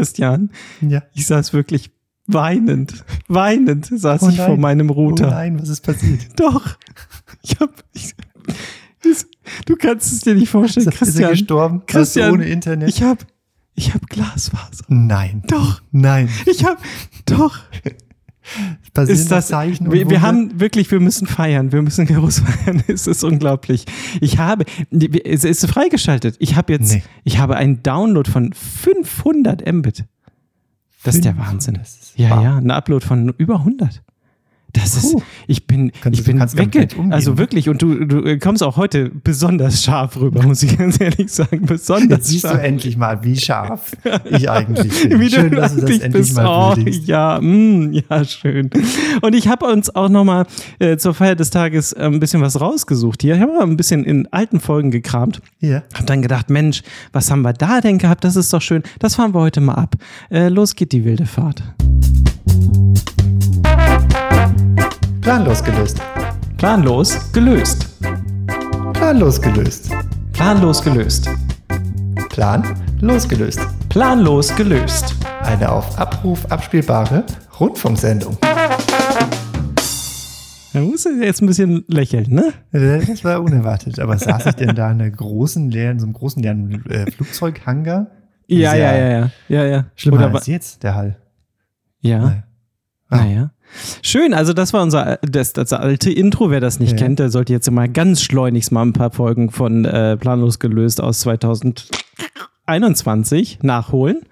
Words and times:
Christian, 0.00 0.50
Ja. 0.80 1.02
ich 1.14 1.26
saß 1.26 1.52
wirklich 1.52 1.90
weinend, 2.26 3.04
weinend 3.28 3.86
saß 3.86 4.22
Oh 4.22 4.28
ich 4.30 4.36
vor 4.40 4.56
meinem 4.56 4.90
Router. 4.90 5.28
Oh 5.28 5.30
nein, 5.30 5.60
was 5.60 5.68
ist 5.68 5.80
passiert? 5.82 6.26
Doch. 6.40 6.76
Ich 7.42 7.58
hab. 7.60 7.84
Ich, 7.92 8.14
das- 9.02 9.26
du 9.66 9.76
kannst 9.76 10.12
es 10.12 10.20
dir 10.20 10.34
nicht 10.34 10.48
vorstellen, 10.50 10.86
Ist 10.88 10.88
er, 10.88 10.92
ist 10.92 11.00
er 11.00 11.06
Christian. 11.06 11.30
gestorben? 11.30 11.82
Christian, 11.86 12.32
ohne 12.32 12.46
Internet? 12.48 12.88
Ich 12.88 13.02
hab. 13.02 13.26
Ich 13.74 13.94
hab 13.94 14.06
Glasfaser. 14.08 14.84
nein. 14.88 15.42
Doch. 15.46 15.80
Nein. 15.90 16.28
Ich 16.46 16.64
hab. 16.64 16.82
Doch. 17.26 17.58
Ist 19.08 19.30
das. 19.30 19.48
Zeichen 19.48 19.90
Wir, 19.92 20.08
wir 20.10 20.22
haben 20.22 20.60
wirklich, 20.60 20.90
wir 20.90 21.00
müssen 21.00 21.26
feiern. 21.26 21.72
Wir 21.72 21.82
müssen 21.82 22.06
groß 22.06 22.40
feiern. 22.64 22.82
Es 22.88 23.06
ist 23.06 23.24
unglaublich. 23.24 23.84
Ich 24.20 24.38
habe. 24.38 24.64
Es 25.24 25.44
ist 25.44 25.66
freigeschaltet. 25.66 26.36
Ich 26.38 26.56
habe 26.56 26.72
jetzt. 26.72 26.92
Nee. 26.92 27.02
Ich 27.24 27.38
habe 27.38 27.56
einen 27.56 27.82
Download 27.82 28.30
von 28.30 28.52
500 28.52 29.70
Mbit. 29.72 30.04
Das 31.02 31.14
ist 31.14 31.24
der 31.24 31.38
Wahnsinn. 31.38 31.76
Ist 31.76 32.12
Ja, 32.16 32.30
wahr. 32.30 32.42
ja, 32.42 32.56
ein 32.56 32.70
Upload 32.70 33.06
von 33.06 33.30
über 33.38 33.56
100. 33.56 34.02
Das 34.72 34.96
ist, 34.96 35.12
Puh. 35.12 35.22
ich 35.46 35.66
bin, 35.66 35.90
Kannst 36.00 36.18
ich 36.20 36.24
du- 36.24 36.32
bin 36.32 36.40
wegge, 36.40 36.88
also 37.10 37.32
ne? 37.32 37.38
wirklich, 37.38 37.68
und 37.68 37.82
du, 37.82 38.04
du 38.06 38.38
kommst 38.38 38.62
auch 38.62 38.76
heute 38.76 39.10
besonders 39.10 39.82
scharf 39.82 40.16
rüber, 40.20 40.42
muss 40.42 40.62
ich 40.62 40.76
ganz 40.78 41.00
ehrlich 41.00 41.32
sagen, 41.32 41.62
besonders 41.66 42.18
Jetzt 42.18 42.28
siehst 42.28 42.44
du 42.44 42.48
scharf. 42.48 42.62
endlich 42.62 42.96
mal, 42.96 43.22
wie 43.24 43.36
scharf 43.36 43.92
ich 44.30 44.48
eigentlich 44.50 45.02
bin. 45.08 45.20
Wie 45.20 45.30
Schön, 45.30 45.50
du 45.50 45.56
dass 45.56 45.74
du 45.74 45.80
das 45.82 45.90
endlich 45.98 46.12
bist. 46.12 46.36
mal 46.36 46.76
oh, 46.78 46.80
ja, 47.04 47.40
mm, 47.40 47.92
ja, 47.92 48.24
schön. 48.24 48.70
Und 49.22 49.34
ich 49.34 49.48
habe 49.48 49.66
uns 49.66 49.94
auch 49.94 50.08
nochmal 50.08 50.46
äh, 50.78 50.96
zur 50.96 51.14
Feier 51.14 51.34
des 51.34 51.50
Tages 51.50 51.92
äh, 51.92 52.02
ein 52.04 52.20
bisschen 52.20 52.40
was 52.40 52.60
rausgesucht 52.60 53.22
hier. 53.22 53.34
Ich 53.34 53.40
habe 53.40 53.52
mal 53.52 53.62
ein 53.62 53.76
bisschen 53.76 54.04
in 54.04 54.28
alten 54.32 54.60
Folgen 54.60 54.90
gekramt. 54.90 55.40
Ja. 55.60 55.82
Hab 55.94 56.06
dann 56.06 56.22
gedacht, 56.22 56.50
Mensch, 56.50 56.82
was 57.12 57.30
haben 57.30 57.42
wir 57.42 57.52
da 57.52 57.80
denn 57.80 57.98
gehabt? 57.98 58.24
Das 58.24 58.36
ist 58.36 58.52
doch 58.52 58.62
schön. 58.62 58.82
Das 58.98 59.16
fahren 59.16 59.34
wir 59.34 59.40
heute 59.40 59.60
mal 59.60 59.74
ab. 59.74 59.96
Äh, 60.30 60.48
los 60.48 60.74
geht 60.76 60.92
die 60.92 61.04
wilde 61.04 61.26
Fahrt. 61.26 61.62
Planlos 65.20 65.62
gelöst. 65.62 66.00
Planlos 66.56 67.32
gelöst. 67.32 67.86
Planlos 68.94 69.40
gelöst. 69.40 69.90
Planlos 70.32 70.82
gelöst. 70.82 71.28
Plan 72.30 72.64
losgelöst. 73.00 73.60
Planlos 73.90 74.54
gelöst. 74.56 75.14
Eine 75.42 75.70
auf 75.70 75.98
Abruf 75.98 76.46
abspielbare 76.50 77.24
Rundfunksendung. 77.58 78.38
Da 80.72 80.80
muss 80.80 81.04
jetzt 81.04 81.42
ein 81.42 81.46
bisschen 81.46 81.84
lächeln, 81.88 82.26
ne? 82.32 82.52
Das 82.72 83.22
war 83.24 83.42
unerwartet. 83.42 83.98
Aber 83.98 84.16
saß 84.16 84.46
ich 84.46 84.54
denn 84.54 84.74
da 84.74 84.90
in 84.90 85.00
einer 85.00 85.10
großen 85.10 85.70
leeren, 85.70 85.98
so 85.98 86.06
einem 86.06 86.14
großen 86.14 86.42
leeren 86.42 86.84
äh, 86.86 87.10
Flugzeughangar? 87.10 88.06
Ja, 88.46 88.74
ja, 88.74 88.96
ja, 88.96 89.08
ja. 89.08 89.30
Ja, 89.48 89.64
ja. 89.64 89.84
Schlimmer 89.96 90.26
Oder 90.26 90.34
als 90.34 90.46
jetzt, 90.46 90.82
der 90.82 90.94
Hall. 90.94 91.16
ja. 92.00 92.44
Naja. 93.10 93.24
Naja. 93.24 93.50
Schön, 94.02 94.34
also 94.34 94.52
das 94.52 94.72
war 94.72 94.82
unser 94.82 95.18
das, 95.22 95.52
das 95.52 95.72
alte 95.72 96.10
Intro. 96.10 96.50
Wer 96.50 96.58
das 96.60 96.80
nicht 96.80 96.92
Ja. 96.92 96.98
kennt, 96.98 97.18
der 97.20 97.30
sollte 97.30 97.52
jetzt 97.52 97.70
mal 97.70 97.88
ganz 97.88 98.20
schleunigst 98.22 98.72
mal 98.72 98.82
ein 98.82 98.92
paar 98.92 99.12
Folgen 99.12 99.50
von 99.50 99.84
äh, 99.84 100.16
Planlos 100.16 100.58
gelöst 100.58 101.00
aus 101.00 101.20
2021 101.20 103.60
nachholen. 103.62 104.22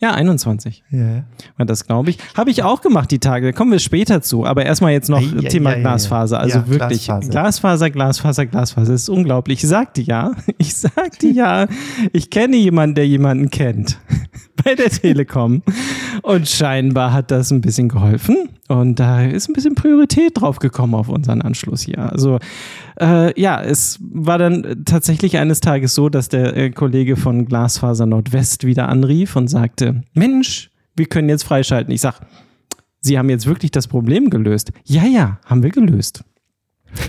Ja, 0.00 0.12
21 0.14 0.82
Ja. 0.90 1.24
war 1.56 1.66
das, 1.66 1.86
glaube 1.86 2.10
ich. 2.10 2.18
Habe 2.36 2.50
ich 2.50 2.62
auch 2.62 2.80
gemacht 2.80 3.10
die 3.10 3.18
Tage. 3.18 3.46
Da 3.46 3.52
kommen 3.52 3.72
wir 3.72 3.78
später 3.78 4.22
zu. 4.22 4.44
Aber 4.46 4.64
erstmal 4.64 4.92
jetzt 4.92 5.08
noch 5.08 5.20
ei, 5.20 5.48
Thema 5.48 5.70
ei, 5.70 5.74
ei. 5.76 5.80
Glasfaser. 5.80 6.40
Also 6.40 6.58
Ja, 6.58 6.68
wirklich 6.68 7.04
Glasfaser. 7.04 7.30
Glasfaser, 7.30 7.90
Glasfaser, 7.90 8.46
Glasfaser. 8.46 8.92
Das 8.92 9.02
ist 9.02 9.08
unglaublich. 9.08 9.62
Ich 9.62 9.68
sagte 9.68 10.00
ja, 10.02 10.32
ich 10.58 10.74
sagte 10.76 11.28
ja, 11.28 11.66
ich 12.12 12.30
kenne 12.30 12.56
jemanden, 12.56 12.94
der 12.96 13.06
jemanden 13.06 13.50
kennt 13.50 13.98
bei 14.64 14.74
der 14.74 14.90
Telekom. 14.90 15.62
Und 16.22 16.48
scheinbar 16.48 17.12
hat 17.12 17.30
das 17.30 17.50
ein 17.50 17.60
bisschen 17.60 17.88
geholfen. 17.88 18.48
Und 18.68 19.00
da 19.00 19.22
ist 19.22 19.48
ein 19.48 19.52
bisschen 19.52 19.74
Priorität 19.74 20.40
drauf 20.40 20.58
gekommen 20.58 20.94
auf 20.94 21.08
unseren 21.08 21.42
Anschluss 21.42 21.82
hier. 21.82 22.10
Also 22.12 22.38
äh, 23.02 23.40
ja, 23.40 23.60
es 23.60 23.98
war 24.00 24.38
dann 24.38 24.84
tatsächlich 24.84 25.36
eines 25.38 25.60
Tages 25.60 25.94
so, 25.94 26.08
dass 26.08 26.28
der 26.28 26.56
äh, 26.56 26.70
Kollege 26.70 27.16
von 27.16 27.46
Glasfaser 27.46 28.06
Nordwest 28.06 28.64
wieder 28.64 28.88
anrief 28.88 29.36
und 29.36 29.48
sagte, 29.48 30.02
Mensch, 30.14 30.70
wir 30.94 31.06
können 31.06 31.28
jetzt 31.28 31.42
freischalten. 31.44 31.92
Ich 31.92 32.00
sag, 32.00 32.20
Sie 33.04 33.18
haben 33.18 33.28
jetzt 33.30 33.46
wirklich 33.46 33.72
das 33.72 33.88
Problem 33.88 34.30
gelöst. 34.30 34.72
Ja, 34.84 35.04
ja, 35.04 35.40
haben 35.44 35.64
wir 35.64 35.70
gelöst. 35.70 36.24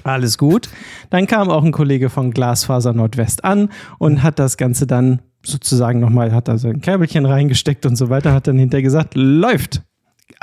Alles 0.04 0.38
gut. 0.38 0.70
Dann 1.12 1.28
kam 1.28 1.50
auch 1.50 1.64
ein 1.64 1.72
Kollege 1.72 2.10
von 2.10 2.32
Glasfaser 2.32 2.94
Nordwest 2.94 3.44
an 3.44 3.70
und 4.00 4.24
hat 4.24 4.40
das 4.40 4.58
Ganze 4.58 4.88
dann 4.88 5.22
sozusagen 5.46 6.00
nochmal, 6.00 6.32
hat 6.32 6.48
da 6.48 6.58
so 6.58 6.70
ein 6.70 6.82
Käbelchen 6.82 7.26
reingesteckt 7.26 7.86
und 7.86 7.96
so 7.96 8.10
weiter, 8.10 8.34
hat 8.34 8.48
dann 8.48 8.58
hinterher 8.58 8.82
gesagt, 8.82 9.14
läuft. 9.16 9.84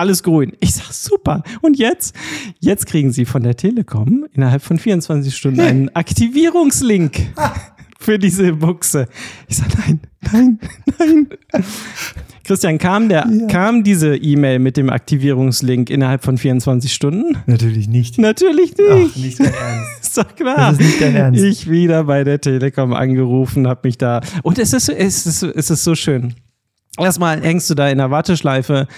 Alles 0.00 0.22
grün. 0.22 0.52
Ich 0.60 0.72
sag 0.74 0.90
super. 0.94 1.42
Und 1.60 1.78
jetzt? 1.78 2.14
Jetzt 2.58 2.86
kriegen 2.86 3.12
Sie 3.12 3.26
von 3.26 3.42
der 3.42 3.54
Telekom 3.54 4.24
innerhalb 4.32 4.62
von 4.62 4.78
24 4.78 5.36
Stunden 5.36 5.60
einen 5.60 5.88
Aktivierungslink 5.94 7.34
für 7.98 8.18
diese 8.18 8.54
Buchse. 8.54 9.08
Ich 9.46 9.58
sag 9.58 9.66
nein, 9.78 10.00
nein, 10.32 10.58
nein. 10.98 11.26
Christian, 12.44 12.78
kam, 12.78 13.10
der, 13.10 13.26
Ja. 13.30 13.46
kam 13.48 13.84
diese 13.84 14.16
E-Mail 14.16 14.58
mit 14.58 14.78
dem 14.78 14.88
Aktivierungslink 14.88 15.90
innerhalb 15.90 16.24
von 16.24 16.38
24 16.38 16.94
Stunden? 16.94 17.36
Natürlich 17.44 17.86
nicht. 17.86 18.16
Natürlich 18.18 18.72
Ach, 18.90 18.94
nicht. 18.96 19.16
nicht 19.18 19.38
dein 19.40 19.52
Ernst. 19.52 20.00
Ist 20.00 20.16
doch 20.16 20.34
klar. 20.34 20.56
Das 20.56 20.72
ist 20.72 20.80
nicht 20.80 21.00
dein 21.02 21.14
Ernst. 21.14 21.42
Ich 21.44 21.68
wieder 21.70 22.04
bei 22.04 22.24
der 22.24 22.40
Telekom 22.40 22.94
angerufen, 22.94 23.68
habe 23.68 23.80
mich 23.86 23.98
da. 23.98 24.22
Und 24.42 24.58
es 24.58 24.72
ist, 24.72 24.88
es, 24.88 25.26
ist, 25.26 25.42
es 25.42 25.70
ist 25.70 25.84
so 25.84 25.94
schön. 25.94 26.32
Erstmal 26.98 27.42
hängst 27.42 27.68
du 27.68 27.74
da 27.74 27.90
in 27.90 27.98
der 27.98 28.10
Warteschleife. 28.10 28.88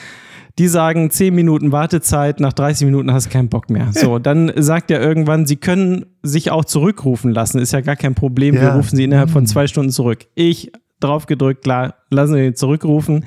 Die 0.58 0.68
sagen 0.68 1.10
10 1.10 1.34
Minuten 1.34 1.72
Wartezeit, 1.72 2.38
nach 2.40 2.52
30 2.52 2.84
Minuten 2.86 3.12
hast 3.12 3.26
du 3.26 3.30
keinen 3.30 3.48
Bock 3.48 3.70
mehr. 3.70 3.88
So, 3.92 4.18
dann 4.20 4.52
sagt 4.56 4.90
er 4.90 5.00
irgendwann, 5.00 5.46
sie 5.46 5.56
können 5.56 6.04
sich 6.22 6.50
auch 6.50 6.64
zurückrufen 6.64 7.30
lassen. 7.32 7.58
Ist 7.58 7.72
ja 7.72 7.80
gar 7.80 7.96
kein 7.96 8.14
Problem. 8.14 8.54
Wir 8.54 8.62
Ja. 8.62 8.74
rufen 8.76 8.94
sie 8.96 9.04
innerhalb 9.04 9.30
von 9.30 9.46
zwei 9.46 9.66
Stunden 9.66 9.90
zurück. 9.90 10.26
Ich 10.34 10.70
drauf 11.00 11.26
gedrückt, 11.26 11.64
klar, 11.64 11.94
lassen 12.10 12.34
wir 12.34 12.44
ihn 12.44 12.54
zurückrufen. 12.54 13.24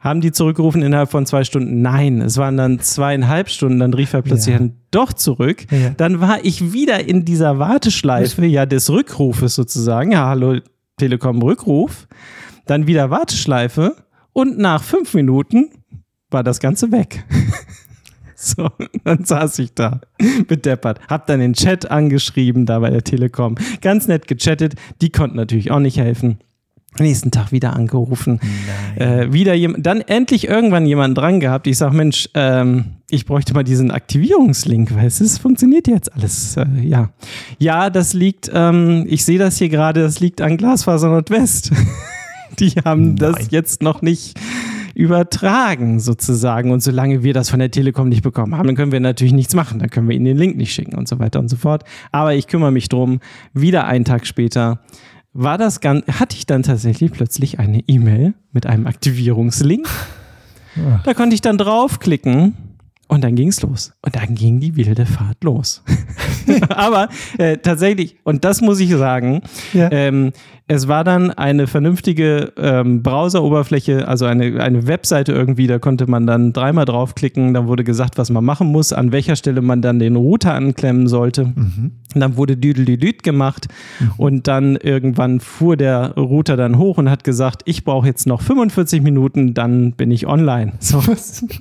Haben 0.00 0.20
die 0.20 0.30
zurückgerufen 0.30 0.82
innerhalb 0.82 1.10
von 1.10 1.24
zwei 1.26 1.42
Stunden? 1.44 1.82
Nein, 1.82 2.20
es 2.20 2.36
waren 2.36 2.56
dann 2.56 2.78
zweieinhalb 2.80 3.48
Stunden. 3.48 3.78
Dann 3.80 3.94
rief 3.94 4.12
er 4.12 4.22
plötzlich 4.22 4.52
Ja. 4.52 4.58
dann 4.58 4.74
doch 4.90 5.12
zurück. 5.12 5.64
Ja. 5.70 5.90
Dann 5.96 6.20
war 6.20 6.44
ich 6.44 6.72
wieder 6.72 7.08
in 7.08 7.24
dieser 7.24 7.58
Warteschleife, 7.58 8.44
ja, 8.44 8.66
des 8.66 8.90
Rückrufes 8.90 9.54
sozusagen. 9.54 10.12
Ja, 10.12 10.26
hallo, 10.28 10.58
Telekom 10.96 11.42
Rückruf. 11.42 12.06
Dann 12.66 12.86
wieder 12.86 13.10
Warteschleife. 13.10 13.96
Und 14.32 14.58
nach 14.58 14.82
fünf 14.82 15.14
Minuten 15.14 15.70
war 16.30 16.42
das 16.42 16.60
Ganze 16.60 16.92
weg. 16.92 17.24
So, 18.38 18.68
dann 19.02 19.24
saß 19.24 19.58
ich 19.60 19.72
da, 19.72 20.02
bedeppert. 20.46 21.00
Hab 21.08 21.26
dann 21.26 21.40
den 21.40 21.54
Chat 21.54 21.90
angeschrieben, 21.90 22.66
da 22.66 22.80
bei 22.80 22.90
der 22.90 23.02
Telekom. 23.02 23.56
Ganz 23.80 24.08
nett 24.08 24.28
gechattet. 24.28 24.74
Die 25.00 25.10
konnten 25.10 25.36
natürlich 25.36 25.70
auch 25.70 25.78
nicht 25.78 25.98
helfen. 25.98 26.38
Nächsten 26.98 27.30
Tag 27.30 27.50
wieder 27.50 27.74
angerufen. 27.74 28.40
Äh, 28.96 29.32
wieder 29.32 29.54
jemand, 29.54 29.86
dann 29.86 30.02
endlich 30.02 30.48
irgendwann 30.48 30.86
jemanden 30.86 31.14
dran 31.14 31.40
gehabt. 31.40 31.66
Ich 31.66 31.78
sag, 31.78 31.92
Mensch, 31.92 32.28
ähm, 32.34 32.96
ich 33.10 33.24
bräuchte 33.24 33.54
mal 33.54 33.64
diesen 33.64 33.90
Aktivierungslink, 33.90 34.94
weil 34.94 35.06
es 35.06 35.38
funktioniert 35.38 35.88
jetzt 35.88 36.12
alles. 36.14 36.56
Äh, 36.56 36.66
ja. 36.82 37.10
Ja, 37.58 37.88
das 37.90 38.12
liegt, 38.12 38.50
ähm, 38.52 39.06
ich 39.08 39.24
sehe 39.24 39.38
das 39.38 39.56
hier 39.56 39.70
gerade, 39.70 40.02
das 40.02 40.20
liegt 40.20 40.40
an 40.42 40.58
Glasfaser 40.58 41.08
Nordwest. 41.08 41.72
Die 42.58 42.70
haben 42.84 43.16
das 43.16 43.36
Nein. 43.36 43.46
jetzt 43.50 43.82
noch 43.82 44.02
nicht 44.02 44.38
übertragen 44.96 46.00
sozusagen. 46.00 46.70
Und 46.70 46.82
solange 46.82 47.22
wir 47.22 47.34
das 47.34 47.50
von 47.50 47.58
der 47.58 47.70
Telekom 47.70 48.08
nicht 48.08 48.22
bekommen 48.22 48.56
haben, 48.56 48.66
dann 48.66 48.76
können 48.76 48.92
wir 48.92 49.00
natürlich 49.00 49.34
nichts 49.34 49.54
machen. 49.54 49.78
Dann 49.78 49.90
können 49.90 50.08
wir 50.08 50.16
ihnen 50.16 50.24
den 50.24 50.38
Link 50.38 50.56
nicht 50.56 50.72
schicken 50.72 50.96
und 50.96 51.06
so 51.06 51.18
weiter 51.18 51.38
und 51.38 51.48
so 51.48 51.56
fort. 51.56 51.84
Aber 52.12 52.34
ich 52.34 52.46
kümmere 52.46 52.72
mich 52.72 52.88
drum. 52.88 53.20
Wieder 53.52 53.86
einen 53.86 54.06
Tag 54.06 54.26
später 54.26 54.80
war 55.34 55.58
das 55.58 55.80
ganz, 55.80 56.06
hatte 56.06 56.34
ich 56.34 56.46
dann 56.46 56.62
tatsächlich 56.62 57.12
plötzlich 57.12 57.58
eine 57.58 57.80
E-Mail 57.86 58.32
mit 58.52 58.64
einem 58.64 58.86
Aktivierungslink. 58.86 59.86
Da 61.04 61.14
konnte 61.14 61.34
ich 61.34 61.42
dann 61.42 61.58
draufklicken 61.58 62.54
und 63.08 63.22
dann 63.24 63.34
ging 63.36 63.48
es 63.48 63.62
los. 63.62 63.92
Und 64.04 64.16
dann 64.16 64.34
ging 64.34 64.60
die 64.60 64.76
wilde 64.76 65.06
Fahrt 65.06 65.42
los. 65.44 65.82
Aber 66.68 67.08
äh, 67.38 67.56
tatsächlich, 67.58 68.16
und 68.24 68.44
das 68.44 68.60
muss 68.60 68.80
ich 68.80 68.90
sagen, 68.90 69.42
Ja. 69.72 69.90
ähm, 69.92 70.32
es 70.68 70.88
war 70.88 71.04
dann 71.04 71.30
eine 71.30 71.68
vernünftige 71.68 72.52
ähm, 72.56 73.02
Browseroberfläche, 73.02 74.08
also 74.08 74.24
eine, 74.26 74.60
eine 74.60 74.86
Webseite 74.88 75.32
irgendwie, 75.32 75.68
da 75.68 75.78
konnte 75.78 76.10
man 76.10 76.26
dann 76.26 76.52
dreimal 76.52 76.84
draufklicken, 76.84 77.54
dann 77.54 77.68
wurde 77.68 77.84
gesagt, 77.84 78.18
was 78.18 78.30
man 78.30 78.44
machen 78.44 78.68
muss, 78.68 78.92
an 78.92 79.12
welcher 79.12 79.36
Stelle 79.36 79.62
man 79.62 79.80
dann 79.82 79.98
den 80.00 80.16
Router 80.16 80.54
anklemmen 80.54 81.06
sollte. 81.06 81.46
Mhm. 81.54 81.92
Und 82.16 82.20
dann 82.20 82.38
wurde 82.38 82.56
Düdelüdüd 82.56 83.22
gemacht 83.22 83.68
und 84.16 84.48
dann 84.48 84.76
irgendwann 84.76 85.38
fuhr 85.40 85.76
der 85.76 86.14
Router 86.14 86.56
dann 86.56 86.78
hoch 86.78 86.96
und 86.96 87.10
hat 87.10 87.24
gesagt, 87.24 87.60
ich 87.66 87.84
brauche 87.84 88.06
jetzt 88.06 88.26
noch 88.26 88.40
45 88.40 89.02
Minuten, 89.02 89.52
dann 89.52 89.92
bin 89.92 90.10
ich 90.10 90.26
online. 90.26 90.72
So, 90.86 91.02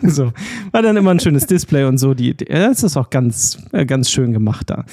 so. 0.04 0.32
War 0.72 0.82
dann 0.82 0.96
immer 0.96 1.12
ein 1.12 1.20
schönes 1.20 1.46
Display 1.46 1.84
und 1.84 1.98
so. 1.98 2.14
Die, 2.14 2.38
die, 2.38 2.46
das 2.46 2.84
ist 2.84 2.96
auch 2.96 3.10
ganz, 3.10 3.58
äh, 3.74 3.86
ganz 3.86 4.10
schön 4.10 4.32
gemacht 4.32 4.70
da. 4.70 4.86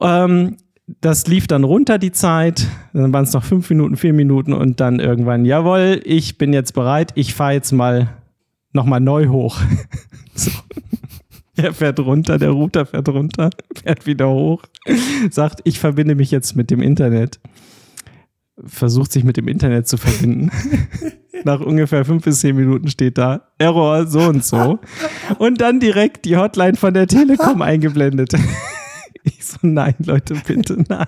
Ähm, 0.00 0.56
das 1.00 1.26
lief 1.26 1.46
dann 1.46 1.64
runter 1.64 1.98
die 1.98 2.12
Zeit, 2.12 2.66
dann 2.94 3.12
waren 3.12 3.24
es 3.24 3.32
noch 3.32 3.44
fünf 3.44 3.68
Minuten, 3.68 3.96
vier 3.96 4.14
Minuten 4.14 4.54
und 4.54 4.80
dann 4.80 5.00
irgendwann, 5.00 5.44
jawohl, 5.44 6.00
ich 6.04 6.38
bin 6.38 6.54
jetzt 6.54 6.72
bereit, 6.72 7.12
ich 7.16 7.34
fahre 7.34 7.52
jetzt 7.52 7.72
mal 7.72 8.08
nochmal 8.72 9.00
neu 9.00 9.28
hoch. 9.28 9.60
so. 10.34 10.50
Er 11.56 11.72
fährt 11.72 12.00
runter, 12.00 12.38
der 12.38 12.50
Router 12.50 12.86
fährt 12.86 13.08
runter, 13.08 13.50
fährt 13.82 14.06
wieder 14.06 14.28
hoch, 14.28 14.62
sagt, 15.30 15.60
ich 15.64 15.78
verbinde 15.78 16.14
mich 16.14 16.30
jetzt 16.30 16.56
mit 16.56 16.70
dem 16.70 16.80
Internet. 16.80 17.38
Versucht 18.64 19.12
sich 19.12 19.24
mit 19.24 19.36
dem 19.36 19.48
Internet 19.48 19.88
zu 19.88 19.96
verbinden. 19.96 20.50
Nach 21.44 21.60
ungefähr 21.60 22.04
fünf 22.04 22.24
bis 22.24 22.40
zehn 22.40 22.56
Minuten 22.56 22.88
steht 22.88 23.18
da 23.18 23.48
Error 23.58 24.06
so 24.06 24.20
und 24.20 24.44
so. 24.44 24.78
Und 25.38 25.60
dann 25.60 25.80
direkt 25.80 26.24
die 26.24 26.36
Hotline 26.36 26.76
von 26.76 26.94
der 26.94 27.06
Telekom 27.06 27.60
eingeblendet. 27.62 28.32
Ich 29.24 29.44
so, 29.44 29.58
nein, 29.62 29.94
Leute, 30.04 30.34
bitte 30.46 30.84
nein. 30.88 31.06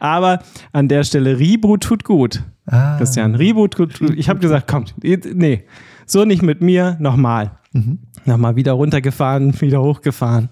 Aber 0.00 0.40
an 0.72 0.88
der 0.88 1.04
Stelle, 1.04 1.38
Reboot 1.38 1.82
tut 1.82 2.04
gut. 2.04 2.42
Ah. 2.66 2.96
Christian, 2.96 3.34
Reboot 3.34 3.74
tut 3.74 3.98
gut. 3.98 4.14
Ich 4.16 4.28
habe 4.28 4.40
gesagt, 4.40 4.66
komm, 4.66 4.86
nee, 5.02 5.64
so 6.06 6.24
nicht 6.24 6.42
mit 6.42 6.62
mir, 6.62 6.96
nochmal. 7.00 7.58
Mhm. 7.72 7.98
Nochmal 8.26 8.56
wieder 8.56 8.72
runtergefahren, 8.72 9.58
wieder 9.60 9.82
hochgefahren. 9.82 10.50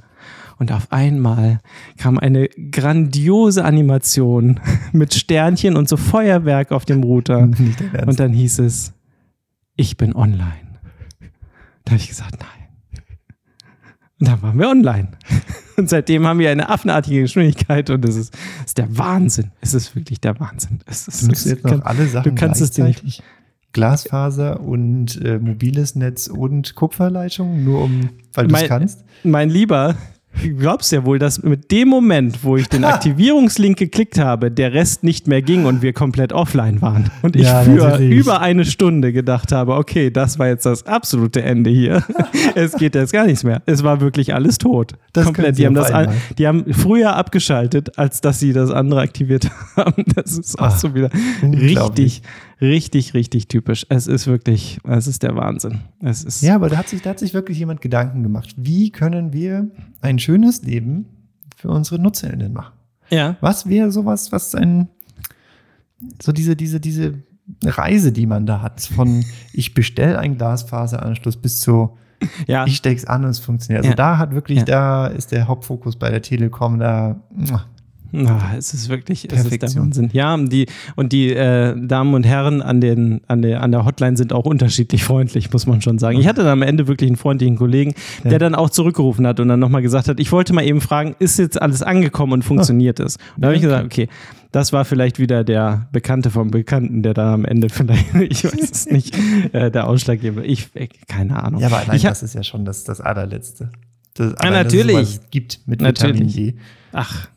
Und 0.58 0.70
auf 0.70 0.92
einmal 0.92 1.58
kam 1.98 2.18
eine 2.18 2.48
grandiose 2.48 3.64
Animation 3.64 4.60
mit 4.92 5.12
Sternchen 5.14 5.76
und 5.76 5.88
so 5.88 5.96
Feuerwerk 5.96 6.70
auf 6.72 6.84
dem 6.84 7.02
Router. 7.02 7.40
Und 8.06 8.20
dann 8.20 8.32
hieß 8.32 8.60
es, 8.60 8.92
ich 9.76 9.96
bin 9.96 10.14
online. 10.14 10.78
Da 11.84 11.90
habe 11.92 11.96
ich 12.00 12.08
gesagt, 12.08 12.36
nein. 12.38 13.02
Und 14.20 14.28
dann 14.28 14.42
waren 14.42 14.58
wir 14.58 14.68
online. 14.68 15.08
Und 15.76 15.90
seitdem 15.90 16.24
haben 16.26 16.38
wir 16.38 16.50
eine 16.52 16.68
affenartige 16.70 17.22
Geschwindigkeit 17.22 17.90
und 17.90 18.04
es 18.04 18.14
ist, 18.14 18.32
es 18.60 18.66
ist 18.66 18.78
der 18.78 18.96
Wahnsinn. 18.96 19.50
Es 19.60 19.74
ist 19.74 19.96
wirklich 19.96 20.20
der 20.20 20.38
Wahnsinn. 20.38 20.78
Es 20.86 21.08
ist, 21.08 21.22
du 21.24 21.54
noch 21.76 21.82
kann- 21.82 22.22
du 22.22 22.34
kannst 22.36 22.60
es 22.62 22.70
dir 22.70 22.84
nicht-? 22.84 23.22
Glasfaser 23.74 24.60
und 24.60 25.20
äh, 25.22 25.38
mobiles 25.38 25.94
Netz 25.94 26.28
und 26.28 26.74
Kupferleitung, 26.74 27.62
nur 27.64 27.82
um, 27.84 28.08
weil 28.32 28.46
du 28.46 28.54
es 28.54 28.64
kannst? 28.66 29.04
Mein 29.24 29.50
Lieber, 29.50 29.96
du 30.42 30.54
glaubst 30.56 30.90
ja 30.92 31.04
wohl, 31.04 31.18
dass 31.18 31.42
mit 31.42 31.70
dem 31.70 31.88
Moment, 31.88 32.42
wo 32.44 32.56
ich 32.56 32.68
den 32.68 32.84
Aktivierungslink 32.94 33.76
geklickt 33.78 34.18
habe, 34.18 34.50
der 34.50 34.72
Rest 34.72 35.04
nicht 35.04 35.26
mehr 35.28 35.42
ging 35.42 35.64
und 35.66 35.82
wir 35.82 35.92
komplett 35.92 36.32
offline 36.32 36.80
waren. 36.82 37.10
Und 37.22 37.36
ich 37.36 37.42
Ja, 37.42 37.62
für 37.62 37.98
über 37.98 38.40
eine 38.40 38.64
Stunde 38.64 39.12
gedacht 39.12 39.52
habe, 39.52 39.74
okay, 39.74 40.10
das 40.10 40.38
war 40.38 40.48
jetzt 40.48 40.66
das 40.66 40.86
absolute 40.86 41.42
Ende 41.42 41.70
hier. 41.70 42.02
es 42.54 42.72
geht 42.76 42.94
jetzt 42.94 43.12
gar 43.12 43.26
nichts 43.26 43.44
mehr. 43.44 43.62
Es 43.66 43.82
war 43.84 44.00
wirklich 44.00 44.34
alles 44.34 44.58
tot. 44.58 44.92
Das 45.12 45.24
komplett. 45.26 45.58
Die 45.58 45.66
haben, 45.66 45.74
das, 45.74 45.92
all- 45.92 46.12
die 46.38 46.46
haben 46.46 46.72
früher 46.72 47.14
abgeschaltet, 47.16 47.98
als 47.98 48.20
dass 48.20 48.40
sie 48.40 48.52
das 48.52 48.70
andere 48.70 49.00
aktiviert 49.02 49.50
haben. 49.76 50.04
Das 50.14 50.36
ist 50.38 50.58
auch 50.58 50.66
Ah, 50.66 50.70
so 50.70 50.94
wieder 50.94 51.10
richtig, 51.42 52.22
richtig, 52.68 53.14
richtig 53.14 53.48
typisch. 53.48 53.86
Es 53.88 54.06
ist 54.06 54.26
wirklich, 54.26 54.78
es 54.84 55.06
ist 55.06 55.22
der 55.22 55.36
Wahnsinn. 55.36 55.80
Es 56.00 56.24
ist, 56.24 56.42
Ja, 56.42 56.54
aber 56.56 56.68
da 56.68 56.78
hat, 56.78 56.88
sich, 56.88 57.02
da 57.02 57.10
hat 57.10 57.18
sich 57.18 57.34
wirklich 57.34 57.58
jemand 57.58 57.80
Gedanken 57.80 58.22
gemacht. 58.22 58.54
Wie 58.56 58.90
können 58.90 59.32
wir 59.32 59.68
ein 60.00 60.18
schönes 60.18 60.62
Leben 60.62 61.06
für 61.56 61.68
unsere 61.68 62.00
NutzerInnen 62.00 62.52
machen? 62.52 62.74
ja. 63.10 63.36
Was 63.40 63.68
wäre 63.68 63.92
sowas, 63.92 64.32
was 64.32 64.54
ein, 64.54 64.88
so 66.22 66.32
diese, 66.32 66.56
diese, 66.56 66.80
diese 66.80 67.22
Reise, 67.62 68.10
die 68.12 68.26
man 68.26 68.46
da 68.46 68.62
hat, 68.62 68.80
von 68.80 69.24
ich 69.52 69.74
bestelle 69.74 70.18
einen 70.18 70.36
Glasfaseranschluss 70.38 71.36
bis 71.36 71.60
zu 71.60 71.96
ja. 72.46 72.64
ich 72.66 72.76
steck's 72.76 73.04
an 73.04 73.24
und 73.24 73.30
es 73.30 73.38
funktioniert. 73.38 73.80
Also 73.84 73.90
Ja. 73.90 73.96
da 73.96 74.16
hat 74.18 74.32
wirklich, 74.34 74.60
Ja. 74.60 74.64
da 74.64 75.06
ist 75.08 75.30
der 75.32 75.46
Hauptfokus 75.46 75.96
bei 75.96 76.10
der 76.10 76.22
Telekom 76.22 76.78
da. 76.78 77.20
Ah, 78.26 78.52
es 78.56 78.72
ist 78.74 78.88
wirklich, 78.88 79.28
es 79.32 79.44
ist 79.44 79.62
der. 79.62 79.74
Wahnsinn. 79.74 80.10
Ja, 80.12 80.34
und 80.34 80.52
die, 80.52 80.66
und 80.96 81.12
die 81.12 81.30
äh, 81.32 81.74
Damen 81.86 82.14
und 82.14 82.24
Herren 82.24 82.62
an, 82.62 82.80
den, 82.80 83.20
an, 83.26 83.42
der, 83.42 83.62
an 83.62 83.72
der 83.72 83.84
Hotline 83.84 84.16
sind 84.16 84.32
auch 84.32 84.44
unterschiedlich 84.44 85.02
freundlich, 85.04 85.52
muss 85.52 85.66
man 85.66 85.80
schon 85.82 85.98
sagen. 85.98 86.18
Ich 86.18 86.26
hatte 86.28 86.42
dann 86.42 86.52
am 86.52 86.62
Ende 86.62 86.86
wirklich 86.86 87.08
einen 87.08 87.16
freundlichen 87.16 87.56
Kollegen, 87.56 87.94
der 88.22 88.32
Ja. 88.32 88.38
dann 88.38 88.54
auch 88.54 88.70
zurückgerufen 88.70 89.26
hat 89.26 89.40
und 89.40 89.48
dann 89.48 89.60
nochmal 89.60 89.82
gesagt 89.82 90.08
hat, 90.08 90.20
ich 90.20 90.30
wollte 90.32 90.52
mal 90.52 90.64
eben 90.64 90.80
fragen, 90.80 91.16
ist 91.18 91.38
jetzt 91.38 91.60
alles 91.60 91.82
angekommen 91.82 92.32
und 92.34 92.42
funktioniert 92.44 93.00
es? 93.00 93.16
Und 93.36 93.42
da 93.42 93.48
habe 93.48 93.56
ich 93.56 93.62
gesagt, 93.62 93.84
okay, 93.84 94.08
das 94.52 94.72
war 94.72 94.84
vielleicht 94.84 95.18
wieder 95.18 95.42
der 95.42 95.88
Bekannte 95.90 96.30
vom 96.30 96.52
Bekannten, 96.52 97.02
der 97.02 97.12
da 97.14 97.34
am 97.34 97.44
Ende 97.44 97.68
vielleicht, 97.68 98.14
ich 98.20 98.44
weiß 98.44 98.70
es 98.70 98.86
nicht, 98.86 99.16
äh, 99.52 99.70
der 99.72 99.88
Ausschlaggeber. 99.88 100.44
Ich, 100.44 100.68
äh, 100.74 100.86
keine 101.08 101.42
Ahnung. 101.42 101.60
Ja, 101.60 101.66
aber 101.66 101.78
allein 101.78 101.96
ich 101.96 102.02
das 102.02 102.22
ist 102.22 102.34
ja 102.36 102.44
schon 102.44 102.64
das, 102.64 102.84
das 102.84 103.00
allerletzte. 103.00 103.70
Das, 104.16 104.28
Ja, 104.40 104.50
es 104.50 104.50
natürlich. 104.72 104.92
sowas 105.08 105.20
gibt 105.32 105.60
mit 105.66 105.80
Natürlich. 105.80 106.36
Vitamin 106.36 106.52
D. 106.54 106.58
ach, 106.92 107.28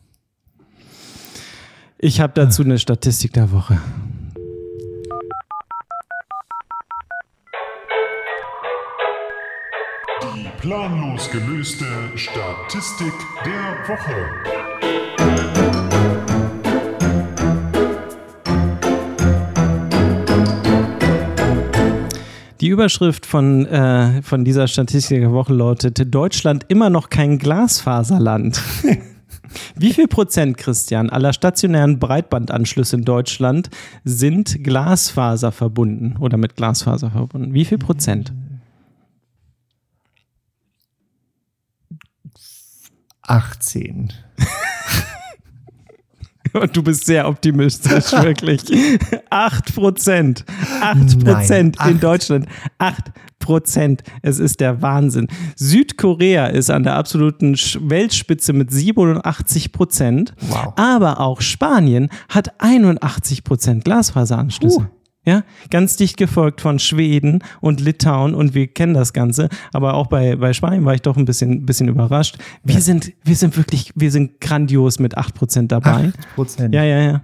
ich 1.98 2.20
habe 2.20 2.32
dazu 2.34 2.62
eine 2.62 2.78
Statistik 2.78 3.32
der 3.32 3.50
Woche. 3.50 3.80
Die 10.22 10.48
planlos 10.60 11.30
gelöste 11.30 11.84
Statistik 12.14 13.12
der 13.44 13.88
Woche. 13.88 14.14
Die 22.60 22.68
Überschrift 22.68 23.24
von, 23.24 23.66
äh, 23.66 24.22
von 24.22 24.44
dieser 24.44 24.66
Statistik 24.66 25.20
der 25.20 25.32
Woche 25.32 25.52
lautete: 25.52 26.06
Deutschland 26.06 26.64
immer 26.68 26.90
noch 26.90 27.08
kein 27.08 27.38
Glasfaserland. 27.38 28.60
Wie 29.76 29.92
viel 29.92 30.08
Prozent, 30.08 30.56
Christian, 30.56 31.10
aller 31.10 31.32
stationären 31.32 31.98
Breitbandanschlüsse 31.98 32.96
in 32.96 33.04
Deutschland 33.04 33.70
sind 34.04 34.62
Glasfaser 34.62 35.52
verbunden 35.52 36.16
oder 36.18 36.36
mit 36.36 36.56
Glasfaser 36.56 37.10
verbunden? 37.10 37.54
Wie 37.54 37.64
viel 37.64 37.78
Prozent? 37.78 38.32
18. 43.22 44.12
Und 46.60 46.76
du 46.76 46.82
bist 46.82 47.06
sehr 47.06 47.28
optimistisch, 47.28 48.12
wirklich. 48.22 48.62
8 49.30 49.74
Prozent. 49.74 50.44
8 50.80 51.24
Prozent 51.24 51.76
in 51.76 51.94
acht. 51.94 52.02
Deutschland. 52.02 52.46
8 52.78 53.12
Prozent. 53.38 54.02
Es 54.22 54.38
ist 54.38 54.60
der 54.60 54.82
Wahnsinn. 54.82 55.28
Südkorea 55.56 56.46
ist 56.46 56.70
an 56.70 56.82
der 56.82 56.96
absoluten 56.96 57.54
Weltspitze 57.54 58.52
mit 58.52 58.70
87 58.70 59.72
Prozent. 59.72 60.34
Wow. 60.40 60.74
Aber 60.76 61.20
auch 61.20 61.40
Spanien 61.40 62.08
hat 62.28 62.60
81 62.60 63.44
Prozent 63.44 63.84
Glasfaseranschlüsse. 63.84 64.80
Uh. 64.80 64.97
Ja, 65.28 65.44
ganz 65.68 65.96
dicht 65.96 66.16
gefolgt 66.16 66.62
von 66.62 66.78
Schweden 66.78 67.44
und 67.60 67.80
Litauen 67.80 68.34
und 68.34 68.54
wir 68.54 68.66
kennen 68.66 68.94
das 68.94 69.12
Ganze. 69.12 69.50
Aber 69.74 69.92
auch 69.92 70.06
bei, 70.06 70.36
bei 70.36 70.54
Spanien 70.54 70.86
war 70.86 70.94
ich 70.94 71.02
doch 71.02 71.18
ein 71.18 71.26
bisschen, 71.26 71.66
bisschen 71.66 71.88
überrascht. 71.88 72.38
Wir 72.64 72.80
sind, 72.80 73.12
wir 73.24 73.36
sind 73.36 73.54
wirklich, 73.58 73.92
wir 73.94 74.10
sind 74.10 74.40
grandios 74.40 74.98
mit 74.98 75.18
8 75.18 75.34
Prozent 75.34 75.70
dabei. 75.70 76.12
8 76.16 76.34
Prozent. 76.34 76.74
Ja, 76.74 76.82
ja, 76.82 76.98
ja. 77.00 77.22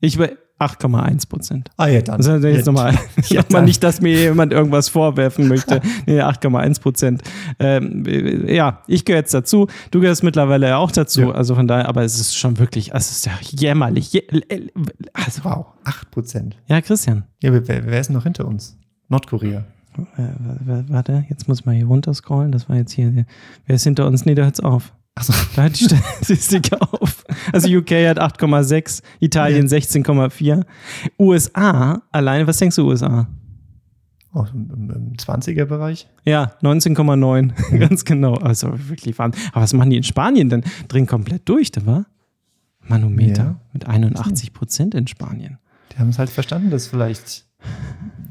Ich 0.00 0.18
8,1 0.58 1.28
Prozent. 1.28 1.70
Ah, 1.76 1.86
ja, 1.86 2.00
dann. 2.00 2.16
Also 2.16 2.32
jetzt 2.46 2.66
ja, 2.66 2.72
nochmal, 2.72 2.94
Ja, 3.28 3.42
dann. 3.48 3.64
nicht, 3.66 3.82
dass 3.82 4.00
mir 4.00 4.12
jemand 4.18 4.52
irgendwas 4.52 4.88
vorwerfen 4.88 5.48
möchte. 5.48 5.80
Nee, 6.06 6.20
8,1 6.22 6.80
Prozent. 6.80 7.22
Ähm, 7.58 8.04
äh, 8.06 8.54
ja, 8.54 8.82
ich 8.86 9.04
gehöre 9.04 9.20
jetzt 9.20 9.34
dazu. 9.34 9.66
Du 9.90 10.00
gehörst 10.00 10.22
mittlerweile 10.22 10.68
ja 10.68 10.76
auch 10.78 10.90
dazu. 10.92 11.22
Ja. 11.22 11.30
Also 11.32 11.54
von 11.54 11.66
daher, 11.68 11.88
aber 11.88 12.02
es 12.04 12.18
ist 12.18 12.36
schon 12.36 12.58
wirklich, 12.58 12.94
es 12.94 13.10
ist 13.10 13.26
ja 13.26 13.32
jämmerlich. 13.42 14.12
Jä 14.12 14.22
also, 15.12 15.44
Wow, 15.44 15.66
8 15.84 16.10
Prozent. 16.10 16.56
ja, 16.68 16.80
Christian. 16.80 17.24
Ja, 17.42 17.52
wer, 17.52 17.66
wer 17.86 18.00
ist 18.00 18.10
noch 18.10 18.22
hinter 18.22 18.46
uns? 18.46 18.78
Nordkorea. 19.08 19.64
Äh, 20.16 20.22
warte, 20.88 21.24
jetzt 21.28 21.48
muss 21.48 21.64
man 21.64 21.74
hier 21.74 21.86
runterscrollen. 21.86 22.52
Das 22.52 22.68
war 22.68 22.76
jetzt 22.76 22.92
hier. 22.92 23.24
Wer 23.66 23.76
ist 23.76 23.84
hinter 23.84 24.06
uns? 24.06 24.24
Nee, 24.26 24.34
da 24.34 24.44
hört's 24.44 24.60
auf. 24.60 24.92
Achso, 25.16 25.32
Da 25.56 25.62
hört 25.62 25.80
die 25.80 25.84
Statistik 25.84 26.70
auf. 26.80 27.24
Also 27.52 27.68
UK 27.68 27.90
hat 28.06 28.20
8,6, 28.20 29.02
Italien 29.18 29.66
16,4. 29.66 30.62
USA, 31.18 32.02
alleine, 32.12 32.46
was 32.46 32.58
denkst 32.58 32.76
du, 32.76 32.86
USA? 32.88 33.26
oh, 34.34 34.44
im, 34.52 34.90
im 34.90 35.12
20er-Bereich. 35.14 36.06
Ja, 36.26 36.52
19,9. 36.62 37.78
Ganz 37.78 38.04
genau. 38.04 38.34
Also 38.34 38.70
wirklich 38.88 39.18
Wahnsinn. 39.18 39.42
Aber 39.52 39.62
was 39.62 39.72
machen 39.72 39.88
die 39.90 39.96
in 39.96 40.02
Spanien 40.02 40.50
denn? 40.50 40.62
Drehen 40.88 41.06
komplett 41.06 41.48
durch, 41.48 41.72
da 41.72 41.86
war? 41.86 42.04
Manometer 42.82 43.42
Ja. 43.42 43.60
mit 43.72 43.86
81 43.88 44.52
Prozent 44.52 44.94
in 44.94 45.06
Spanien. 45.06 45.58
Die 45.92 45.98
haben 45.98 46.10
es 46.10 46.18
halt 46.18 46.28
verstanden, 46.28 46.68
dass 46.70 46.86
vielleicht 46.88 47.46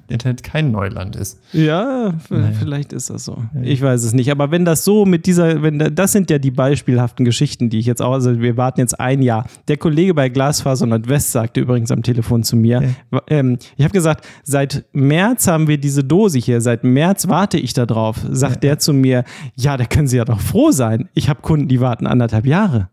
Internet 0.07 0.43
kein 0.43 0.71
Neuland 0.71 1.15
ist. 1.15 1.39
Ja, 1.51 2.13
Naja. 2.29 2.51
vielleicht 2.59 2.93
ist 2.93 3.09
das 3.09 3.25
so. 3.25 3.37
Ich 3.63 3.81
weiß 3.81 4.03
es 4.03 4.13
nicht. 4.13 4.31
Aber 4.31 4.51
wenn 4.51 4.65
das 4.65 4.83
so 4.83 5.05
mit 5.05 5.25
dieser, 5.25 5.61
wenn 5.63 5.79
da, 5.79 5.89
das 5.89 6.11
sind 6.11 6.29
ja 6.29 6.37
die 6.37 6.51
beispielhaften 6.51 7.25
Geschichten, 7.25 7.69
die 7.69 7.79
ich 7.79 7.85
jetzt 7.85 8.01
auch, 8.01 8.13
also 8.13 8.39
wir 8.39 8.55
warten 8.57 8.79
jetzt 8.81 8.99
ein 8.99 9.21
Jahr. 9.21 9.45
Der 9.67 9.77
Kollege 9.77 10.13
bei 10.13 10.29
Glasfaser 10.29 10.85
Nordwest 10.85 11.31
sagte 11.31 11.61
übrigens 11.61 11.91
am 11.91 12.03
Telefon 12.03 12.43
zu 12.43 12.55
mir, 12.55 12.83
Ja. 13.11 13.21
ähm, 13.27 13.57
ich 13.77 13.83
habe 13.83 13.93
gesagt, 13.93 14.25
seit 14.43 14.85
März 14.93 15.47
haben 15.47 15.67
wir 15.67 15.77
diese 15.77 16.03
Dose 16.03 16.37
hier, 16.39 16.61
seit 16.61 16.83
März 16.83 17.27
warte 17.27 17.57
ich 17.57 17.73
da 17.73 17.85
drauf. 17.85 18.17
Sagt 18.29 18.63
der 18.63 18.79
zu 18.79 18.93
mir, 18.93 19.23
ja, 19.55 19.75
da 19.77 19.85
können 19.85 20.07
Sie 20.07 20.17
ja 20.17 20.25
doch 20.25 20.39
froh 20.39 20.71
sein. 20.71 21.09
Ich 21.13 21.29
habe 21.29 21.41
Kunden, 21.41 21.67
die 21.67 21.79
warten 21.81 22.05
anderthalb 22.07 22.45
Jahre. 22.45 22.89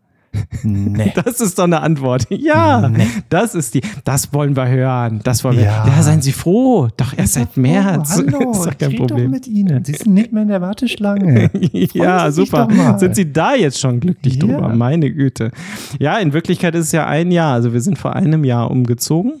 Nee. 0.63 1.13
Das 1.25 1.39
ist 1.41 1.57
doch 1.59 1.65
eine 1.65 1.81
Antwort. 1.81 2.25
Ja, 2.29 2.87
Nee. 2.89 3.07
das 3.29 3.55
ist 3.55 3.73
die. 3.73 3.81
Das 4.03 4.33
wollen 4.33 4.55
wir 4.55 4.67
hören. 4.67 5.19
Das 5.23 5.43
wollen 5.43 5.57
wir. 5.57 5.63
Ja, 5.65 5.85
Ja. 5.87 6.01
seien 6.03 6.21
Sie 6.21 6.31
froh. 6.31 6.87
Doch 6.97 7.17
erst 7.17 7.33
seit 7.33 7.55
März. 7.57 8.17
Hallo, 8.17 8.51
ist 8.51 8.65
doch 8.65 8.77
kein 8.77 8.91
ich 8.91 8.99
red 8.99 8.99
doch 9.01 9.07
Problem. 9.15 9.31
mit 9.31 9.47
Ihnen. 9.47 9.83
Sie 9.85 9.93
sind 9.93 10.13
nicht 10.13 10.31
mehr 10.33 10.43
in 10.43 10.49
der 10.49 10.61
Warteschlange. 10.61 11.49
ja, 11.93 12.31
super. 12.31 12.67
Sind 12.97 13.15
Sie 13.15 13.31
da 13.31 13.55
jetzt 13.55 13.79
schon 13.79 13.99
glücklich 13.99 14.35
Ja. 14.35 14.41
drüber? 14.45 14.69
Meine 14.69 15.11
Güte. 15.11 15.51
Ja, 15.99 16.17
in 16.17 16.33
Wirklichkeit 16.33 16.75
ist 16.75 16.87
es 16.87 16.91
ja 16.91 17.05
ein 17.07 17.31
Jahr. 17.31 17.53
Also 17.53 17.73
wir 17.73 17.81
sind 17.81 17.97
vor 17.97 18.15
einem 18.15 18.43
Jahr 18.43 18.71
umgezogen. 18.71 19.33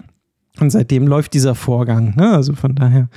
Und 0.59 0.69
seitdem 0.69 1.07
läuft 1.07 1.33
dieser 1.33 1.55
Vorgang. 1.55 2.15
Ne? 2.15 2.29
Also 2.31 2.53
von 2.53 2.75
daher 2.75 3.09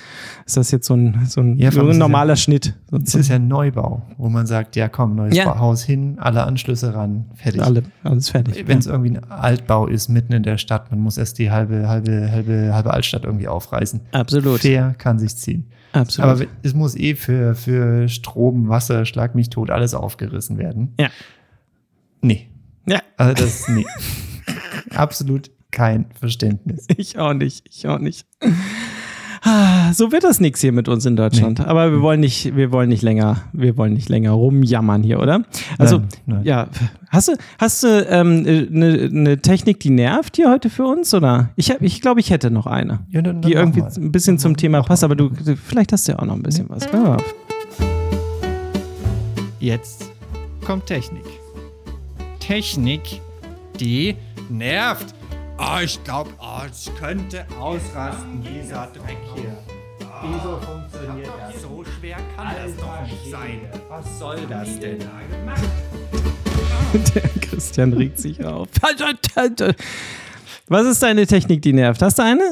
ist 0.47 0.57
das 0.57 0.71
jetzt 0.71 0.87
so 0.87 0.95
ein, 0.95 1.27
so 1.27 1.43
ein, 1.43 1.59
Ja, 1.59 1.71
so 1.71 1.87
ein 1.87 1.99
normaler 1.99 2.35
Schnitt. 2.37 2.75
Es 3.05 3.15
ist 3.15 3.29
ja 3.29 3.35
ein 3.37 3.47
Neubau, 3.47 4.03
wo 4.17 4.31
man 4.31 4.47
sagt, 4.47 4.75
ja 4.75 4.89
komm, 4.89 5.17
neues 5.17 5.37
Ja. 5.37 5.59
Haus 5.59 5.83
hin, 5.85 6.19
alle 6.19 6.45
Anschlüsse 6.45 6.95
ran, 6.95 7.27
fertig. 7.35 7.63
Alle, 7.63 7.83
alles 8.05 8.31
fertig. 8.31 8.67
Wenn 8.67 8.79
es 8.79 8.87
irgendwie 8.87 9.19
ein 9.19 9.31
Altbau 9.31 9.87
ist, 9.87 10.09
mitten 10.09 10.33
in 10.33 10.45
der 10.45 10.57
Stadt, 10.57 10.91
man 10.91 11.01
muss 11.01 11.19
erst 11.19 11.39
die 11.39 11.51
halbe, 11.51 11.87
halbe, 11.89 12.31
halbe, 12.31 12.71
halbe 12.73 12.91
Altstadt 12.95 13.25
irgendwie 13.25 13.49
aufreißen. 13.49 14.01
Absolut. 14.13 14.61
Fair 14.61 14.95
kann 14.97 15.19
sich 15.19 15.37
ziehen. 15.37 15.67
Absolut. 15.93 16.31
Aber 16.31 16.45
es 16.63 16.73
muss 16.73 16.97
eh 16.97 17.15
für, 17.17 17.55
für 17.55 18.09
Strom, 18.09 18.69
Wasser, 18.69 19.05
Schlag 19.05 19.35
mich 19.35 19.51
tot, 19.51 19.71
alles 19.71 19.93
aufgerissen 19.95 20.57
werden. 20.57 20.95
ja. 20.99 21.11
Nee. 22.23 22.49
Ja, 22.89 23.01
Also 23.19 23.35
das, 23.35 23.69
nee. 23.69 23.85
Absolut 24.95 25.51
kein 25.77 26.07
Verständnis. 26.19 26.87
ich 26.97 27.19
auch 27.19 27.35
nicht. 27.35 27.67
Ich 27.71 27.87
auch 27.87 27.99
nicht. 27.99 28.27
So 29.93 30.11
wird 30.11 30.25
das 30.25 30.41
nichts 30.41 30.61
hier 30.61 30.73
mit 30.73 30.89
uns 30.89 31.05
in 31.07 31.15
Deutschland. 31.15 31.61
Aber 31.61 31.93
wir 31.93 32.01
wollen 32.01 32.19
nicht, 32.19 32.57
wir 32.57 32.73
wollen 32.73 32.89
nicht 32.89 33.03
länger, 33.03 33.43
wir 33.53 33.77
wollen 33.77 33.93
nicht 33.93 34.09
länger 34.09 34.33
rumjammern 34.33 35.05
hier, 35.05 35.21
oder? 35.21 35.45
Also, 35.79 35.99
Nein, 35.99 36.09
nein. 36.27 36.45
ja, 36.45 36.69
hast 37.11 37.29
du, 37.29 37.33
hast 37.59 37.83
du 37.85 37.87
ähm, 38.09 38.45
eine 38.45 39.09
ne 39.11 39.39
Technik, 39.41 39.79
die 39.81 39.91
nervt 39.91 40.35
hier 40.37 40.51
heute 40.51 40.69
für 40.69 40.85
uns? 40.85 41.15
Oder? 41.15 41.51
Ich, 41.55 41.71
hab- 41.71 41.81
ich 41.83 42.01
glaube, 42.01 42.19
ich 42.19 42.31
hätte 42.31 42.51
noch 42.51 42.67
eine, 42.67 43.01
Ja, 43.11 43.23
dann- 43.23 43.41
dann 43.41 43.43
die 43.43 43.53
irgendwie 43.53 43.83
mal. 43.83 43.93
ein 43.97 44.11
bisschen 44.11 44.39
zum 44.41 44.57
Thema 44.57 44.83
passt, 44.83 45.05
aber 45.05 45.15
du, 45.15 45.29
du, 45.29 45.55
vielleicht 45.57 45.93
hast 45.93 46.09
du 46.09 46.13
ja 46.13 46.19
auch 46.19 46.25
noch 46.27 46.35
ein 46.35 46.43
bisschen 46.43 46.69
was. 46.69 46.87
Ja. 46.93 47.17
Jetzt 49.61 50.11
kommt 50.65 50.87
Technik. 50.87 51.25
Technik, 52.41 53.21
die 53.79 54.17
nervt. 54.49 55.15
Oh, 55.59 55.79
ich 55.83 56.03
glaube, 56.05 56.31
oh, 56.39 56.61
es 56.71 56.91
könnte 56.99 57.47
ausrasten, 57.59 58.43
dieser 58.43 58.89
Dreck 58.89 59.17
hier. 59.35 59.57
Wieso 60.23 60.61
funktioniert 60.61 61.31
das? 61.41 61.63
So 61.63 61.83
schwer 61.99 62.19
kann 62.37 62.55
das 62.63 62.77
doch 62.77 63.03
nicht 63.03 63.31
sein. 63.31 63.61
Was 63.89 64.19
soll 64.19 64.39
das 64.49 64.79
denn? 64.79 64.99
Der 67.15 67.29
Christian 67.41 67.93
regt 67.93 68.19
sich 68.19 68.45
auf. 68.45 68.69
Was 70.69 70.87
ist 70.87 71.03
deine 71.03 71.27
Technik, 71.27 71.63
die 71.63 71.73
nervt? 71.73 72.03
Hast 72.03 72.19
du 72.19 72.23
eine? 72.23 72.51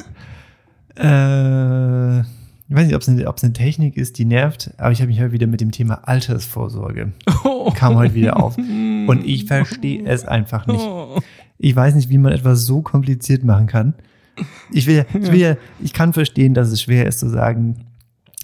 Äh, 0.96 2.20
ich 2.20 2.74
weiß 2.74 2.86
nicht, 2.86 2.94
ob 2.94 3.02
es 3.02 3.08
eine, 3.08 3.26
eine 3.26 3.52
Technik 3.52 3.96
ist, 3.98 4.18
die 4.18 4.24
nervt, 4.24 4.70
aber 4.78 4.92
ich 4.92 5.00
habe 5.00 5.08
mich 5.08 5.20
heute 5.20 5.32
wieder 5.32 5.46
mit 5.46 5.60
dem 5.60 5.72
Thema 5.72 6.06
Altersvorsorge 6.08 7.12
kam 7.74 7.96
heute 7.96 8.14
wieder 8.14 8.42
auf. 8.42 8.56
Und 8.58 9.22
ich 9.24 9.44
verstehe 9.44 10.04
es 10.06 10.24
einfach 10.24 10.66
nicht. 10.66 10.82
Ich 11.64 11.74
weiß 11.74 11.94
nicht, 11.94 12.10
wie 12.10 12.18
man 12.18 12.32
etwas 12.32 12.66
so 12.66 12.82
kompliziert 12.82 13.42
machen 13.44 13.66
kann. 13.66 13.94
Ich 14.70 14.86
will, 14.86 14.96
ja- 14.96 15.04
ich 15.18 15.32
will 15.32 15.40
ja, 15.40 15.56
ich 15.82 15.92
kann 15.92 16.12
verstehen, 16.12 16.52
dass 16.54 16.68
es 16.70 16.82
schwer 16.82 17.06
ist 17.06 17.20
zu 17.20 17.28
sagen, 17.28 17.86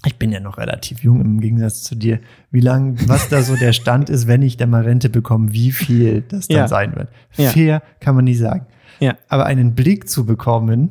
ich 0.05 0.17
bin 0.17 0.31
ja 0.31 0.39
noch 0.39 0.57
relativ 0.57 1.03
jung 1.03 1.21
im 1.21 1.39
Gegensatz 1.39 1.83
zu 1.83 1.93
dir, 1.95 2.19
wie 2.49 2.61
lang, 2.61 2.97
was 3.07 3.29
da 3.29 3.43
so 3.43 3.55
der 3.55 3.73
Stand 3.73 4.09
ist, 4.09 4.25
wenn 4.25 4.41
ich 4.41 4.57
dann 4.57 4.71
mal 4.71 4.81
Rente 4.83 5.09
bekomme, 5.09 5.53
wie 5.53 5.71
viel 5.71 6.23
das 6.27 6.47
dann 6.47 6.57
Ja. 6.57 6.67
sein 6.67 6.95
wird. 6.95 7.09
Ja. 7.35 7.51
Fair 7.51 7.83
kann 7.99 8.15
man 8.15 8.23
nicht 8.25 8.39
sagen. 8.39 8.65
Ja. 8.99 9.15
Aber 9.27 9.45
einen 9.45 9.75
Blick 9.75 10.09
zu 10.09 10.25
bekommen, 10.25 10.89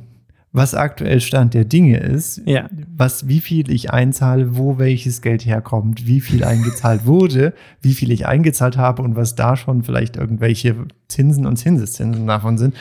was 0.52 0.74
aktuell 0.74 1.20
Stand 1.20 1.54
der 1.54 1.64
Dinge 1.64 1.98
ist, 1.98 2.42
Ja. 2.44 2.68
was, 2.96 3.28
wie 3.28 3.38
viel 3.40 3.70
ich 3.70 3.92
einzahle, 3.92 4.56
wo 4.56 4.78
welches 4.78 5.22
Geld 5.22 5.46
herkommt, 5.46 6.06
wie 6.08 6.20
viel 6.20 6.42
eingezahlt 6.42 7.06
wurde, 7.06 7.54
wie 7.82 7.94
viel 7.94 8.10
ich 8.10 8.26
eingezahlt 8.26 8.76
habe 8.76 9.02
und 9.02 9.14
was 9.14 9.36
da 9.36 9.56
schon 9.56 9.84
vielleicht 9.84 10.16
irgendwelche 10.16 10.74
Zinsen 11.08 11.46
und 11.46 11.56
Zinseszinsen 11.56 12.26
davon 12.26 12.58
sind, 12.58 12.74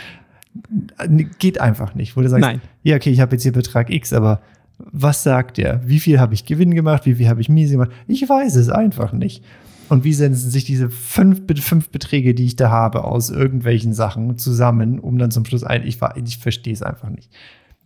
geht 1.40 1.62
einfach 1.62 1.96
nicht. 1.96 2.16
Wo 2.18 2.22
du 2.22 2.30
sagst, 2.30 2.42
Nein. 2.42 2.62
ja, 2.84 2.96
okay, 2.96 3.12
ich 3.12 3.20
habe 3.20 3.34
jetzt 3.36 3.44
hier 3.44 3.52
Betrag 3.52 3.90
X, 3.90 4.14
aber 4.14 4.42
was 4.78 5.24
sagt 5.24 5.58
der? 5.58 5.82
Wie 5.88 6.00
viel 6.00 6.20
habe 6.20 6.34
ich 6.34 6.46
Gewinn 6.46 6.74
gemacht? 6.74 7.06
Wie 7.06 7.16
viel 7.16 7.28
habe 7.28 7.42
ich 7.42 7.50
Miese 7.50 7.74
gemacht? 7.74 7.92
Ich 8.08 8.28
weiß 8.28 8.56
es 8.56 8.70
einfach 8.70 9.14
nicht. 9.14 9.44
Und 9.90 10.04
wie 10.04 10.14
setzen 10.14 10.50
sich 10.52 10.66
diese 10.66 10.90
fünf, 10.90 11.42
fünf 11.62 11.90
Beträge, 11.90 12.34
die 12.36 12.46
ich 12.46 12.56
da 12.56 12.70
habe, 12.70 13.04
aus 13.04 13.30
irgendwelchen 13.32 13.94
Sachen 13.94 14.38
zusammen, 14.38 15.00
um 15.00 15.18
dann 15.18 15.32
zum 15.32 15.46
Schluss 15.46 15.64
ein, 15.64 15.86
ich, 15.86 16.00
war- 16.00 16.16
ich 16.16 16.38
verstehe 16.38 16.74
es 16.74 16.84
einfach 16.84 17.10
nicht. 17.10 17.32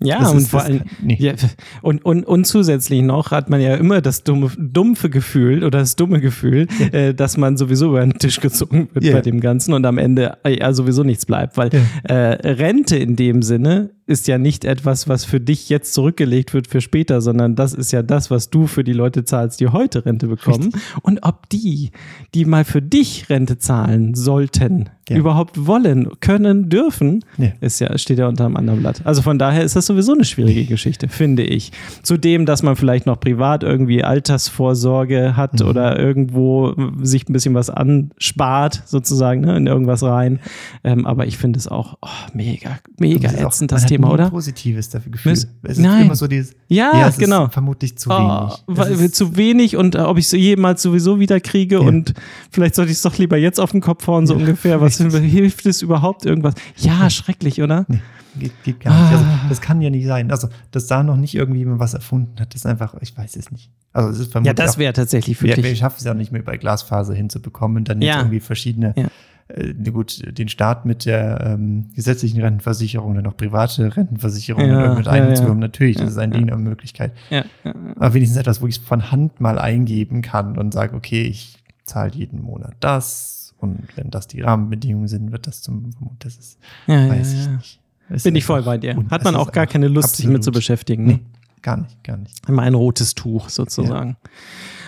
Ja, 0.03 0.19
Das 0.19 0.31
und 0.31 0.38
ist- 0.39 0.50
vor 0.50 0.62
allem, 0.63 0.81
nee. 1.01 1.17
ja, 1.19 1.33
und, 1.81 2.03
und, 2.05 2.25
und 2.25 2.45
zusätzlich 2.45 3.01
noch 3.01 3.31
hat 3.31 3.50
man 3.50 3.62
ja 3.62 3.75
immer 3.75 4.01
das 4.01 4.24
dumme, 4.24 4.51
dumpfe 4.57 5.10
Gefühl 5.10 5.63
oder 5.63 5.79
das 5.79 5.95
dumme 5.95 6.19
Gefühl, 6.19 6.67
äh, 6.91 7.13
dass 7.13 7.38
man 7.38 7.57
sowieso 7.57 7.89
über 7.89 8.01
den 8.01 8.13
Tisch 8.19 8.39
gezogen 8.39 8.89
wird 8.93 9.05
Ja. 9.05 9.13
bei 9.13 9.22
dem 9.22 9.39
Ganzen 9.39 9.74
und 9.74 9.86
am 9.86 9.98
Ende 9.98 10.38
äh, 10.43 10.60
ja 10.60 10.74
sowieso 10.74 11.03
nichts 11.03 11.25
bleibt, 11.25 11.57
weil 11.57 11.69
äh, 12.03 12.13
Rente 12.13 12.98
in 12.98 13.15
dem 13.15 13.41
Sinne 13.41 13.91
ist 14.05 14.27
ja 14.27 14.38
nicht 14.38 14.65
etwas, 14.65 15.07
was 15.07 15.24
für 15.25 15.39
dich 15.39 15.69
jetzt 15.69 15.93
zurückgelegt 15.93 16.53
wird 16.53 16.67
für 16.67 16.81
später, 16.81 17.22
sondern 17.22 17.55
das 17.55 17.74
ist 17.74 17.91
ja 17.91 18.03
das, 18.03 18.29
was 18.29 18.50
du 18.50 18.67
für 18.67 18.83
die 18.83 18.93
Leute 18.93 19.24
zahlst, 19.25 19.60
die 19.62 19.67
heute 19.69 20.05
Rente 20.05 20.27
bekommen. 20.27 20.72
Und 21.01 21.19
ob 21.24 21.48
die, 21.50 21.91
die 22.33 22.45
mal 22.45 22.65
für 22.65 22.81
dich 22.81 23.29
Rente 23.29 23.57
zahlen 23.57 24.13
sollten, 24.13 24.89
Ja. 25.10 25.17
überhaupt 25.17 25.65
wollen, 25.67 26.10
können, 26.22 26.69
dürfen, 26.69 27.24
Ja. 27.38 27.50
ist 27.62 27.79
ja, 27.79 27.98
steht 27.98 28.19
ja 28.19 28.27
unter 28.27 28.45
einem 28.45 28.55
anderen 28.57 28.79
Blatt. 28.79 29.01
Also 29.05 29.22
von 29.22 29.38
daher 29.39 29.63
ist 29.63 29.75
das 29.75 29.86
sowieso 29.86 30.13
eine 30.13 30.24
schwierige 30.25 30.63
Geschichte, 30.65 31.07
finde 31.10 31.43
ich. 31.43 31.72
Zudem, 32.03 32.45
dass 32.45 32.63
man 32.63 32.75
vielleicht 32.77 33.05
noch 33.05 33.19
privat 33.19 33.63
irgendwie 33.63 34.03
Altersvorsorge 34.03 35.36
hat 35.36 35.60
Mhm. 35.60 35.67
oder 35.67 36.00
irgendwo 36.00 36.74
sich 37.01 37.27
ein 37.27 37.33
bisschen 37.33 37.53
was 37.53 37.69
anspart, 37.69 38.83
sozusagen, 38.86 39.41
ne, 39.41 39.57
in 39.57 39.67
irgendwas 39.67 40.03
rein. 40.03 40.39
Ähm, 40.83 41.05
aber 41.05 41.25
ich 41.27 41.38
finde 41.38 41.60
es 41.60 41.67
auch 41.67 41.98
oh, 42.01 42.07
mega, 42.33 42.79
mega 42.98 43.29
ätzend, 43.29 43.72
man 43.72 43.75
das 43.77 43.83
hat 43.83 43.89
Thema, 43.98 44.12
oder? 44.12 44.30
Positives 44.30 44.90
dafür 44.90 45.12
Gefühl. 45.12 45.32
Miss- 45.34 45.48
es 45.64 45.72
ist 45.78 45.84
Nein. 45.84 46.06
immer 46.06 46.16
so 46.16 46.28
dieses, 46.28 46.54
Ja, 46.68 47.08
es 47.08 47.18
genau. 47.18 47.46
Ist 47.46 47.54
vermutlich 47.54 47.98
zu 47.98 48.10
Oh, 48.10 48.50
wenig. 48.68 49.00
Ist- 49.02 49.16
zu 49.16 49.36
wenig 49.38 49.76
und 49.78 49.96
äh, 49.96 50.00
ob 50.00 50.18
ich 50.18 50.26
es 50.26 50.32
jemals 50.32 50.82
sowieso 50.82 51.20
wieder 51.20 51.40
kriege 51.40 51.76
Ja. 51.76 51.82
und 51.82 52.14
vielleicht 52.52 52.76
sollte 52.76 52.92
ich 52.92 52.98
es 52.98 53.02
doch 53.04 53.18
lieber 53.18 53.38
jetzt 53.38 53.60
auf 53.60 53.72
den 53.72 53.82
Kopf 53.82 54.06
hauen, 54.08 54.28
so 54.28 54.34
Ja, 54.34 54.40
ungefähr. 54.40 54.82
Was 54.82 54.98
hilft 54.98 55.66
es 55.66 55.82
überhaupt 55.82 56.26
irgendwas? 56.26 56.54
Ja, 56.78 57.10
schrecklich, 57.10 57.62
oder? 57.62 57.86
Nee, 57.88 58.00
geht, 58.38 58.52
geht 58.64 58.80
gar 58.80 59.00
nicht. 59.04 59.12
Also, 59.14 59.26
Ah. 59.26 59.40
das 59.50 59.62
kann 59.62 59.82
ja 59.82 59.90
nicht 59.90 60.06
sein. 60.08 60.32
Also, 60.32 60.48
dass 60.72 60.88
da 60.88 61.04
noch 61.04 61.18
nicht 61.18 61.36
irgendwie 61.36 61.60
jemand 61.60 61.80
was 61.80 61.94
erfunden 61.94 62.40
hat, 62.40 62.54
das 62.54 62.62
ist 62.62 62.66
einfach, 62.66 62.96
ich 63.02 63.16
weiß 63.18 63.36
es 63.36 63.52
nicht. 63.52 63.70
Also, 63.92 64.10
es 64.10 64.18
ist 64.20 64.26
Ja, 64.28 64.32
vermutlich 64.32 64.56
das 64.56 64.76
auch- 64.76 64.78
wäre 64.80 64.94
tatsächlich 64.94 65.38
für 65.38 65.48
dich. 65.48 65.64
wir 65.64 65.76
schaffen 65.76 65.98
es 66.00 66.04
ja 66.06 66.12
auch 66.14 66.18
nicht 66.18 66.32
mehr 66.32 66.42
bei 66.42 66.58
Glasfaser 66.58 67.14
hinzubekommen 67.14 67.78
und 67.78 67.90
dann 67.90 68.02
jetzt 68.02 68.14
Ja. 68.16 68.22
irgendwie 68.22 68.40
verschiedene, 68.40 68.94
Ja. 68.98 69.08
Äh, 69.50 69.74
gut, 69.92 70.22
den 70.38 70.48
Staat 70.50 70.86
mit 70.86 71.06
der 71.06 71.42
ähm, 71.46 71.90
gesetzlichen 71.96 72.42
Rentenversicherung, 72.42 73.16
dann 73.16 73.24
noch 73.24 73.38
private 73.38 73.96
Rentenversicherung 73.96 74.66
Ja, 74.66 74.96
mit 74.96 75.06
ja, 75.06 75.12
einbezogen. 75.12 75.50
ja. 75.54 75.56
Natürlich, 75.56 75.98
das 75.98 76.12
ist 76.12 76.18
ein 76.18 76.32
Ding 76.32 76.44
eine 76.52 76.58
Möglichkeit. 76.62 77.12
Ja, 77.30 77.44
ja, 77.64 77.74
Aber 77.98 78.14
wenigstens 78.14 78.40
etwas, 78.40 78.62
wo 78.62 78.68
ich 78.68 78.78
es 78.78 78.84
von 78.84 79.12
Hand 79.12 79.40
mal 79.42 79.60
eingeben 79.60 80.22
kann 80.22 80.58
und 80.58 80.74
sage, 80.74 80.96
okay, 80.96 81.24
ich 81.24 81.58
zahle 81.86 82.12
jeden 82.14 82.42
Monat 82.42 82.76
das 82.80 83.54
und 83.60 83.80
wenn 83.96 84.10
das 84.10 84.28
die 84.28 84.42
Rahmenbedingungen 84.42 85.08
sind, 85.08 85.32
wird 85.32 85.48
das 85.48 85.62
zum, 85.62 85.90
das 86.20 86.36
ist, 86.38 86.60
ja, 86.88 87.10
weiß 87.10 87.34
ja, 87.34 87.40
ich 87.40 87.46
ja. 87.46 87.52
nicht. 87.54 87.80
Es 88.10 88.24
Bin 88.24 88.36
ich 88.36 88.44
voll 88.46 88.64
bei 88.64 88.78
dir. 88.78 88.98
Hat 89.10 89.24
man 89.24 89.36
auch 89.36 89.52
gar 89.52 89.66
keine 89.68 89.88
Lust, 89.88 90.18
sich 90.18 90.26
mit 90.26 90.44
zu 90.44 90.50
absolut- 90.50 90.56
beschäftigen. 90.56 91.06
Nee, 91.06 91.14
Ne? 91.14 91.20
gar 91.62 91.78
nicht, 91.78 92.04
gar 92.04 92.18
nicht. 92.18 92.48
Immer 92.50 92.64
ein 92.64 92.74
rotes 92.74 93.16
Tuch 93.16 93.48
sozusagen. 93.50 94.18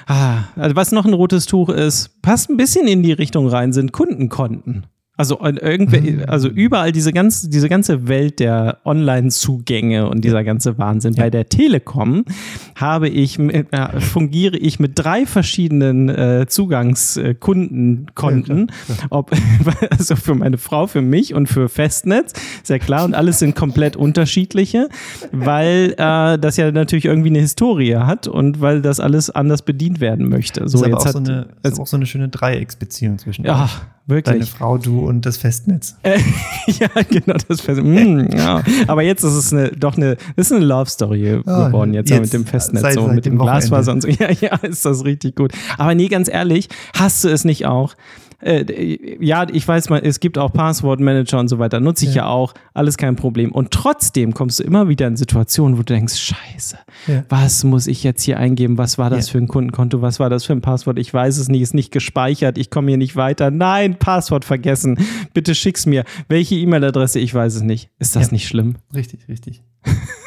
Ah, 0.07 0.43
also 0.55 0.75
was 0.75 0.91
noch 0.91 1.05
ein 1.05 1.13
rotes 1.13 1.45
Tuch 1.45 1.69
ist, 1.69 2.21
passt 2.21 2.49
ein 2.49 2.57
bisschen 2.57 2.87
in 2.87 3.01
die 3.01 3.13
Richtung 3.13 3.47
rein, 3.47 3.73
sind 3.73 3.91
Kundenkonten. 3.91 4.85
Also, 5.17 5.39
äh, 5.39 5.51
irgendwel, 5.59 6.01
Mhm. 6.01 6.23
also 6.27 6.49
überall 6.49 6.91
diese, 6.91 7.13
ganz, 7.13 7.49
diese 7.49 7.69
ganze 7.69 8.07
Welt 8.07 8.39
der 8.39 8.79
Online-Zugänge 8.83 10.09
und 10.09 10.23
dieser 10.25 10.43
ganze 10.43 10.77
Wahnsinn. 10.77 11.15
Bei 11.15 11.29
der 11.29 11.47
Telekom 11.47 12.25
habe 12.75 13.07
ich, 13.09 13.39
äh, 13.39 13.63
fungiere 14.01 14.57
ich 14.57 14.79
mit 14.79 14.91
drei 14.95 15.25
verschiedenen 15.25 16.09
äh, 16.09 16.45
Zugangskundenkonten. 16.47 18.71
Ob, 19.09 19.31
also 19.89 20.15
für 20.15 20.35
meine 20.35 20.57
Frau, 20.57 20.87
für 20.87 21.01
mich 21.01 21.33
und 21.33 21.47
für 21.47 21.69
Festnetz. 21.69 22.33
Sehr 22.63 22.79
klar. 22.79 23.05
Und 23.05 23.13
alles 23.15 23.39
sind 23.39 23.55
komplett 23.55 23.95
unterschiedliche, 23.95 24.89
weil 25.31 25.93
äh, 25.97 26.37
das 26.37 26.57
ja 26.57 26.71
natürlich 26.71 27.05
irgendwie 27.05 27.29
eine 27.29 27.39
Historie 27.39 27.95
hat 27.95 28.27
und 28.27 28.61
weil 28.61 28.81
das 28.81 28.99
alles 28.99 29.29
anders 29.29 29.61
bedient 29.61 29.99
werden 29.99 30.29
möchte. 30.29 30.67
So 30.67 30.79
ist 30.79 30.83
aber 30.83 30.91
jetzt 30.91 31.01
auch, 31.01 31.05
hat, 31.05 31.13
so 31.13 31.19
eine, 31.19 31.41
ist 31.41 31.47
also- 31.63 31.81
auch 31.83 31.87
so 31.87 31.97
eine 31.97 32.05
schöne 32.05 32.29
Dreiecksbeziehung 32.29 33.17
zwischen 33.17 33.45
ja, 33.45 33.65
euch. 33.65 33.71
Wirklich. 34.07 34.33
Deine 34.35 34.45
Frau, 34.45 34.77
du 34.77 34.99
und 35.07 35.25
das 35.25 35.37
Festnetz. 35.37 35.95
Äh, 36.03 36.19
ja, 36.67 36.87
genau, 37.09 37.37
das 37.47 37.61
Fest. 37.61 37.81
Mm, 37.83 38.27
ja. 38.35 38.63
Aber 38.87 39.01
jetzt 39.03 39.23
ist 39.23 39.33
es 39.33 39.51
eine, 39.53 39.69
doch 39.71 39.97
eine, 39.97 40.17
ist 40.35 40.51
eine 40.51 40.63
Love 40.63 40.89
Story 40.89 41.41
Ah, 41.45 41.67
geworden, 41.67 41.93
jetzt, 41.93 42.09
jetzt, 42.09 42.21
mit 42.21 42.33
dem 42.33 42.45
Festnetz, 42.45 42.81
seit- 42.81 42.93
so 42.95 43.05
seit 43.05 43.15
mit 43.15 43.25
dem 43.25 43.33
dem 43.33 43.39
Glasfaser 43.39 43.91
und 43.93 44.01
so. 44.01 44.07
Ja, 44.19 44.29
ja, 44.31 44.55
ist 44.57 44.85
das 44.85 45.03
richtig 45.05 45.35
gut. 45.35 45.51
Aber 45.77 45.93
nee, 45.95 46.07
ganz 46.07 46.29
ehrlich, 46.29 46.69
hast 46.95 47.23
du 47.23 47.29
es 47.29 47.43
nicht 47.45 47.65
auch? 47.65 47.95
Äh, 48.41 49.23
ja, 49.23 49.47
ich 49.51 49.67
weiß 49.67 49.89
mal, 49.89 50.01
es 50.03 50.19
gibt 50.19 50.37
auch 50.37 50.51
Passwortmanager 50.51 51.39
und 51.39 51.47
so 51.47 51.59
weiter, 51.59 51.79
nutze 51.79 52.05
ich 52.05 52.15
ja. 52.15 52.23
ja. 52.23 52.29
auch, 52.29 52.53
alles 52.73 52.97
kein 52.97 53.15
Problem. 53.15 53.51
Und 53.51 53.71
trotzdem 53.71 54.33
kommst 54.33 54.59
du 54.59 54.63
immer 54.63 54.87
wieder 54.89 55.07
in 55.07 55.17
Situationen, 55.17 55.77
wo 55.77 55.83
du 55.83 55.93
denkst, 55.93 56.15
scheiße, 56.15 56.77
ja. 57.07 57.23
was 57.29 57.63
muss 57.63 57.87
ich 57.87 58.03
jetzt 58.03 58.23
hier 58.23 58.39
eingeben? 58.39 58.77
Was 58.77 58.97
war 58.97 59.09
das 59.09 59.27
ja. 59.27 59.33
für 59.33 59.37
ein 59.39 59.47
Kundenkonto? 59.47 60.01
Was 60.01 60.19
war 60.19 60.29
das 60.29 60.45
für 60.45 60.53
ein 60.53 60.61
Passwort? 60.61 60.99
Ich 60.99 61.13
weiß 61.13 61.37
es 61.37 61.49
nicht, 61.49 61.61
ist 61.61 61.73
nicht 61.73 61.91
gespeichert, 61.91 62.57
ich 62.57 62.69
komme 62.69 62.89
hier 62.89 62.97
nicht 62.97 63.15
weiter. 63.15 63.51
Nein, 63.51 63.95
Passwort 63.97 64.45
vergessen. 64.45 64.97
Bitte 65.33 65.55
schick's 65.55 65.85
mir. 65.85 66.03
Welche 66.27 66.55
E-Mail-Adresse? 66.55 67.19
Ich 67.19 67.33
weiß 67.33 67.55
es 67.55 67.61
nicht. 67.61 67.89
Ist 67.99 68.15
das 68.15 68.31
nicht 68.31 68.47
schlimm? 68.47 68.75
Richtig, 68.93 69.27
richtig. 69.27 69.63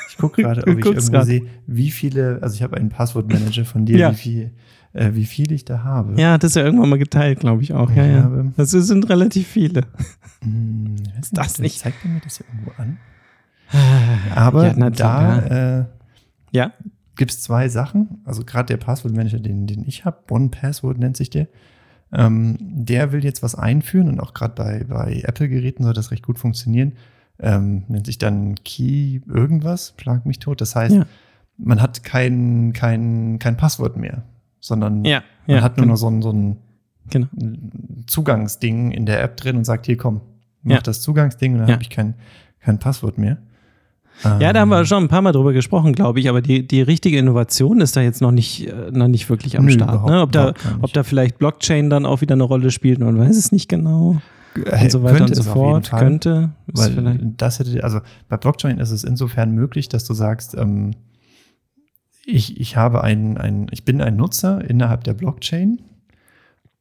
Ich 0.08 0.16
gucke 0.18 0.42
gerade, 0.42 0.62
ob 0.62 0.78
ich 0.78 0.84
irgendwo 0.84 1.22
sehe, 1.22 1.42
wie 1.66 1.90
viele, 1.90 2.38
also 2.42 2.54
ich 2.54 2.62
habe 2.62 2.76
einen 2.76 2.88
Passwortmanager 2.88 3.64
von 3.64 3.84
dir, 3.84 4.10
wie 4.10 4.16
viel 4.16 4.52
äh, 4.92 5.14
wie 5.14 5.26
viel 5.26 5.52
ich 5.52 5.64
da 5.64 5.82
habe. 5.84 6.20
Ja, 6.20 6.38
das 6.38 6.52
ist 6.52 6.56
ja 6.56 6.64
irgendwann 6.64 6.88
mal 6.88 6.98
geteilt, 6.98 7.40
glaube 7.40 7.62
ich 7.62 7.72
auch. 7.72 7.90
Ja, 7.90 8.06
ich 8.06 8.12
ja. 8.12 8.44
Das 8.56 8.70
sind 8.70 9.08
relativ 9.08 9.46
viele. 9.46 9.82
Hm, 10.42 10.96
ist 11.20 11.36
das 11.36 11.58
nicht? 11.58 11.78
Zeigt 11.80 12.04
er 12.04 12.10
mir 12.10 12.20
das 12.20 12.38
ja 12.38 12.46
irgendwo 12.52 12.72
an? 12.80 12.98
Aber 14.34 14.66
ja, 14.66 14.90
da 14.90 15.78
äh, 15.80 15.84
ja. 16.52 16.72
gibt 17.16 17.32
es 17.32 17.42
zwei 17.42 17.68
Sachen. 17.68 18.22
Also 18.24 18.44
gerade 18.44 18.66
der 18.66 18.78
Passwortmanager, 18.78 19.40
den, 19.40 19.66
den 19.66 19.86
ich 19.86 20.04
habe, 20.04 20.18
One 20.30 20.48
Password 20.48 20.98
nennt 20.98 21.16
sich 21.16 21.30
der. 21.30 21.48
Ähm, 22.10 22.56
der 22.58 23.12
will 23.12 23.22
jetzt 23.22 23.42
was 23.42 23.54
einführen 23.54 24.08
und 24.08 24.20
auch 24.20 24.32
gerade 24.32 24.54
bei, 24.54 24.84
bei 24.84 25.20
Apple-Geräten 25.24 25.84
soll 25.84 25.92
das 25.92 26.10
recht 26.10 26.24
gut 26.24 26.38
funktionieren. 26.38 26.92
Ähm, 27.38 27.84
nennt 27.88 28.06
sich 28.06 28.16
dann 28.16 28.54
Key 28.64 29.20
irgendwas, 29.26 29.94
schlag 30.00 30.24
mich 30.24 30.38
tot. 30.38 30.62
Das 30.62 30.74
heißt, 30.74 30.94
ja. 30.94 31.06
man 31.58 31.82
hat 31.82 32.02
kein, 32.04 32.72
kein, 32.72 33.38
kein 33.38 33.58
Passwort 33.58 33.98
mehr 33.98 34.22
sondern 34.60 35.04
ja, 35.04 35.22
man 35.46 35.56
ja, 35.56 35.62
hat 35.62 35.76
nur 35.76 35.84
genau. 35.84 35.94
noch 35.94 35.98
so 35.98 36.08
ein, 36.08 36.22
so 36.22 36.30
ein 36.30 36.56
genau. 37.10 37.26
Zugangsding 38.06 38.90
in 38.90 39.06
der 39.06 39.22
App 39.22 39.36
drin 39.36 39.56
und 39.56 39.64
sagt, 39.64 39.86
hier 39.86 39.96
komm, 39.96 40.20
mach 40.62 40.76
ja. 40.76 40.80
das 40.80 41.00
Zugangsding 41.02 41.54
und 41.54 41.60
dann 41.60 41.72
habe 41.72 41.82
ich 41.82 41.90
kein, 41.90 42.14
kein 42.60 42.78
Passwort 42.78 43.18
mehr. 43.18 43.38
Ja, 44.24 44.52
da 44.52 44.60
haben 44.60 44.68
wir 44.68 44.80
ähm, 44.80 44.84
schon 44.84 45.04
ein 45.04 45.08
paar 45.08 45.22
Mal 45.22 45.32
drüber 45.32 45.52
gesprochen, 45.52 45.92
glaube 45.92 46.18
ich, 46.18 46.28
aber 46.28 46.42
die, 46.42 46.66
die 46.66 46.82
richtige 46.82 47.18
Innovation 47.18 47.80
ist 47.80 47.96
da 47.96 48.00
jetzt 48.00 48.20
noch 48.20 48.32
nicht, 48.32 48.66
äh, 48.66 48.90
noch 48.90 49.06
nicht 49.06 49.30
wirklich 49.30 49.56
am 49.56 49.66
Nö, 49.66 49.72
Start. 49.72 50.06
Ne? 50.06 50.22
Ob, 50.22 50.32
da, 50.32 50.54
ob 50.80 50.92
da 50.92 51.04
vielleicht 51.04 51.38
Blockchain 51.38 51.88
dann 51.88 52.04
auch 52.04 52.20
wieder 52.20 52.34
eine 52.34 52.42
Rolle 52.42 52.70
spielt, 52.70 52.98
man 52.98 53.16
weiß 53.16 53.36
es 53.36 53.52
nicht 53.52 53.68
genau. 53.68 54.20
Äh, 54.56 54.82
und 54.84 54.92
so 54.92 55.02
weiter 55.04 55.24
und 55.24 55.36
so 55.36 55.42
fort. 55.44 55.90
Könnte. 55.90 56.50
Weil 56.66 57.32
das 57.36 57.60
hätte, 57.60 57.84
also 57.84 58.00
bei 58.28 58.36
Blockchain 58.36 58.78
ist 58.78 58.90
es 58.90 59.04
insofern 59.04 59.52
möglich, 59.52 59.88
dass 59.88 60.04
du 60.04 60.14
sagst, 60.14 60.56
ähm, 60.56 60.92
ich, 62.28 62.60
ich 62.60 62.76
habe 62.76 63.02
ein, 63.02 63.38
ein, 63.38 63.66
ich 63.70 63.84
bin 63.84 64.02
ein 64.02 64.16
Nutzer 64.16 64.62
innerhalb 64.68 65.02
der 65.04 65.14
Blockchain 65.14 65.80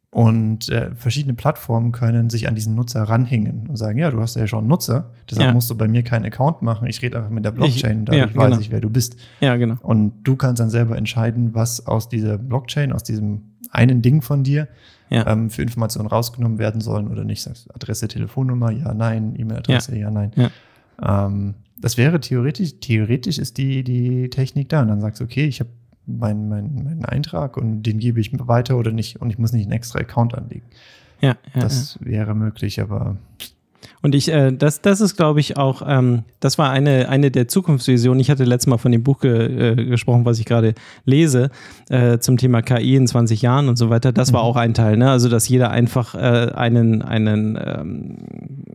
und 0.10 0.68
äh, 0.70 0.94
verschiedene 0.96 1.36
Plattformen 1.36 1.94
können 1.94 2.30
sich 2.30 2.50
an 2.50 2.56
diesen 2.56 2.76
Nutzer 2.76 3.04
ranhängen 3.04 3.68
und 3.68 3.78
sagen, 3.78 3.98
ja, 3.98 4.12
du 4.12 4.20
hast 4.20 4.36
ja 4.36 4.46
schon 4.46 4.60
einen 4.60 4.68
Nutzer, 4.68 5.12
deshalb 5.30 5.48
ja. 5.48 5.54
musst 5.54 5.70
du 5.70 5.76
bei 5.76 5.88
mir 5.88 6.04
keinen 6.04 6.26
Account 6.26 6.62
machen. 6.62 6.88
Ich 6.88 7.02
rede 7.02 7.18
einfach 7.18 7.30
mit 7.30 7.46
der 7.46 7.52
Blockchain, 7.52 8.00
ich, 8.00 8.06
dadurch 8.06 8.32
ja, 8.32 8.36
weiß 8.36 8.50
genau. 8.50 8.60
ich, 8.60 8.72
wer 8.72 8.82
du 8.82 8.90
bist. 8.90 9.16
Ja, 9.40 9.56
genau. 9.56 9.76
Und 9.82 10.24
du 10.24 10.36
kannst 10.36 10.60
dann 10.60 10.70
selber 10.70 10.98
entscheiden, 10.98 11.56
was 11.56 11.88
aus 11.88 12.10
dieser 12.10 12.38
Blockchain, 12.38 12.92
aus 12.92 13.04
diesem 13.04 13.54
einen 13.72 14.02
Ding 14.02 14.22
von 14.22 14.44
dir 14.44 14.68
ja. 15.10 15.28
ähm, 15.28 15.50
für 15.50 15.62
Informationen 15.62 16.08
rausgenommen 16.08 16.58
werden 16.58 16.82
sollen 16.82 17.08
oder 17.08 17.24
nicht. 17.24 17.42
Sagst 17.42 17.74
Adresse, 17.74 18.10
Telefonnummer, 18.10 18.72
ja, 18.72 18.94
nein, 18.94 19.34
E-Mail-Adresse, 19.38 19.94
ja. 19.96 20.08
ja, 20.08 20.12
nein. 20.12 20.32
Ähm, 21.02 21.56
das 21.80 21.98
wäre 21.98 22.20
theoretisch, 22.20 22.80
theoretisch 22.80 23.38
ist 23.38 23.58
die, 23.58 23.84
die 23.84 24.30
Technik 24.30 24.70
da. 24.70 24.82
Und 24.82 24.88
dann 24.90 25.02
sagst 25.02 25.20
du, 25.22 25.26
okay, 25.26 25.46
ich 25.46 25.60
habe 25.60 25.70
meinen 26.06 26.50
mein, 26.50 26.84
mein 26.84 27.06
Eintrag 27.06 27.58
und 27.58 27.84
den 27.84 28.00
gebe 28.00 28.20
ich 28.20 28.32
weiter 28.34 28.78
oder 28.78 28.92
nicht. 28.92 29.22
Und 29.22 29.30
ich 29.30 29.38
muss 29.38 29.52
nicht 29.52 29.64
einen 29.64 29.74
extra 29.74 30.00
Account 30.00 30.36
anlegen. 30.36 30.66
Ja, 31.22 31.38
ja 31.54 31.62
das 31.62 31.98
ja. 32.00 32.08
wäre 32.08 32.36
möglich, 32.36 32.82
aber 32.82 33.18
und 34.02 34.16
ich, 34.16 34.32
äh, 34.32 34.52
das, 34.52 34.82
das 34.82 35.02
ist, 35.02 35.16
glaube 35.18 35.40
ich, 35.40 35.58
auch, 35.58 35.82
ähm, 35.86 36.24
das 36.40 36.58
war 36.58 36.70
eine, 36.70 37.10
eine 37.10 37.32
der 37.32 37.48
Zukunftsvisionen. 37.48 38.20
Ich 38.20 38.30
hatte 38.30 38.44
letztes 38.44 38.68
Mal 38.68 38.78
von 38.78 38.92
dem 38.92 39.04
Buch 39.04 39.20
ge, 39.20 39.72
äh, 39.72 39.86
gesprochen, 39.86 40.26
was 40.26 40.40
ich 40.40 40.46
gerade 40.46 40.76
lese, 41.06 41.50
äh, 41.90 42.20
zum 42.20 42.38
Thema 42.38 42.62
KI 42.62 42.96
in 42.96 43.08
20 43.08 43.42
Jahren 43.42 43.70
und 43.70 43.78
so 43.78 43.90
weiter. 43.90 44.12
Das 44.12 44.32
mhm. 44.32 44.36
war 44.36 44.42
auch 44.44 44.56
ein 44.56 44.74
Teil, 44.74 44.98
ne? 44.98 45.10
Also, 45.10 45.30
dass 45.30 45.50
jeder 45.50 45.72
einfach 45.72 46.16
äh, 46.16 46.52
einen, 46.54 47.02
einen, 47.02 47.58
ähm, 47.62 48.18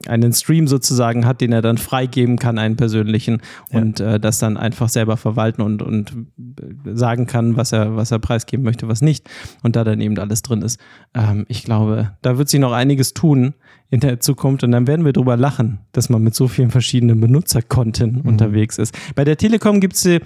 einen 0.07 0.33
Stream 0.33 0.67
sozusagen 0.67 1.25
hat, 1.25 1.41
den 1.41 1.53
er 1.53 1.63
dann 1.63 1.79
freigeben 1.79 2.39
kann, 2.39 2.59
einen 2.59 2.77
persönlichen, 2.77 3.43
ja. 3.71 3.79
und 3.79 4.01
äh, 4.01 4.19
das 4.19 4.39
dann 4.39 4.57
einfach 4.57 4.89
selber 4.89 5.17
verwalten 5.17 5.63
und, 5.63 5.83
und 5.83 6.13
sagen 6.95 7.27
kann, 7.27 7.57
was 7.57 7.73
er, 7.73 7.97
was 7.97 8.11
er 8.11 8.19
preisgeben 8.19 8.65
möchte, 8.65 8.89
was 8.89 9.03
nicht. 9.03 9.29
Und 9.63 9.77
da 9.77 9.85
dann 9.85 10.01
eben 10.01 10.19
alles 10.19 10.43
drin 10.43 10.63
ist. 10.63 10.81
Ähm, 11.15 11.45
ich 11.49 11.65
glaube, 11.65 12.13
da 12.23 12.39
wird 12.39 12.49
sich 12.49 12.61
noch 12.61 12.73
einiges 12.73 13.15
tun 13.15 13.55
in 13.93 14.01
der 14.01 14.21
Zukunft 14.21 14.65
und 14.65 14.73
dann 14.73 14.87
werden 14.87 15.05
wir 15.05 15.13
drüber 15.13 15.37
lachen, 15.37 15.79
dass 15.93 16.09
man 16.09 16.23
mit 16.23 16.35
so 16.35 16.49
vielen 16.49 16.71
verschiedenen 16.71 17.21
Benutzerkonten 17.21 18.15
mhm. 18.15 18.21
unterwegs 18.23 18.79
ist. 18.79 18.97
Bei 19.15 19.23
der 19.23 19.37
Telekom 19.37 19.81
gibt 19.81 19.97
es, 19.97 20.05
ja, 20.05 20.21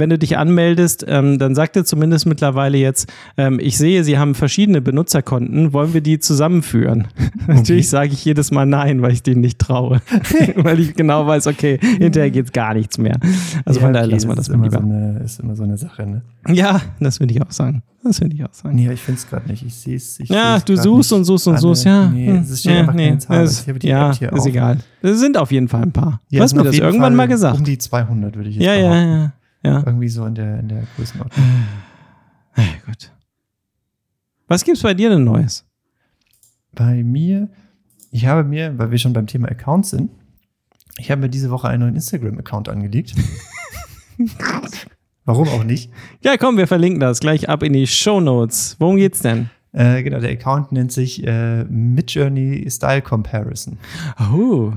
wenn 0.00 0.10
du 0.10 0.18
dich 0.18 0.36
anmeldest, 0.36 1.04
ähm, 1.06 1.38
dann 1.38 1.54
sagt 1.54 1.76
er 1.76 1.84
zumindest 1.84 2.26
mittlerweile 2.26 2.78
jetzt, 2.78 3.08
ähm, 3.36 3.60
ich 3.62 3.78
sehe, 3.78 4.02
sie 4.02 4.18
haben 4.18 4.34
verschiedene 4.34 4.80
Benutzerkonten, 4.80 5.72
wollen 5.72 5.94
wir 5.94 6.00
die 6.00 6.18
zusammenführen? 6.18 7.08
Okay. 7.42 7.54
Natürlich 7.54 7.88
sage 7.88 8.12
ich 8.12 8.24
jedes 8.24 8.52
Mal 8.52 8.66
nein, 8.66 9.02
weil 9.02 9.10
ich 9.12 9.24
denen 9.24 9.40
nicht 9.40 9.58
traue. 9.58 10.00
weil 10.56 10.78
ich 10.78 10.94
genau 10.94 11.26
weiß, 11.26 11.48
okay, 11.48 11.80
hinterher 11.80 12.30
geht 12.30 12.46
es 12.46 12.52
gar 12.52 12.72
nichts 12.72 12.98
mehr. 12.98 13.18
Also 13.64 13.80
ja, 13.80 13.86
von 13.86 13.92
daher 13.92 14.06
okay, 14.06 14.14
lassen 14.14 14.28
wir 14.28 14.36
das, 14.36 14.46
das 14.46 14.56
mal 14.56 14.62
lieber. 14.62 14.78
So 14.78 14.84
eine, 14.84 15.20
ist 15.24 15.40
immer 15.40 15.56
so 15.56 15.64
eine 15.64 15.76
Sache, 15.76 16.06
ne? 16.06 16.22
Ja, 16.48 16.80
das 17.00 17.20
würde 17.20 17.32
ich 17.34 17.42
auch 17.42 17.50
sagen. 17.50 17.82
Das 18.02 18.20
würde 18.20 18.34
ich 18.34 18.44
auch 18.44 18.52
sagen. 18.52 18.74
Nee, 18.74 18.92
ich 18.92 19.00
finde 19.00 19.20
es 19.20 19.28
gerade 19.28 19.48
nicht. 19.48 19.64
Ich 19.64 19.74
sehe 19.74 19.96
es. 19.96 20.18
Ja, 20.24 20.58
du 20.58 20.76
suchst 20.76 21.12
und 21.12 21.24
suchst 21.24 21.46
und 21.46 21.58
suchst, 21.58 21.84
ja. 21.84 22.08
Nee, 22.08 22.30
es 22.30 22.50
ist 22.50 22.64
ja, 22.64 22.80
einfach 22.80 22.94
nee, 22.94 23.08
keine 23.08 23.18
Zahl. 23.18 23.44
Es, 23.44 23.64
ja, 23.82 24.10
ist 24.10 24.22
auf. 24.22 24.46
egal. 24.46 24.78
Es 25.02 25.20
sind 25.20 25.36
auf 25.36 25.52
jeden 25.52 25.68
Fall 25.68 25.82
ein 25.82 25.92
paar. 25.92 26.20
Ja, 26.28 26.38
du 26.38 26.44
hast 26.44 26.54
mir 26.54 26.64
das 26.64 26.76
irgendwann 26.76 27.00
Fall 27.00 27.10
mal 27.12 27.28
gesagt. 27.28 27.58
Um 27.58 27.64
die 27.64 27.78
200 27.78 28.34
würde 28.34 28.48
ich 28.48 28.56
jetzt 28.56 28.64
ja, 28.64 28.74
ja, 28.74 29.02
ja, 29.02 29.32
ja. 29.62 29.82
Irgendwie 29.86 30.08
so 30.08 30.26
in 30.26 30.34
der, 30.34 30.58
in 30.58 30.68
der 30.68 30.82
Größenordnung. 30.96 31.46
Ja, 32.56 32.64
gut. 32.86 33.12
Was 34.48 34.64
gibt's 34.64 34.82
bei 34.82 34.94
dir 34.94 35.08
denn 35.08 35.24
Neues? 35.24 35.64
Bei 36.74 37.02
mir, 37.02 37.48
ich 38.10 38.26
habe 38.26 38.44
mir, 38.44 38.76
weil 38.78 38.90
wir 38.90 38.98
schon 38.98 39.12
beim 39.12 39.26
Thema 39.26 39.48
Accounts 39.48 39.90
sind, 39.90 40.10
ich 40.98 41.10
habe 41.10 41.20
mir 41.20 41.30
diese 41.30 41.50
Woche 41.50 41.68
einen 41.68 41.80
neuen 41.82 41.94
Instagram-Account 41.94 42.68
angelegt. 42.68 43.14
Warum 45.24 45.48
auch 45.48 45.64
nicht? 45.64 45.90
Ja, 46.22 46.36
komm, 46.36 46.56
wir 46.56 46.66
verlinken 46.66 47.00
das 47.00 47.20
gleich 47.20 47.48
ab 47.48 47.62
in 47.62 47.72
die 47.72 47.86
Show 47.86 48.20
Notes. 48.20 48.76
Worum 48.78 48.96
geht's 48.96 49.20
denn? 49.20 49.50
Äh, 49.72 50.02
genau, 50.02 50.18
der 50.18 50.30
Account 50.30 50.72
nennt 50.72 50.92
sich 50.92 51.24
äh, 51.26 51.64
Midjourney 51.64 52.68
Style 52.68 53.02
Comparison. 53.02 53.78
Oh. 54.34 54.72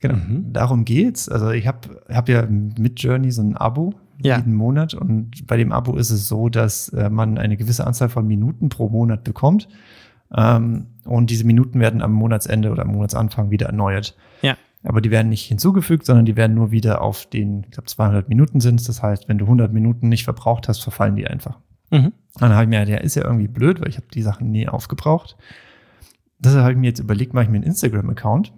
Genau, 0.00 0.16
mhm. 0.16 0.52
darum 0.52 0.84
geht's. 0.84 1.28
Also 1.28 1.50
ich 1.50 1.66
habe 1.66 2.02
hab 2.10 2.28
ja 2.28 2.46
Midjourney 2.46 3.30
so 3.30 3.42
ein 3.42 3.56
Abo 3.56 3.94
ja. 4.22 4.36
jeden 4.36 4.54
Monat 4.54 4.92
und 4.92 5.46
bei 5.46 5.56
dem 5.56 5.72
Abo 5.72 5.96
ist 5.96 6.10
es 6.10 6.28
so, 6.28 6.50
dass 6.50 6.90
äh, 6.90 7.08
man 7.08 7.38
eine 7.38 7.56
gewisse 7.56 7.86
Anzahl 7.86 8.10
von 8.10 8.26
Minuten 8.26 8.68
pro 8.68 8.90
Monat 8.90 9.24
bekommt. 9.24 9.68
Ähm, 10.36 10.88
und 11.04 11.30
diese 11.30 11.44
Minuten 11.44 11.80
werden 11.80 12.02
am 12.02 12.12
Monatsende 12.12 12.70
oder 12.70 12.82
am 12.82 12.92
Monatsanfang 12.92 13.50
wieder 13.50 13.66
erneuert. 13.66 14.14
Ja 14.42 14.56
aber 14.86 15.00
die 15.00 15.10
werden 15.10 15.28
nicht 15.28 15.46
hinzugefügt, 15.46 16.06
sondern 16.06 16.26
die 16.26 16.36
werden 16.36 16.54
nur 16.54 16.70
wieder 16.70 17.02
auf 17.02 17.26
den, 17.26 17.64
ich 17.64 17.72
glaube 17.72 17.88
200 17.88 18.28
Minuten 18.28 18.60
sind 18.60 18.86
Das 18.88 19.02
heißt, 19.02 19.28
wenn 19.28 19.38
du 19.38 19.44
100 19.44 19.72
Minuten 19.72 20.08
nicht 20.08 20.24
verbraucht 20.24 20.68
hast, 20.68 20.80
verfallen 20.80 21.16
die 21.16 21.26
einfach. 21.26 21.58
Mhm. 21.90 22.12
Dann 22.38 22.52
habe 22.52 22.64
ich 22.64 22.68
mir, 22.68 22.84
der 22.84 23.02
ist 23.02 23.16
ja 23.16 23.24
irgendwie 23.24 23.48
blöd, 23.48 23.80
weil 23.80 23.88
ich 23.88 23.96
habe 23.96 24.06
die 24.12 24.22
Sachen 24.22 24.50
nie 24.50 24.68
aufgebraucht. 24.68 25.36
Deshalb 26.38 26.62
habe 26.62 26.72
ich 26.72 26.78
mir 26.78 26.88
jetzt 26.88 27.00
überlegt, 27.00 27.34
mache 27.34 27.44
ich 27.44 27.50
mir 27.50 27.56
einen 27.56 27.64
Instagram-Account, 27.64 28.52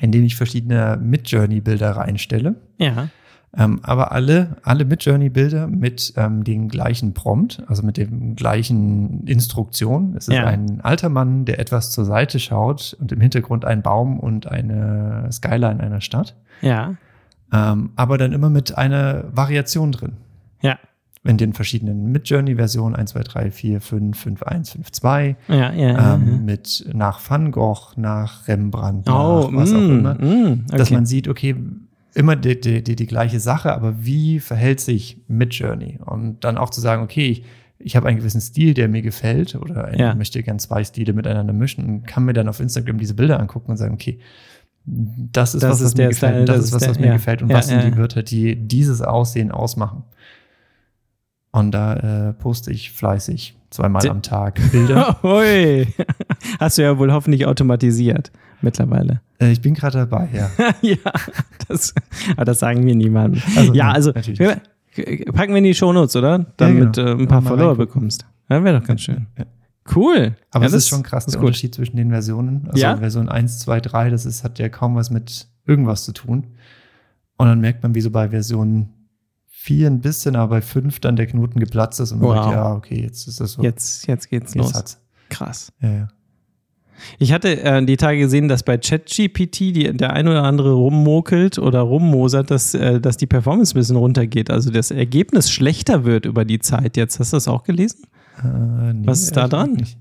in 0.00 0.12
dem 0.12 0.24
ich 0.24 0.36
verschiedene 0.36 0.98
Mid-Journey-Bilder 1.00 1.92
reinstelle. 1.92 2.56
Ja. 2.78 3.08
Ähm, 3.56 3.80
aber 3.82 4.12
alle, 4.12 4.56
alle 4.62 4.84
Mid-Journey-Bilder 4.84 5.66
mit 5.66 6.12
ähm, 6.16 6.44
dem 6.44 6.68
gleichen 6.68 7.14
Prompt, 7.14 7.62
also 7.66 7.82
mit 7.82 7.96
dem 7.96 8.36
gleichen 8.36 9.26
Instruktion. 9.26 10.14
Es 10.16 10.28
ist 10.28 10.34
ja. 10.34 10.46
ein 10.46 10.80
alter 10.82 11.08
Mann, 11.08 11.44
der 11.46 11.58
etwas 11.58 11.90
zur 11.90 12.04
Seite 12.04 12.38
schaut 12.38 12.96
und 13.00 13.10
im 13.10 13.20
Hintergrund 13.20 13.64
ein 13.64 13.82
Baum 13.82 14.20
und 14.20 14.46
eine 14.46 15.28
Skyline 15.32 15.80
einer 15.80 16.00
Stadt. 16.00 16.36
Ja. 16.60 16.94
Ähm, 17.52 17.90
aber 17.96 18.18
dann 18.18 18.32
immer 18.32 18.50
mit 18.50 18.78
einer 18.78 19.24
Variation 19.32 19.90
drin. 19.90 20.12
Ja. 20.62 20.78
In 21.24 21.36
den 21.36 21.52
verschiedenen 21.52 22.12
Mid-Journey-Versionen 22.12 22.94
1, 22.94 23.10
2, 23.10 23.20
3, 23.20 23.50
4, 23.50 23.80
5, 23.80 24.18
5, 24.18 24.42
1, 24.44 24.70
5, 24.70 24.92
2. 24.92 25.36
Ja, 25.48 25.72
ja, 25.72 26.14
ähm, 26.14 26.28
ja, 26.28 26.36
Mit 26.38 26.88
nach 26.92 27.20
Van 27.28 27.50
Gogh, 27.50 27.94
nach 27.96 28.46
Rembrandt, 28.46 29.10
oh, 29.10 29.50
nach 29.50 29.52
was 29.52 29.72
mm, 29.72 29.76
auch 29.76 29.80
immer. 29.80 30.14
Mm, 30.14 30.64
okay. 30.68 30.76
Dass 30.78 30.90
man 30.90 31.04
sieht, 31.04 31.26
okay, 31.28 31.56
immer 32.14 32.36
die, 32.36 32.60
die, 32.60 32.82
die, 32.82 32.96
die 32.96 33.06
gleiche 33.06 33.40
Sache, 33.40 33.72
aber 33.72 34.04
wie 34.04 34.40
verhält 34.40 34.80
sich 34.80 35.22
mit 35.28 35.54
Journey? 35.54 35.98
Und 36.04 36.44
dann 36.44 36.58
auch 36.58 36.70
zu 36.70 36.80
sagen, 36.80 37.02
okay, 37.02 37.28
ich, 37.28 37.44
ich 37.78 37.96
habe 37.96 38.08
einen 38.08 38.18
gewissen 38.18 38.40
Stil, 38.40 38.74
der 38.74 38.88
mir 38.88 39.02
gefällt, 39.02 39.54
oder 39.54 39.96
ja. 39.96 40.10
ich 40.10 40.16
möchte 40.16 40.42
gern 40.42 40.58
zwei 40.58 40.84
Stile 40.84 41.12
miteinander 41.12 41.52
mischen 41.52 41.84
und 41.84 42.06
kann 42.06 42.24
mir 42.24 42.32
dann 42.32 42.48
auf 42.48 42.60
Instagram 42.60 42.98
diese 42.98 43.14
Bilder 43.14 43.40
angucken 43.40 43.70
und 43.70 43.76
sagen, 43.76 43.94
okay, 43.94 44.18
das 44.84 45.54
ist, 45.54 45.62
das 45.62 45.72
was 45.72 45.80
ist 45.80 45.96
mir 45.96 46.08
gefällt, 46.08 46.32
Style, 46.32 46.44
das, 46.44 46.56
das, 46.56 46.64
ist 46.66 46.72
was, 46.72 46.88
was 46.88 46.92
der, 46.96 47.00
mir 47.00 47.06
ja. 47.08 47.12
gefällt 47.14 47.42
und 47.42 47.50
ja, 47.50 47.56
was 47.56 47.68
sind 47.68 47.84
die 47.84 47.96
Wörter, 47.96 48.22
die 48.22 48.56
dieses 48.56 49.02
Aussehen 49.02 49.50
ausmachen. 49.50 50.04
Und 51.52 51.72
da 51.72 52.28
äh, 52.28 52.32
poste 52.34 52.70
ich 52.70 52.92
fleißig 52.92 53.56
zweimal 53.70 54.08
am 54.08 54.22
Tag 54.22 54.60
Bilder. 54.70 55.18
Ui. 55.24 55.86
Hast 56.60 56.78
du 56.78 56.82
ja 56.82 56.96
wohl 56.98 57.12
hoffentlich 57.12 57.46
automatisiert 57.46 58.30
mittlerweile. 58.62 59.20
Äh, 59.40 59.52
ich 59.52 59.60
bin 59.60 59.74
gerade 59.74 59.98
dabei, 59.98 60.28
ja. 60.32 60.50
ja, 60.82 60.96
das, 61.68 61.94
aber 62.36 62.44
das 62.44 62.58
sagen 62.58 62.84
wir 62.86 62.94
niemandem. 62.94 63.42
Also, 63.56 63.72
ja, 63.74 63.90
also 63.92 64.10
natürlich 64.12 64.38
packen 65.32 65.52
wir 65.52 65.58
in 65.58 65.64
die 65.64 65.74
Shownotes, 65.74 66.16
oder? 66.16 66.46
Damit 66.56 66.94
genau. 66.94 67.14
du 67.14 67.18
äh, 67.18 67.22
ein 67.22 67.28
paar 67.28 67.42
Follower 67.42 67.76
bekommst. 67.76 68.26
Ja, 68.48 68.62
wäre 68.64 68.80
doch 68.80 68.86
ganz 68.86 69.02
schön. 69.02 69.26
Ja. 69.38 69.44
Cool. 69.94 70.36
Aber 70.50 70.64
ja, 70.64 70.66
es 70.66 70.72
das 70.72 70.82
ist 70.84 70.88
schon 70.88 71.02
krass, 71.02 71.26
der. 71.26 71.40
Unterschied 71.40 71.74
zwischen 71.74 71.96
den 71.96 72.10
Versionen. 72.10 72.66
Also 72.68 72.80
Ja? 72.80 72.96
Version 72.96 73.28
1, 73.28 73.60
2, 73.60 73.80
3, 73.80 74.10
das 74.10 74.26
ist, 74.26 74.44
hat 74.44 74.58
ja 74.58 74.68
kaum 74.68 74.94
was 74.96 75.10
mit 75.10 75.46
irgendwas 75.66 76.04
zu 76.04 76.12
tun. 76.12 76.48
Und 77.36 77.46
dann 77.46 77.60
merkt 77.60 77.82
man, 77.82 77.94
wie 77.94 78.00
so 78.00 78.10
bei 78.10 78.28
Version 78.28 78.90
4 79.48 79.86
ein 79.88 80.00
bisschen, 80.00 80.36
aber 80.36 80.56
bei 80.56 80.62
5 80.62 81.00
dann 81.00 81.16
der 81.16 81.26
Knoten 81.26 81.60
geplatzt 81.60 82.00
ist 82.00 82.12
und 82.12 82.20
man 82.20 82.28
Wow. 82.30 82.36
sagt, 82.44 82.52
ja, 82.54 82.72
okay, 82.74 83.02
jetzt 83.02 83.26
ist 83.28 83.40
das 83.40 83.52
so. 83.52 83.62
Jetzt, 83.62 84.06
jetzt 84.06 84.28
geht's 84.28 84.54
Jetzt 84.54 84.62
los. 84.62 84.74
hat's. 84.74 84.98
Krass. 85.28 85.72
Ja, 85.80 85.90
ja. 85.90 86.08
Ich 87.18 87.32
hatte 87.32 87.62
äh, 87.62 87.84
die 87.84 87.96
Tage 87.96 88.18
gesehen, 88.18 88.48
dass 88.48 88.62
bei 88.62 88.78
ChatGPT 88.78 89.98
der 90.00 90.12
ein 90.12 90.28
oder 90.28 90.42
andere 90.44 90.72
rummokelt 90.72 91.58
oder 91.58 91.80
rummosert, 91.80 92.50
dass, 92.50 92.74
äh, 92.74 93.00
dass 93.00 93.16
die 93.16 93.26
Performance 93.26 93.74
ein 93.74 93.80
bisschen 93.80 93.96
runtergeht. 93.96 94.50
Also 94.50 94.70
das 94.70 94.90
Ergebnis 94.90 95.50
schlechter 95.50 96.04
wird 96.04 96.26
über 96.26 96.44
die 96.44 96.58
Zeit 96.58 96.96
jetzt. 96.96 97.18
Hast 97.20 97.32
du 97.32 97.36
das 97.36 97.48
auch 97.48 97.64
gelesen? 97.64 98.02
Äh, 98.42 98.92
nee, 98.92 99.06
Was 99.06 99.22
ist 99.22 99.36
da 99.36 99.48
dran? 99.48 99.72
nicht. 99.74 99.98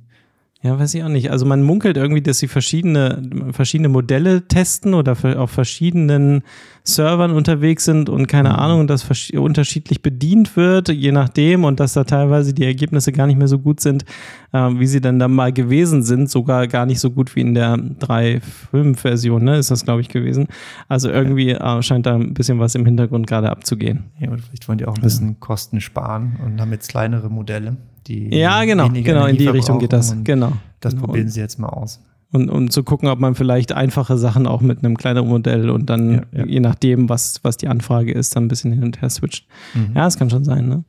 Ja, 0.61 0.77
weiß 0.77 0.93
ich 0.93 1.03
auch 1.03 1.09
nicht. 1.09 1.31
Also 1.31 1.45
man 1.45 1.63
munkelt 1.63 1.95
irgendwie, 1.95 2.21
dass 2.21 2.39
sie 2.39 2.49
verschiedene, 2.49 3.21
verschiedene 3.53 3.87
Modelle 3.87 4.45
testen 4.45 4.93
oder 4.93 5.15
auf 5.37 5.51
verschiedenen 5.51 6.43
Servern 6.83 7.31
unterwegs 7.31 7.85
sind 7.85 8.09
und 8.09 8.27
keine 8.27 8.57
Ahnung, 8.57 8.85
dass 8.85 9.07
unterschiedlich 9.33 10.01
bedient 10.01 10.57
wird, 10.57 10.89
je 10.89 11.13
nachdem, 11.13 11.63
und 11.63 11.79
dass 11.79 11.93
da 11.93 12.03
teilweise 12.03 12.53
die 12.53 12.65
Ergebnisse 12.65 13.13
gar 13.13 13.25
nicht 13.25 13.37
mehr 13.37 13.47
so 13.47 13.57
gut 13.57 13.79
sind, 13.79 14.03
äh, 14.51 14.57
wie 14.57 14.87
sie 14.87 14.99
dann 14.99 15.17
da 15.17 15.29
mal 15.29 15.53
gewesen 15.53 16.03
sind, 16.03 16.29
sogar 16.29 16.67
gar 16.67 16.85
nicht 16.85 16.99
so 16.99 17.11
gut 17.11 17.37
wie 17.37 17.41
in 17.41 17.53
der 17.53 17.77
3.5-Version, 17.77 19.41
ne, 19.41 19.59
ist 19.59 19.71
das, 19.71 19.85
glaube 19.85 20.01
ich, 20.01 20.09
gewesen. 20.09 20.47
Also 20.89 21.09
irgendwie 21.09 21.51
äh, 21.51 21.81
scheint 21.81 22.05
da 22.05 22.15
ein 22.15 22.33
bisschen 22.33 22.59
was 22.59 22.75
im 22.75 22.85
Hintergrund 22.85 23.27
gerade 23.27 23.49
abzugehen. 23.49 24.05
Ja, 24.19 24.29
oder 24.29 24.39
vielleicht 24.39 24.67
wollen 24.67 24.79
die 24.79 24.85
auch 24.85 24.95
ein 24.95 25.01
bisschen 25.01 25.39
Kosten 25.39 25.79
sparen 25.79 26.37
und 26.43 26.59
haben 26.59 26.73
jetzt 26.73 26.89
kleinere 26.89 27.29
Modelle, 27.29 27.77
die 28.07 28.35
Ja, 28.35 28.63
genau, 28.65 28.89
genau, 28.89 29.25
in 29.25 29.37
die 29.37 29.47
Richtung 29.47 29.79
geht 29.79 29.93
das. 29.93 30.15
Genau. 30.23 30.53
Das 30.79 30.93
Genau. 30.93 31.05
probieren 31.07 31.29
sie 31.29 31.39
jetzt 31.39 31.59
mal 31.59 31.69
aus. 31.69 31.99
Und 32.31 32.49
um 32.49 32.69
zu 32.69 32.83
gucken, 32.83 33.09
ob 33.09 33.19
man 33.19 33.33
vielleicht 33.33 33.71
einfache 33.71 34.15
Sachen 34.17 34.45
auch 34.45 34.61
mit 34.61 34.83
einem 34.83 34.97
kleineren 34.97 35.27
Modell 35.29 35.69
und 35.71 35.89
dann, 35.89 36.11
Ja, 36.13 36.21
ja. 36.39 36.45
je 36.45 36.59
nachdem, 36.59 37.09
was, 37.09 37.39
was 37.43 37.57
die 37.57 37.67
Anfrage 37.67 38.11
ist, 38.11 38.35
dann 38.35 38.45
ein 38.45 38.47
bisschen 38.49 38.71
hin 38.71 38.83
und 38.83 39.01
her 39.01 39.09
switcht. 39.09 39.47
Mhm. 39.73 39.93
Ja, 39.95 40.03
das 40.05 40.17
kann 40.19 40.29
schon 40.29 40.43
sein, 40.43 40.67
ne? 40.69 40.83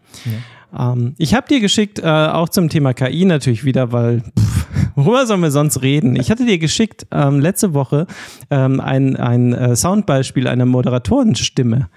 Ähm, 0.79 1.15
ich 1.19 1.35
habe 1.35 1.49
dir 1.49 1.61
geschickt, 1.61 1.99
äh, 1.99 2.03
auch 2.07 2.49
zum 2.51 2.69
Thema 2.69 2.93
KI 2.93 3.25
natürlich 3.25 3.65
wieder, 3.65 3.91
weil 3.91 4.21
pff, 4.39 4.67
worüber 4.97 5.27
sollen 5.27 5.41
wir 5.41 5.51
sonst 5.51 5.81
reden? 5.83 6.15
Ich 6.15 6.31
hatte 6.31 6.45
dir 6.45 6.59
geschickt 6.59 7.07
ähm, 7.11 7.41
letzte 7.41 7.73
Woche 7.75 8.07
ähm, 8.51 8.79
ein, 8.81 9.17
ein 9.17 9.53
äh, 9.55 9.75
Soundbeispiel 9.77 10.47
einer 10.47 10.67
Moderatorenstimme 10.67 11.89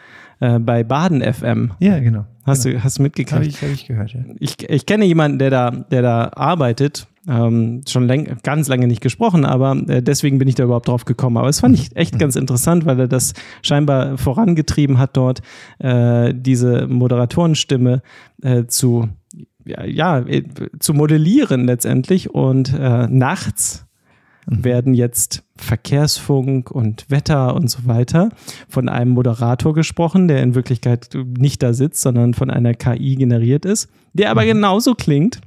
äh, 0.44 0.60
bei 0.60 0.84
Baden 0.84 1.22
FM. 1.22 1.72
Ja, 1.80 2.00
genau. 2.00 2.26
Hast, 2.46 2.64
genau. 2.64 2.78
du, 2.78 2.84
hast 2.84 3.00
du 3.00 3.04
mitgekriegt? 3.04 3.34
Habe 3.34 3.46
ich, 3.46 3.62
hab 3.62 3.70
ich 3.70 3.88
gehört, 3.88 4.14
ja. 4.14 4.20
ich, 4.40 4.70
ich 4.70 4.86
kenne 4.86 5.06
jemanden, 5.06 5.40
der 5.40 5.50
da, 5.50 5.72
der 5.72 6.02
da 6.02 6.32
arbeitet. 6.36 7.08
Ähm, 7.26 7.80
schon 7.88 8.06
läng, 8.06 8.36
ganz 8.44 8.68
lange 8.68 8.86
nicht 8.88 9.00
gesprochen, 9.00 9.46
aber 9.46 9.78
äh, 9.88 10.04
deswegen 10.04 10.40
bin 10.40 10.50
ich 10.50 10.56
da 10.56 10.66
überhaupt 10.66 10.90
drauf 10.90 11.06
gekommen. 11.06 11.38
Aber 11.38 11.48
es 11.48 11.62
fand 11.62 11.76
ich 11.76 11.96
echt 11.96 12.20
ganz 12.20 12.36
interessant, 12.36 12.86
weil 12.86 13.00
er 13.00 13.08
das 13.08 13.34
scheinbar 13.62 14.18
vorangetrieben 14.18 14.98
hat, 14.98 15.16
dort 15.16 15.40
äh, 15.80 16.34
diese 16.36 16.88
Moderatorenstimme 16.88 18.02
äh, 18.42 18.66
zu, 18.66 19.08
ja, 19.64 19.86
ja, 19.86 20.20
äh, 20.20 20.44
zu 20.80 20.94
modellieren 20.94 21.64
letztendlich. 21.64 22.32
Und 22.32 22.78
nachts 22.78 23.86
werden 24.46 24.94
jetzt 24.94 25.44
Verkehrsfunk 25.56 26.72
und 26.72 27.06
Wetter 27.10 27.56
und 27.56 27.70
so 27.70 27.86
weiter 27.86 28.30
von 28.68 28.90
einem 28.90 29.12
Moderator 29.12 29.74
gesprochen, 29.74 30.28
der 30.28 30.42
in 30.44 30.56
Wirklichkeit 30.56 31.10
nicht 31.38 31.64
da 31.64 31.74
sitzt, 31.74 32.02
sondern 32.02 32.34
von 32.34 32.50
einer 32.50 32.74
KI 32.74 33.16
generiert 33.16 33.66
ist, 33.66 33.90
der 34.14 34.32
aber 34.32 34.46
genauso 34.46 34.96
klingt 34.96 35.40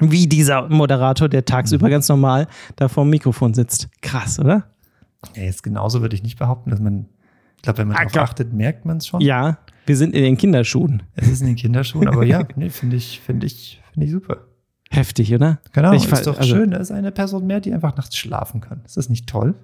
wie 0.00 0.26
dieser 0.26 0.68
Moderator, 0.68 1.28
der 1.28 1.44
tagsüber 1.44 1.88
ganz 1.88 2.08
normal 2.08 2.46
da 2.76 2.88
vor 2.88 3.04
dem 3.04 3.10
Mikrofon 3.10 3.54
sitzt. 3.54 3.88
Krass, 4.02 4.38
oder? 4.38 4.64
ja. 5.34 5.42
Jetzt 5.42 5.62
genauso 5.62 6.02
würde 6.02 6.14
ich 6.14 6.22
nicht 6.22 6.38
behaupten, 6.38 6.70
dass 6.70 6.80
man, 6.80 7.06
ich 7.56 7.62
glaube, 7.62 7.78
wenn 7.78 7.88
man 7.88 7.96
darauf 7.96 8.30
achtet, 8.30 8.52
merkt 8.52 8.84
man 8.84 8.98
es 8.98 9.06
schon. 9.06 9.20
Ja, 9.20 9.58
wir 9.86 9.96
sind 9.96 10.14
in 10.14 10.22
den 10.22 10.36
Kinderschuhen. 10.36 11.02
Es 11.14 11.28
ist 11.28 11.40
in 11.40 11.46
den 11.46 11.56
Kinderschuhen, 11.56 12.08
aber 12.08 12.24
ja, 12.24 12.46
nee, 12.56 12.70
finde 12.70 12.96
ich, 12.96 13.20
finde 13.20 13.46
ich, 13.46 13.80
finde 13.92 14.06
ich 14.06 14.12
super. 14.12 14.46
Heftig, 14.90 15.34
oder? 15.34 15.58
Genau, 15.72 15.92
Ich 15.92 16.10
ist 16.10 16.26
doch 16.26 16.38
also- 16.38 16.54
schön, 16.54 16.70
da 16.70 16.78
ist 16.78 16.90
eine 16.92 17.10
Person 17.12 17.46
mehr, 17.46 17.60
die 17.60 17.72
einfach 17.72 17.96
nachts 17.96 18.16
schlafen 18.16 18.60
kann. 18.60 18.80
Ist 18.84 18.96
das 18.96 19.08
nicht 19.08 19.26
toll? 19.26 19.54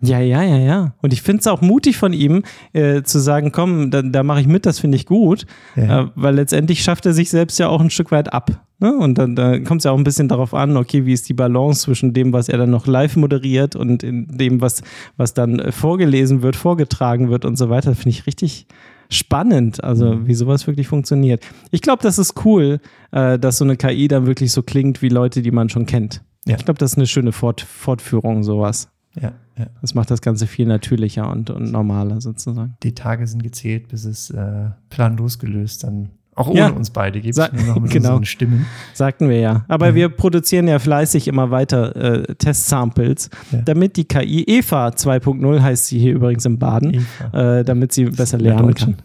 Ja, 0.00 0.20
ja, 0.20 0.44
ja, 0.44 0.58
ja. 0.58 0.94
Und 1.02 1.12
ich 1.12 1.22
finde 1.22 1.40
es 1.40 1.48
auch 1.48 1.60
mutig 1.60 1.96
von 1.96 2.12
ihm, 2.12 2.44
äh, 2.72 3.02
zu 3.02 3.18
sagen, 3.18 3.50
komm, 3.50 3.90
da, 3.90 4.00
da 4.02 4.22
mache 4.22 4.40
ich 4.40 4.46
mit, 4.46 4.64
das 4.64 4.78
finde 4.78 4.94
ich 4.96 5.06
gut. 5.06 5.44
Ja. 5.74 6.02
Äh, 6.02 6.10
weil 6.14 6.36
letztendlich 6.36 6.84
schafft 6.84 7.04
er 7.06 7.12
sich 7.12 7.30
selbst 7.30 7.58
ja 7.58 7.68
auch 7.68 7.80
ein 7.80 7.90
Stück 7.90 8.12
weit 8.12 8.32
ab. 8.32 8.64
Ne? 8.78 8.96
Und 8.96 9.18
dann 9.18 9.34
da 9.34 9.58
kommt 9.58 9.80
es 9.80 9.84
ja 9.84 9.90
auch 9.90 9.98
ein 9.98 10.04
bisschen 10.04 10.28
darauf 10.28 10.54
an, 10.54 10.76
okay, 10.76 11.04
wie 11.04 11.12
ist 11.12 11.28
die 11.28 11.34
Balance 11.34 11.82
zwischen 11.82 12.12
dem, 12.12 12.32
was 12.32 12.48
er 12.48 12.58
dann 12.58 12.70
noch 12.70 12.86
live 12.86 13.16
moderiert 13.16 13.74
und 13.74 14.04
in 14.04 14.28
dem, 14.28 14.60
was, 14.60 14.82
was 15.16 15.34
dann 15.34 15.58
äh, 15.58 15.72
vorgelesen 15.72 16.42
wird, 16.42 16.54
vorgetragen 16.54 17.28
wird 17.28 17.44
und 17.44 17.56
so 17.58 17.68
weiter. 17.68 17.96
Finde 17.96 18.10
ich 18.10 18.26
richtig 18.28 18.66
spannend, 19.10 19.82
also 19.82 20.14
Mhm. 20.14 20.26
wie 20.26 20.34
sowas 20.34 20.66
wirklich 20.66 20.88
funktioniert. 20.88 21.44
Ich 21.70 21.80
glaube, 21.82 22.02
das 22.02 22.18
ist 22.18 22.44
cool, 22.44 22.80
äh, 23.10 23.38
dass 23.38 23.58
so 23.58 23.64
eine 23.64 23.76
KI 23.76 24.08
dann 24.08 24.26
wirklich 24.26 24.52
so 24.52 24.62
klingt 24.62 25.00
wie 25.02 25.08
Leute, 25.08 25.42
die 25.42 25.50
man 25.50 25.68
schon 25.68 25.86
kennt. 25.86 26.22
Ja. 26.46 26.56
Ich 26.56 26.64
glaube, 26.64 26.78
das 26.78 26.92
ist 26.92 26.98
eine 26.98 27.06
schöne 27.06 27.32
Fort 27.32 27.60
Fortführung, 27.60 28.42
sowas. 28.42 28.90
Ja, 29.20 29.32
ja. 29.58 29.66
Das 29.80 29.94
macht 29.94 30.10
das 30.10 30.20
Ganze 30.20 30.46
viel 30.46 30.66
natürlicher 30.66 31.30
und, 31.30 31.50
und 31.50 31.72
normaler 31.72 32.20
sozusagen. 32.20 32.76
Die 32.82 32.94
Tage 32.94 33.26
sind 33.26 33.42
gezählt, 33.42 33.88
bis 33.88 34.04
es 34.04 34.30
äh, 34.30 34.70
planlos 34.90 35.38
gelöst 35.38 35.84
dann 35.84 36.10
auch 36.38 36.48
ohne 36.48 36.58
Ja. 36.58 36.68
uns 36.70 36.90
beide 36.90 37.20
gibt. 37.20 37.36
Nur 37.36 37.48
noch 37.66 37.80
mit 37.80 37.90
genau. 37.92 38.10
unseren 38.10 38.24
Stimmen. 38.24 38.66
Sagten 38.94 39.28
wir 39.28 39.38
ja. 39.40 39.64
Aber 39.68 39.94
wir 39.94 40.08
produzieren 40.08 40.68
ja 40.68 40.78
fleißig 40.78 41.28
immer 41.28 41.50
weiter 41.50 41.96
äh, 41.96 42.34
Testsamples, 42.36 43.30
Ja. 43.52 43.62
damit 43.62 43.96
die 43.96 44.04
KI 44.04 44.44
EVA 44.46 44.88
2.0 44.88 45.60
heißt 45.60 45.86
sie 45.86 45.98
hier 45.98 46.14
übrigens 46.14 46.44
im 46.44 46.58
Baden, 46.58 47.06
äh, 47.32 47.64
damit 47.64 47.92
sie 47.92 48.04
besser 48.06 48.38
lernen 48.38 48.74
kann. 48.74 48.96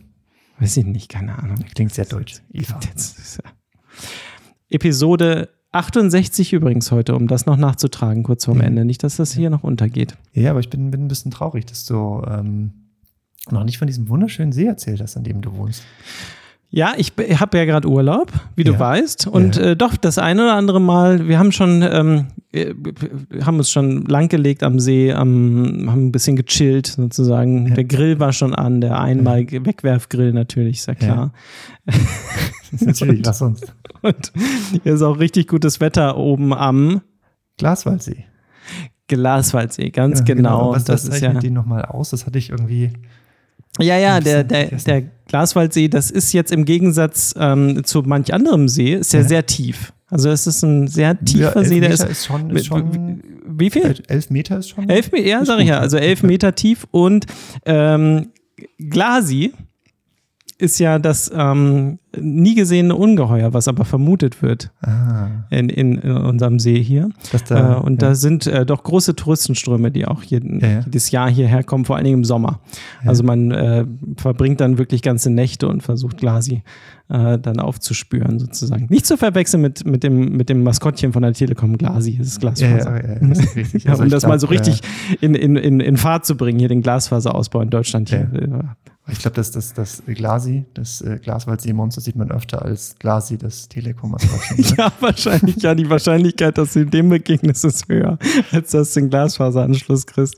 Weiß 0.59 0.77
ich 0.77 0.85
nicht, 0.85 1.09
keine 1.09 1.37
Ahnung. 1.39 1.57
Klingt 1.73 1.93
sehr 1.93 2.05
deutsch. 2.05 2.35
Eva. 2.53 2.79
Ja. 2.79 3.51
Episode 4.69 5.49
68 5.71 6.53
übrigens 6.53 6.91
heute, 6.91 7.15
um 7.15 7.27
das 7.27 7.45
noch 7.47 7.57
nachzutragen, 7.57 8.23
kurz 8.23 8.45
vorm. 8.45 8.61
Ende. 8.61 8.85
Nicht, 8.85 9.03
dass 9.03 9.15
das 9.17 9.33
hier 9.33 9.49
noch 9.49 9.63
untergeht. 9.63 10.15
Ja, 10.33 10.51
aber 10.51 10.59
ich 10.59 10.69
bin, 10.69 10.91
bin 10.91 11.05
ein 11.05 11.07
bisschen 11.07 11.31
traurig, 11.31 11.65
dass 11.65 11.85
du 11.85 12.21
ähm, 12.27 12.73
noch 13.49 13.63
nicht 13.63 13.79
von 13.79 13.87
diesem 13.87 14.07
wunderschönen 14.07 14.51
See 14.51 14.65
erzählt 14.65 15.01
hast, 15.01 15.17
an 15.17 15.23
dem 15.23 15.41
du 15.41 15.55
wohnst. 15.57 15.83
Ja, 16.75 16.93
ich 16.97 17.13
habe 17.39 17.55
ja 17.59 17.65
gerade 17.65 17.87
Urlaub, 17.87 18.31
wie 18.55 18.63
du 18.63 18.71
Ja. 18.71 18.79
weißt. 18.79 19.27
Und 19.27 19.57
Ja. 19.57 19.61
äh, 19.61 19.75
doch, 19.75 19.95
das 19.95 20.17
eine 20.17 20.41
oder 20.41 20.55
andere 20.55 20.81
Mal, 20.81 21.27
wir 21.27 21.37
haben 21.37 21.51
schon, 21.51 21.83
ähm, 21.83 22.25
äh, 22.51 22.73
haben 23.43 23.57
uns 23.59 23.69
schon 23.69 24.05
langgelegt 24.05 24.63
am 24.63 24.79
See, 24.79 25.13
am, 25.13 25.85
haben 25.91 26.07
ein 26.07 26.11
bisschen 26.11 26.35
gechillt 26.35 26.87
sozusagen. 26.87 27.67
Ja. 27.67 27.73
Der 27.75 27.83
Grill 27.83 28.19
war 28.19 28.33
schon 28.33 28.55
an, 28.55 28.81
der 28.81 28.99
einmal 28.99 29.45
Wegwerfgrill 29.51 30.33
natürlich, 30.33 30.77
ist 30.77 30.87
ja 30.87 30.95
klar. 30.95 31.31
Das 31.85 31.95
ist 32.81 32.85
natürlich 32.87 33.23
was 33.23 33.37
sonst. 33.37 33.71
Und 34.01 34.33
hier 34.83 34.93
ist 34.95 35.03
auch 35.03 35.19
richtig 35.19 35.47
gutes 35.49 35.79
Wetter 35.79 36.17
oben 36.17 36.55
am 36.55 37.01
Glaswaldsee. 37.59 38.25
Glaswaldsee, 39.07 39.91
ganz 39.91 40.19
Ja, 40.19 40.25
genau. 40.25 40.71
Was, 40.71 40.85
das 40.85 41.03
das 41.03 41.13
ist 41.13 41.19
zeichnet 41.19 41.35
ja. 41.35 41.39
den 41.41 41.53
nochmal 41.53 41.85
aus? 41.85 42.09
Das 42.09 42.25
hatte 42.25 42.39
ich 42.39 42.49
irgendwie. 42.49 42.91
Ja, 43.79 43.97
ja, 43.97 44.19
der, 44.19 44.43
der, 44.43 44.67
der 44.67 45.03
Glaswaldsee, 45.27 45.87
das 45.87 46.11
ist 46.11 46.31
jetzt 46.33 46.51
im 46.51 46.63
Gegensatz 46.65 47.33
ähm, 47.37 47.83
zu 47.83 48.03
manch 48.03 48.33
anderem 48.33 48.69
See, 48.69 48.93
ist 48.93 49.13
ja, 49.13 49.21
Ja. 49.21 49.27
sehr 49.27 49.45
tief. 49.45 49.93
Also 50.09 50.29
es 50.29 50.45
ist 50.45 50.61
ein 50.63 50.87
sehr 50.87 51.19
tiefer 51.19 51.55
elf 51.55 51.67
See, 51.67 51.79
der 51.79 51.89
Meter 51.89 52.03
ist. 52.05 52.11
ist 52.11 52.25
schon, 52.27 52.49
ist 52.51 52.65
schon 52.67 53.21
Wie 53.47 53.69
viel? 53.71 53.95
elf 54.07 54.29
Meter 54.29 54.59
ist 54.59 54.69
schon. 54.69 54.87
Elf 54.87 55.09
ja, 55.17 55.43
sag 55.43 55.59
ich 55.59 55.67
ja. 55.67 55.75
ja. 55.75 55.79
Also 55.79 55.97
elf 55.97 56.21
Meter 56.21 56.53
tief 56.53 56.85
und 56.91 57.25
ähm, 57.65 58.27
Glasi 58.77 59.53
ist 60.63 60.79
ja 60.79 60.97
das 60.97 61.29
ähm, 61.35 61.99
nie 62.19 62.55
gesehene 62.55 62.95
Ungeheuer, 62.95 63.53
was 63.53 63.67
aber 63.67 63.83
vermutet 63.85 64.41
wird 64.41 64.71
Ah, 64.81 65.27
in, 65.49 65.67
in, 65.69 65.97
in 65.97 66.11
unserem 66.11 66.59
See 66.59 66.81
hier. 66.81 67.09
da, 67.49 67.73
äh, 67.73 67.79
und 67.79 68.01
ja. 68.01 68.09
da 68.09 68.15
sind 68.15 68.47
äh, 68.47 68.65
doch 68.65 68.83
große 68.83 69.15
Touristenströme, 69.15 69.91
die 69.91 70.05
auch 70.05 70.23
jeden, 70.23 70.59
Ja, 70.61 70.67
ja. 70.67 70.79
jedes 70.85 71.11
Jahr 71.11 71.29
hierher 71.29 71.63
kommen, 71.63 71.85
vor 71.85 71.95
allen 71.97 72.05
Dingen 72.05 72.19
im 72.19 72.23
Sommer. 72.23 72.59
Also 73.05 73.23
man 73.23 73.51
äh, 73.51 73.85
verbringt 74.17 74.61
dann 74.61 74.77
wirklich 74.77 75.01
ganze 75.01 75.29
Nächte 75.29 75.67
und 75.67 75.83
versucht 75.83 76.17
Glasi 76.17 76.63
äh, 77.09 77.37
dann 77.37 77.59
aufzuspüren 77.59 78.39
sozusagen. 78.39 78.87
Nicht 78.89 79.05
zu 79.05 79.17
verwechseln 79.17 79.61
mit, 79.61 79.85
mit, 79.85 80.03
dem, 80.03 80.37
mit 80.37 80.47
dem 80.49 80.63
Maskottchen 80.63 81.11
von 81.11 81.23
der 81.23 81.33
Telekom 81.33 81.77
Glasi, 81.77 82.17
das 82.17 82.27
ist 82.27 82.39
Glasfaser. 82.39 82.95
ja, 83.01 83.07
ja, 83.07 83.13
ja, 83.21 83.27
das 83.27 83.39
ist 83.39 83.55
richtig. 83.55 83.87
Also 83.89 84.01
um 84.03 84.07
ich 84.07 84.11
das 84.13 84.21
glaub, 84.23 84.31
mal 84.31 84.39
so 84.39 84.47
richtig 84.47 84.79
in, 85.19 85.35
in, 85.35 85.55
in, 85.57 85.79
in 85.81 85.97
Fahrt 85.97 86.25
zu 86.25 86.37
bringen, 86.37 86.59
hier 86.59 86.69
den 86.69 86.81
Glasfaserausbau 86.81 87.61
in 87.61 87.69
Deutschland 87.69 88.09
hier 88.09 88.29
äh, 88.33 88.82
Ich 89.09 89.19
glaube, 89.19 89.35
das, 89.35 89.51
das, 89.51 89.73
das 89.73 90.01
Glasi, 90.05 90.63
das 90.73 91.01
äh, 91.01 91.19
Glaswaldsee-Monster 91.21 91.99
sieht 91.99 92.15
man 92.15 92.31
öfter 92.31 92.61
als 92.61 92.95
Glasi, 92.99 93.37
das 93.37 93.67
Telekom-Maskottchen. 93.67 94.57
Ne? 94.57 94.63
Ja, 94.77 94.91
wahrscheinlich. 95.01 95.57
Ja, 95.61 95.75
die 95.75 95.89
Wahrscheinlichkeit, 95.89 96.57
dass 96.57 96.71
du 96.71 96.85
dem 96.85 97.09
begegnest, 97.09 97.65
ist 97.65 97.89
höher, 97.89 98.17
als 98.53 98.71
dass 98.71 98.93
du 98.93 99.01
den 99.01 99.09
Glasfaseranschluss 99.09 100.05
kriegst. 100.05 100.35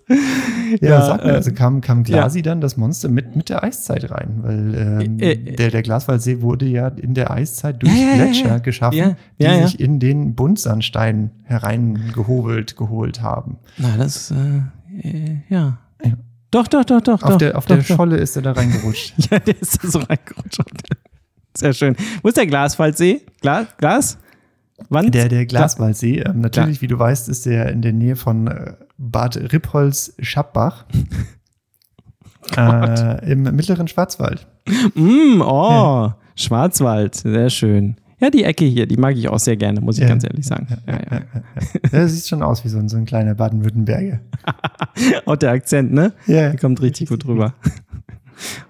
Ja, 0.81 0.89
Ja, 0.89 1.05
sag 1.05 1.23
mir, 1.23 1.31
äh, 1.31 1.35
also 1.35 1.51
kam, 1.53 1.81
kam 1.81 2.03
Glasi 2.03 2.41
dann, 2.41 2.59
das 2.59 2.75
Monster, 2.75 3.07
mit, 3.07 3.35
mit 3.35 3.49
der 3.49 3.63
Eiszeit 3.63 4.09
rein, 4.09 4.39
weil 4.41 4.73
ähm, 5.03 5.19
Äh, 5.19 5.33
äh, 5.33 5.55
der, 5.57 5.69
der 5.69 5.83
Glaswaldsee 5.83 6.41
wurde 6.41 6.65
ja 6.65 6.87
in 6.87 7.13
der 7.13 7.29
Eiszeit 7.29 7.83
durch 7.83 7.93
Ja, 7.93 7.99
ja, 7.99 8.07
ja, 8.07 8.15
Gletscher 8.25 8.47
ja. 8.47 8.57
geschaffen, 8.57 8.97
Ja, 8.97 9.15
die 9.39 9.43
ja, 9.43 9.53
ja. 9.57 9.67
sich 9.67 9.79
in 9.79 9.99
den 9.99 10.33
Buntsandstein 10.33 11.29
hereingehobelt, 11.43 12.75
geholt 12.77 13.21
haben. 13.21 13.57
Na, 13.77 13.95
das, 13.97 14.31
äh, 14.31 15.07
äh, 15.07 15.37
ja. 15.49 15.77
Ja. 16.03 16.13
Doch, 16.55 16.69
doch, 16.69 16.85
doch, 16.85 17.01
doch. 17.01 17.21
Auf 17.21 17.31
doch, 17.31 17.37
der, 17.37 17.57
auf 17.57 17.65
doch, 17.65 17.75
der 17.75 17.83
doch. 17.83 17.95
Scholle 17.97 18.15
ist 18.15 18.37
er 18.37 18.41
da 18.41 18.53
reingerutscht. 18.53 19.13
Ja, 19.29 19.39
der 19.39 19.61
ist 19.61 19.83
da 19.83 19.89
so 19.89 19.99
reingerutscht. 19.99 20.61
Sehr 21.53 21.73
schön. 21.73 21.97
Wo 22.21 22.29
ist 22.29 22.37
der 22.37 22.47
Glaswaldsee? 22.47 23.23
Glas? 23.41 23.67
Glas? 23.77 24.17
Wand? 24.87 25.13
Der, 25.13 25.27
der 25.27 25.45
Glaswaldsee, 25.45 26.21
ähm, 26.21 26.39
natürlich, 26.39 26.81
wie 26.81 26.87
du 26.87 26.97
weißt, 26.97 27.27
ist 27.27 27.45
der 27.45 27.73
in 27.73 27.81
der 27.81 27.91
Nähe 27.91 28.15
von 28.15 28.47
äh, 28.47 28.73
Bad 28.97 29.35
Rippholz-Schappbach 29.35 30.85
äh, 32.55 33.31
im 33.31 33.43
mittleren 33.43 33.89
Schwarzwald. 33.89 34.47
Mm, 34.93 35.41
oh, 35.41 36.13
Schwarzwald. 36.37 37.15
Sehr 37.15 37.49
schön. 37.49 37.97
Ja, 38.19 38.29
die 38.29 38.43
Ecke 38.43 38.65
hier, 38.65 38.85
die 38.87 38.97
mag 38.97 39.15
ich 39.17 39.27
auch 39.27 39.39
sehr 39.39 39.57
gerne, 39.57 39.81
muss 39.81 39.97
ich 39.97 40.03
Ja. 40.03 40.07
ganz 40.09 40.23
ehrlich 40.23 40.45
sagen. 40.45 40.67
Ja, 40.87 40.93
ja. 41.11 41.21
Der 41.91 42.07
sieht 42.07 42.25
schon 42.27 42.41
aus 42.41 42.63
wie 42.63 42.69
so 42.69 42.77
ein, 42.79 42.87
so 42.87 42.95
ein 42.97 43.05
kleiner 43.05 43.35
Baden-Württemberger. 43.35 44.19
Auch 45.25 45.35
der 45.35 45.51
Akzent, 45.51 45.91
ne? 45.93 46.13
Ja. 46.27 46.49
Der 46.51 46.57
kommt 46.57 46.81
richtig 46.81 47.09
gut 47.09 47.25
rüber. 47.25 47.53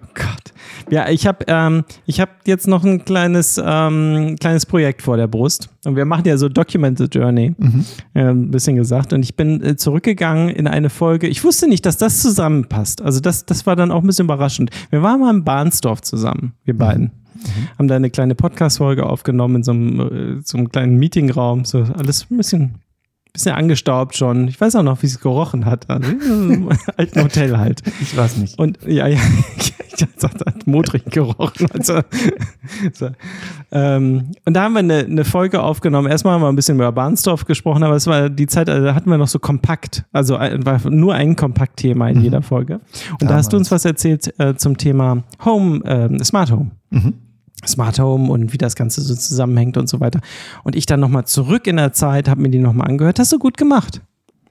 Oh 0.03 0.07
Gott. 0.13 0.53
Ja, 0.91 1.09
ich 1.09 1.25
habe 1.27 1.43
ähm, 1.47 1.83
ich 2.05 2.21
hab 2.21 2.29
jetzt 2.47 2.67
noch 2.67 2.85
ein 2.85 3.03
kleines, 3.03 3.59
ähm, 3.63 4.35
kleines 4.39 4.65
Projekt 4.67 5.01
vor 5.01 5.17
der 5.17 5.27
Brust. 5.27 5.69
Und 5.85 5.95
wir 5.95 6.05
machen 6.05 6.23
ja 6.25 6.37
so 6.37 6.47
Documented 6.47 7.13
Journey, 7.15 7.55
äh, 8.13 8.21
ein 8.29 8.51
bisschen 8.51 8.75
gesagt. 8.75 9.11
Und 9.11 9.23
ich 9.23 9.35
bin 9.35 9.61
äh, 9.63 9.75
zurückgegangen 9.75 10.49
in 10.49 10.67
eine 10.67 10.89
Folge. 10.91 11.27
Ich 11.27 11.43
wusste 11.43 11.67
nicht, 11.67 11.85
dass 11.85 11.97
das 11.97 12.21
zusammenpasst. 12.21 13.01
Also 13.01 13.19
das, 13.19 13.45
das 13.45 13.65
war 13.65 13.75
dann 13.75 13.91
auch 13.91 14.01
ein 14.01 14.07
bisschen 14.07 14.25
überraschend. 14.25 14.69
Wir 14.91 15.01
waren 15.01 15.19
mal 15.19 15.33
in 15.33 15.43
Bahnsdorf 15.43 16.01
zusammen, 16.01 16.53
wir 16.63 16.77
beiden. 16.77 17.11
Haben 17.77 17.87
da 17.87 17.95
eine 17.95 18.09
kleine 18.09 18.35
Podcast-Folge 18.35 19.05
aufgenommen 19.05 19.57
in 19.57 19.63
so 19.63 19.71
einem, 19.71 19.99
äh, 19.99 20.41
so 20.43 20.57
einem 20.57 20.69
kleinen 20.69 20.97
Meetingraum. 20.97 21.65
So 21.65 21.83
alles 21.97 22.27
ein 22.29 22.37
bisschen, 22.37 22.75
bisschen 23.33 23.55
angestaubt 23.55 24.15
schon. 24.15 24.47
Ich 24.47 24.59
weiß 24.59 24.75
auch 24.75 24.83
noch, 24.83 25.01
wie 25.01 25.07
es 25.07 25.19
gerochen 25.19 25.65
hat. 25.65 25.89
Also, 25.89 26.09
alten 26.97 27.23
Hotel 27.23 27.57
halt. 27.57 27.83
Ich 28.01 28.15
weiß 28.15 28.37
nicht. 28.37 28.57
Und 28.57 28.79
ja, 28.85 29.07
ja, 29.07 29.19
das 30.19 30.23
hat 30.23 30.67
modrig 30.67 31.05
gerochen. 31.05 31.67
Also, 31.73 32.01
so. 32.93 33.09
ähm, 33.71 34.31
und 34.45 34.53
da 34.53 34.63
haben 34.63 34.73
wir 34.73 34.79
eine, 34.79 34.99
eine 34.99 35.25
Folge 35.25 35.61
aufgenommen. 35.61 36.09
Erstmal 36.09 36.33
haben 36.33 36.41
wir 36.41 36.49
ein 36.49 36.55
bisschen 36.55 36.75
über 36.75 36.91
Bahnsdorf 36.91 37.45
gesprochen, 37.45 37.83
aber 37.83 37.95
es 37.95 38.07
war 38.07 38.29
die 38.29 38.47
Zeit, 38.47 38.69
also 38.69 38.85
da 38.85 38.95
hatten 38.95 39.09
wir 39.09 39.17
noch 39.17 39.27
so 39.27 39.39
kompakt, 39.39 40.05
also 40.11 40.35
war 40.35 40.89
nur 40.89 41.13
ein 41.13 41.35
Kompaktthema 41.35 42.09
in 42.09 42.21
jeder 42.21 42.41
Folge. 42.41 42.79
Und 43.21 43.29
da 43.29 43.35
hast 43.35 43.53
du 43.53 43.57
uns 43.57 43.71
was 43.71 43.85
erzählt 43.85 44.33
äh, 44.39 44.55
zum 44.55 44.77
Thema 44.77 45.23
Home, 45.43 45.83
äh, 45.85 46.23
Smart 46.23 46.51
Home. 46.51 46.71
Smart 47.67 47.99
Home 47.99 48.31
und 48.31 48.53
wie 48.53 48.57
das 48.57 48.75
Ganze 48.75 49.01
so 49.01 49.15
zusammenhängt 49.15 49.77
und 49.77 49.87
so 49.87 49.99
weiter. 49.99 50.19
Und 50.63 50.75
ich 50.75 50.85
dann 50.85 50.99
nochmal 50.99 51.25
zurück 51.25 51.67
in 51.67 51.77
der 51.77 51.93
Zeit, 51.93 52.29
habe 52.29 52.41
mir 52.41 52.49
die 52.49 52.59
nochmal 52.59 52.87
angehört. 52.87 53.19
Hast 53.19 53.31
du 53.31 53.39
gut 53.39 53.57
gemacht. 53.57 54.01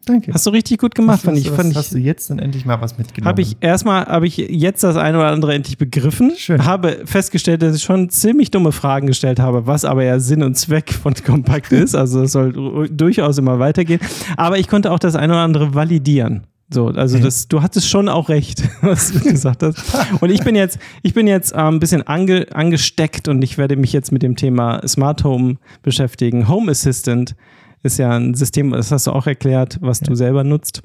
Danke. 0.06 0.34
Hast 0.34 0.46
du 0.46 0.50
richtig 0.50 0.78
gut 0.78 0.94
gemacht, 0.94 1.20
was, 1.20 1.24
fand 1.24 1.38
ich. 1.38 1.48
was, 1.48 1.56
Fand 1.56 1.70
ich 1.70 1.76
hast 1.76 1.94
du 1.94 1.98
jetzt 1.98 2.28
dann 2.28 2.38
endlich 2.38 2.66
mal 2.66 2.80
was 2.80 2.98
mitgenommen? 2.98 3.28
habe 3.28 3.40
ich 3.40 3.56
erstmal 3.60 4.04
habe 4.04 4.26
ich 4.26 4.36
jetzt 4.36 4.84
das 4.84 4.96
eine 4.96 5.16
oder 5.16 5.28
andere 5.28 5.54
endlich 5.54 5.78
begriffen. 5.78 6.32
Schön. 6.36 6.64
Habe 6.64 6.98
festgestellt, 7.06 7.62
dass 7.62 7.74
ich 7.76 7.82
schon 7.82 8.10
ziemlich 8.10 8.50
dumme 8.50 8.72
Fragen 8.72 9.06
gestellt 9.06 9.40
habe, 9.40 9.66
was 9.66 9.84
aber 9.84 10.04
ja 10.04 10.18
Sinn 10.20 10.42
und 10.42 10.56
Zweck 10.56 10.92
von 10.92 11.14
Kompakt 11.14 11.72
ist. 11.72 11.94
Also 11.94 12.22
es 12.22 12.32
soll 12.32 12.88
durchaus 12.90 13.38
immer 13.38 13.58
weitergehen. 13.58 14.00
Aber 14.36 14.58
ich 14.58 14.68
konnte 14.68 14.92
auch 14.92 14.98
das 14.98 15.16
eine 15.16 15.32
oder 15.32 15.42
andere 15.42 15.74
validieren. 15.74 16.46
So, 16.74 16.88
also 16.88 17.20
das, 17.20 17.46
du 17.46 17.62
hattest 17.62 17.88
schon 17.88 18.08
auch 18.08 18.28
recht, 18.28 18.68
was 18.82 19.12
du 19.12 19.20
gesagt 19.20 19.62
hast. 19.62 19.78
Und 20.20 20.30
ich 20.30 20.42
bin 20.42 20.56
jetzt, 20.56 20.80
ich 21.02 21.14
bin 21.14 21.28
jetzt 21.28 21.52
ähm, 21.52 21.76
ein 21.76 21.78
bisschen 21.78 22.02
ange, 22.02 22.48
angesteckt 22.52 23.28
und 23.28 23.42
ich 23.42 23.58
werde 23.58 23.76
mich 23.76 23.92
jetzt 23.92 24.10
mit 24.10 24.24
dem 24.24 24.34
Thema 24.34 24.86
Smart 24.86 25.22
Home 25.22 25.58
beschäftigen. 25.82 26.48
Home 26.48 26.72
Assistant 26.72 27.36
ist 27.84 27.98
ja 27.98 28.10
ein 28.10 28.34
System, 28.34 28.72
das 28.72 28.90
hast 28.90 29.06
du 29.06 29.12
auch 29.12 29.28
erklärt, 29.28 29.78
was 29.82 30.00
du 30.00 30.16
selber 30.16 30.42
nutzt. 30.42 30.82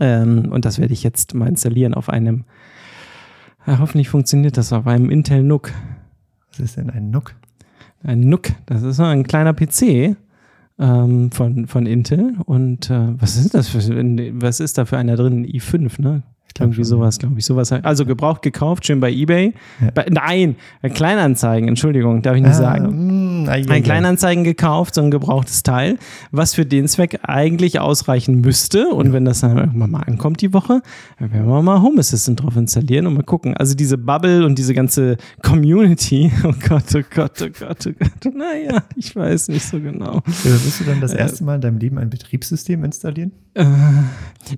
Ähm, 0.00 0.50
und 0.50 0.64
das 0.64 0.80
werde 0.80 0.92
ich 0.92 1.04
jetzt 1.04 1.34
mal 1.34 1.48
installieren 1.48 1.94
auf 1.94 2.08
einem, 2.08 2.44
ja, 3.64 3.78
hoffentlich 3.78 4.08
funktioniert 4.08 4.56
das 4.56 4.72
auf 4.72 4.88
einem 4.88 5.08
Intel 5.10 5.44
NUC. 5.44 5.72
Was 6.50 6.58
ist 6.58 6.78
denn 6.78 6.90
ein 6.90 7.10
Nook? 7.10 7.36
Ein 8.02 8.28
NUC, 8.28 8.54
das 8.66 8.82
ist 8.82 8.96
so 8.96 9.04
ein 9.04 9.22
kleiner 9.22 9.54
PC 9.54 10.16
ähm, 10.78 11.30
von, 11.30 11.66
von 11.66 11.86
Intel. 11.86 12.36
Und 12.44 12.90
äh, 12.90 13.20
was 13.20 13.36
ist 13.36 13.54
das 13.54 13.68
für, 13.68 13.78
was 13.78 14.60
ist 14.60 14.78
da 14.78 14.84
für 14.84 14.98
einer 14.98 15.16
drin? 15.16 15.42
Ein 15.42 15.46
i5, 15.46 16.00
ne? 16.00 16.22
Irgendwie 16.60 16.84
sowas, 16.84 17.18
glaube 17.18 17.38
ich. 17.38 17.44
Sowas. 17.44 17.72
Also 17.72 18.04
gebraucht 18.04 18.42
gekauft, 18.42 18.86
schön 18.86 19.00
bei 19.00 19.10
Ebay. 19.12 19.54
Ja. 19.80 19.90
Bei, 19.94 20.06
nein, 20.10 20.56
Kleinanzeigen, 20.94 21.68
Entschuldigung, 21.68 22.22
darf 22.22 22.36
ich 22.36 22.42
nicht 22.42 22.54
sagen. 22.54 23.42
Mm, 23.44 23.48
ai, 23.48 23.52
ai, 23.52 23.64
ai. 23.68 23.74
ein 23.76 23.82
Kleinanzeigen 23.82 24.44
gekauft, 24.44 24.94
so 24.94 25.02
ein 25.02 25.10
gebrauchtes 25.10 25.62
Teil, 25.62 25.98
was 26.30 26.54
für 26.54 26.66
den 26.66 26.88
Zweck 26.88 27.20
eigentlich 27.22 27.80
ausreichen 27.80 28.40
müsste. 28.40 28.88
Und 28.88 29.12
wenn 29.12 29.24
das 29.24 29.40
dann 29.40 29.56
irgendwann 29.56 29.90
mal 29.90 30.02
ankommt 30.02 30.40
die 30.42 30.52
Woche, 30.52 30.82
dann 31.18 31.32
werden 31.32 31.46
wir 31.48 31.62
mal 31.62 31.82
Home 31.82 32.00
Assistant 32.00 32.42
drauf 32.42 32.56
installieren 32.56 33.06
und 33.06 33.14
mal 33.14 33.22
gucken. 33.22 33.56
Also 33.56 33.74
diese 33.74 33.98
Bubble 33.98 34.44
und 34.44 34.58
diese 34.58 34.74
ganze 34.74 35.16
Community, 35.42 36.30
oh 36.44 36.52
Gott, 36.68 36.84
oh 36.94 37.02
Gott, 37.14 37.42
oh 37.42 37.48
Gott, 37.58 37.86
oh 37.86 37.92
Gott, 37.98 38.34
naja, 38.34 38.82
ich 38.96 39.14
weiß 39.14 39.48
nicht 39.48 39.64
so 39.64 39.80
genau. 39.80 40.22
Ja, 40.44 40.50
Wirst 40.50 40.80
du 40.80 40.84
dann 40.84 40.98
Äh, 40.98 41.00
das 41.00 41.12
erste 41.12 41.44
Mal 41.44 41.56
in 41.56 41.60
deinem 41.60 41.78
Leben 41.78 41.98
ein 41.98 42.10
Betriebssystem 42.10 42.84
installieren? 42.84 43.32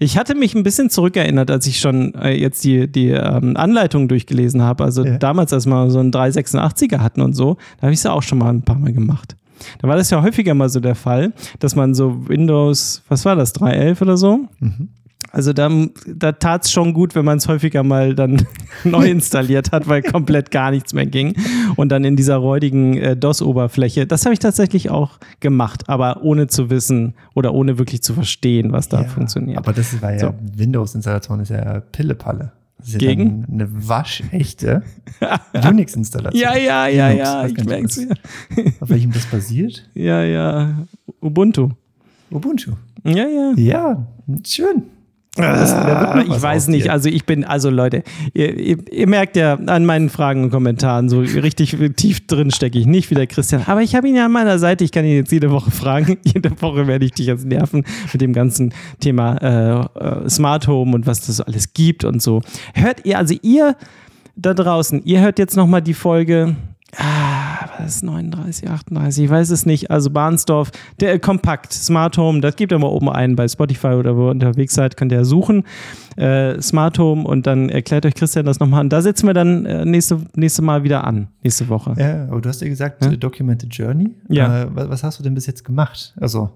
Ich 0.00 0.18
hatte 0.18 0.34
mich 0.34 0.54
ein 0.54 0.64
bisschen 0.64 0.90
zurückerinnert, 0.90 1.50
als 1.50 1.66
ich 1.66 1.78
schon 1.78 1.87
äh, 1.90 2.36
jetzt 2.38 2.64
die, 2.64 2.86
die 2.90 3.08
ähm, 3.10 3.56
Anleitung 3.56 4.08
durchgelesen 4.08 4.62
habe. 4.62 4.84
Also 4.84 5.04
Ja. 5.04 5.18
damals, 5.18 5.52
als 5.52 5.66
wir 5.66 5.90
so 5.90 5.98
einen 5.98 6.10
386er 6.12 6.98
hatten 6.98 7.20
und 7.20 7.34
so, 7.34 7.56
da 7.78 7.82
habe 7.82 7.92
ich 7.92 7.98
es 7.98 8.04
ja 8.04 8.12
auch 8.12 8.22
schon 8.22 8.38
mal 8.38 8.50
ein 8.50 8.62
paar 8.62 8.78
Mal 8.78 8.92
gemacht. 8.92 9.36
Da 9.80 9.88
war 9.88 9.96
das 9.96 10.10
ja 10.10 10.22
häufiger 10.22 10.54
mal 10.54 10.68
so 10.68 10.78
der 10.78 10.94
Fall, 10.94 11.32
dass 11.58 11.74
man 11.74 11.92
so 11.94 12.28
Windows, 12.28 13.02
was 13.08 13.24
war 13.24 13.34
das, 13.34 13.54
3.11 13.56 14.02
oder 14.02 14.16
so? 14.16 14.46
Also 15.30 15.52
da, 15.52 15.70
da 16.06 16.32
tat 16.32 16.64
es 16.64 16.70
schon 16.72 16.94
gut, 16.94 17.14
wenn 17.14 17.24
man 17.24 17.38
es 17.38 17.48
häufiger 17.48 17.82
mal 17.82 18.14
dann 18.14 18.46
neu 18.84 19.10
installiert 19.10 19.72
hat, 19.72 19.86
weil 19.86 20.02
komplett 20.02 20.50
gar 20.50 20.70
nichts 20.70 20.94
mehr 20.94 21.06
ging. 21.06 21.34
Und 21.76 21.90
dann 21.90 22.04
in 22.04 22.16
dieser 22.16 22.36
räudigen 22.36 22.96
äh, 22.96 23.16
DOS-Oberfläche. 23.16 24.06
Das 24.06 24.24
habe 24.24 24.32
ich 24.32 24.38
tatsächlich 24.38 24.90
auch 24.90 25.18
gemacht, 25.40 25.88
aber 25.88 26.22
ohne 26.22 26.46
zu 26.46 26.70
wissen 26.70 27.14
oder 27.34 27.52
ohne 27.52 27.78
wirklich 27.78 28.02
zu 28.02 28.14
verstehen, 28.14 28.72
was 28.72 28.88
da 28.88 29.04
funktioniert. 29.04 29.58
Aber 29.58 29.72
das 29.72 30.00
war 30.00 30.12
ja, 30.12 30.18
So. 30.18 30.34
Windows-Installation 30.56 31.40
ist 31.40 31.50
ja 31.50 31.80
Pillepalle. 31.80 32.52
Das 32.78 32.88
ist 32.88 32.92
ja 32.94 32.98
Gegen? 33.00 33.42
dann 33.42 33.60
eine 33.60 33.88
waschechte 33.88 34.82
Unix-Installation. 35.68 36.40
ja, 36.40 36.56
ja, 36.56 36.86
ja, 36.86 37.08
Linux, 37.10 37.28
ja, 37.28 37.46
ich 37.46 37.64
merke 37.64 37.84
es 37.86 37.96
ja. 37.96 38.64
Auf 38.80 38.88
welchem 38.88 39.12
das 39.12 39.26
basiert? 39.26 39.88
Ja, 39.94 40.22
ja. 40.22 40.86
Ubuntu. 41.20 41.70
Ubuntu. 42.30 42.72
Ja, 43.04 43.26
ja. 43.26 43.52
Ja, 43.56 44.06
schön. 44.46 44.84
Ah, 45.38 46.24
ich 46.26 46.42
weiß 46.42 46.68
nicht, 46.68 46.90
also 46.90 47.08
ich 47.08 47.24
bin, 47.24 47.44
also 47.44 47.70
Leute, 47.70 48.02
ihr, 48.34 48.56
ihr, 48.58 48.76
ihr 48.90 49.06
merkt 49.06 49.36
ja 49.36 49.54
an 49.54 49.86
meinen 49.86 50.10
Fragen 50.10 50.44
und 50.44 50.50
Kommentaren, 50.50 51.08
so 51.08 51.20
richtig 51.20 51.76
tief 51.96 52.26
drin 52.26 52.50
stecke 52.50 52.78
ich 52.78 52.86
nicht 52.86 53.10
wie 53.10 53.14
der 53.14 53.26
Christian. 53.26 53.62
Aber 53.66 53.82
ich 53.82 53.94
habe 53.94 54.08
ihn 54.08 54.16
ja 54.16 54.26
an 54.26 54.32
meiner 54.32 54.58
Seite, 54.58 54.84
ich 54.84 54.92
kann 54.92 55.04
ihn 55.04 55.16
jetzt 55.16 55.32
jede 55.32 55.50
Woche 55.50 55.70
fragen. 55.70 56.18
Jede 56.24 56.50
Woche 56.60 56.86
werde 56.86 57.04
ich 57.04 57.12
dich 57.12 57.26
jetzt 57.26 57.46
nerven 57.46 57.84
mit 58.12 58.20
dem 58.20 58.32
ganzen 58.32 58.74
Thema 59.00 59.36
äh, 59.36 60.24
äh, 60.24 60.28
Smart 60.28 60.66
Home 60.68 60.94
und 60.94 61.06
was 61.06 61.26
das 61.26 61.36
so 61.38 61.44
alles 61.44 61.72
gibt 61.72 62.04
und 62.04 62.20
so. 62.20 62.42
Hört 62.74 63.04
ihr, 63.04 63.18
also 63.18 63.34
ihr 63.42 63.76
da 64.36 64.54
draußen, 64.54 65.02
ihr 65.04 65.20
hört 65.20 65.38
jetzt 65.38 65.56
nochmal 65.56 65.82
die 65.82 65.94
Folge. 65.94 66.56
Ah, 66.96 67.37
was 67.78 67.96
ist 67.96 68.02
39, 68.04 68.68
38, 68.68 69.24
ich 69.24 69.30
weiß 69.30 69.50
es 69.50 69.66
nicht. 69.66 69.90
Also 69.90 70.10
Bahnsdorf, 70.10 70.70
der 71.00 71.14
äh, 71.14 71.18
Kompakt, 71.18 71.72
Smart 71.72 72.16
Home, 72.18 72.40
das 72.40 72.56
gibt 72.56 72.72
ihr 72.72 72.78
mal 72.78 72.88
oben 72.88 73.08
ein 73.08 73.36
bei 73.36 73.48
Spotify 73.48 73.88
oder 73.88 74.16
wo 74.16 74.26
ihr 74.28 74.30
unterwegs 74.30 74.74
seid, 74.74 74.96
könnt 74.96 75.12
ihr 75.12 75.18
ja 75.18 75.24
suchen. 75.24 75.64
Äh, 76.16 76.60
Smart 76.60 76.98
Home 76.98 77.24
und 77.24 77.46
dann 77.46 77.68
erklärt 77.68 78.04
euch 78.06 78.14
Christian 78.14 78.44
das 78.46 78.58
nochmal. 78.60 78.80
Und 78.82 78.92
da 78.92 79.02
setzen 79.02 79.26
wir 79.26 79.34
dann 79.34 79.64
äh, 79.66 79.84
nächste, 79.84 80.20
nächste 80.34 80.62
Mal 80.62 80.82
wieder 80.84 81.04
an, 81.04 81.28
nächste 81.42 81.68
Woche. 81.68 81.94
Ja, 81.98 82.24
aber 82.24 82.40
du 82.40 82.48
hast 82.48 82.60
ja 82.62 82.68
gesagt, 82.68 83.04
äh, 83.04 83.16
Documented 83.16 83.72
Journey. 83.74 84.10
Ja. 84.28 84.62
Äh, 84.64 84.66
was, 84.74 84.88
was 84.88 85.02
hast 85.04 85.18
du 85.18 85.22
denn 85.22 85.34
bis 85.34 85.46
jetzt 85.46 85.64
gemacht? 85.64 86.14
Also, 86.20 86.50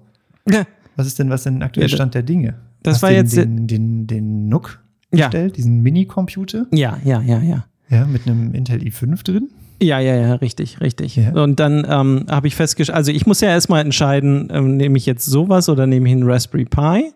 Ja. 0.49 0.63
was 0.97 1.07
ist 1.07 1.19
denn, 1.19 1.31
was 1.31 1.41
ist 1.41 1.45
denn 1.47 1.63
aktuell 1.63 1.89
Ja, 1.89 1.95
Stand 1.97 2.15
der 2.15 2.23
Dinge? 2.23 2.55
das 2.83 2.95
hast 2.97 3.03
war 3.03 3.11
den, 3.11 3.17
jetzt- 3.19 3.37
Den, 3.37 3.67
den, 3.67 4.07
den 4.07 4.49
NUC 4.49 4.81
Ja. 5.15 5.27
bestellt, 5.27 5.57
diesen 5.57 5.81
Mini-Computer. 5.83 6.67
Ja, 6.73 6.99
ja, 7.05 7.21
ja, 7.21 7.39
ja. 7.41 7.65
Ja, 7.89 8.07
mit 8.07 8.27
einem 8.27 8.55
Intel 8.55 8.81
i5 8.81 9.23
drin. 9.23 9.51
Ja, 9.83 9.99
ja, 9.99 10.15
ja, 10.15 10.35
richtig, 10.37 10.81
richtig. 10.81 11.17
Ja. 11.17 11.33
Und 11.33 11.59
dann 11.59 11.85
ähm, 11.89 12.27
habe 12.31 12.47
ich 12.47 12.55
festgestellt, 12.55 12.97
also 12.97 13.11
ich 13.11 13.27
muss 13.27 13.41
ja 13.41 13.49
erstmal 13.49 13.85
entscheiden, 13.85 14.49
ähm, 14.53 14.77
nehme 14.77 14.97
ich 14.97 15.07
jetzt 15.07 15.27
sowas 15.27 15.69
oder 15.69 15.89
nehme 15.89 16.09
ich 16.09 16.15
einen 16.15 16.23
Raspberry 16.23 16.67
Pi? 16.67 17.13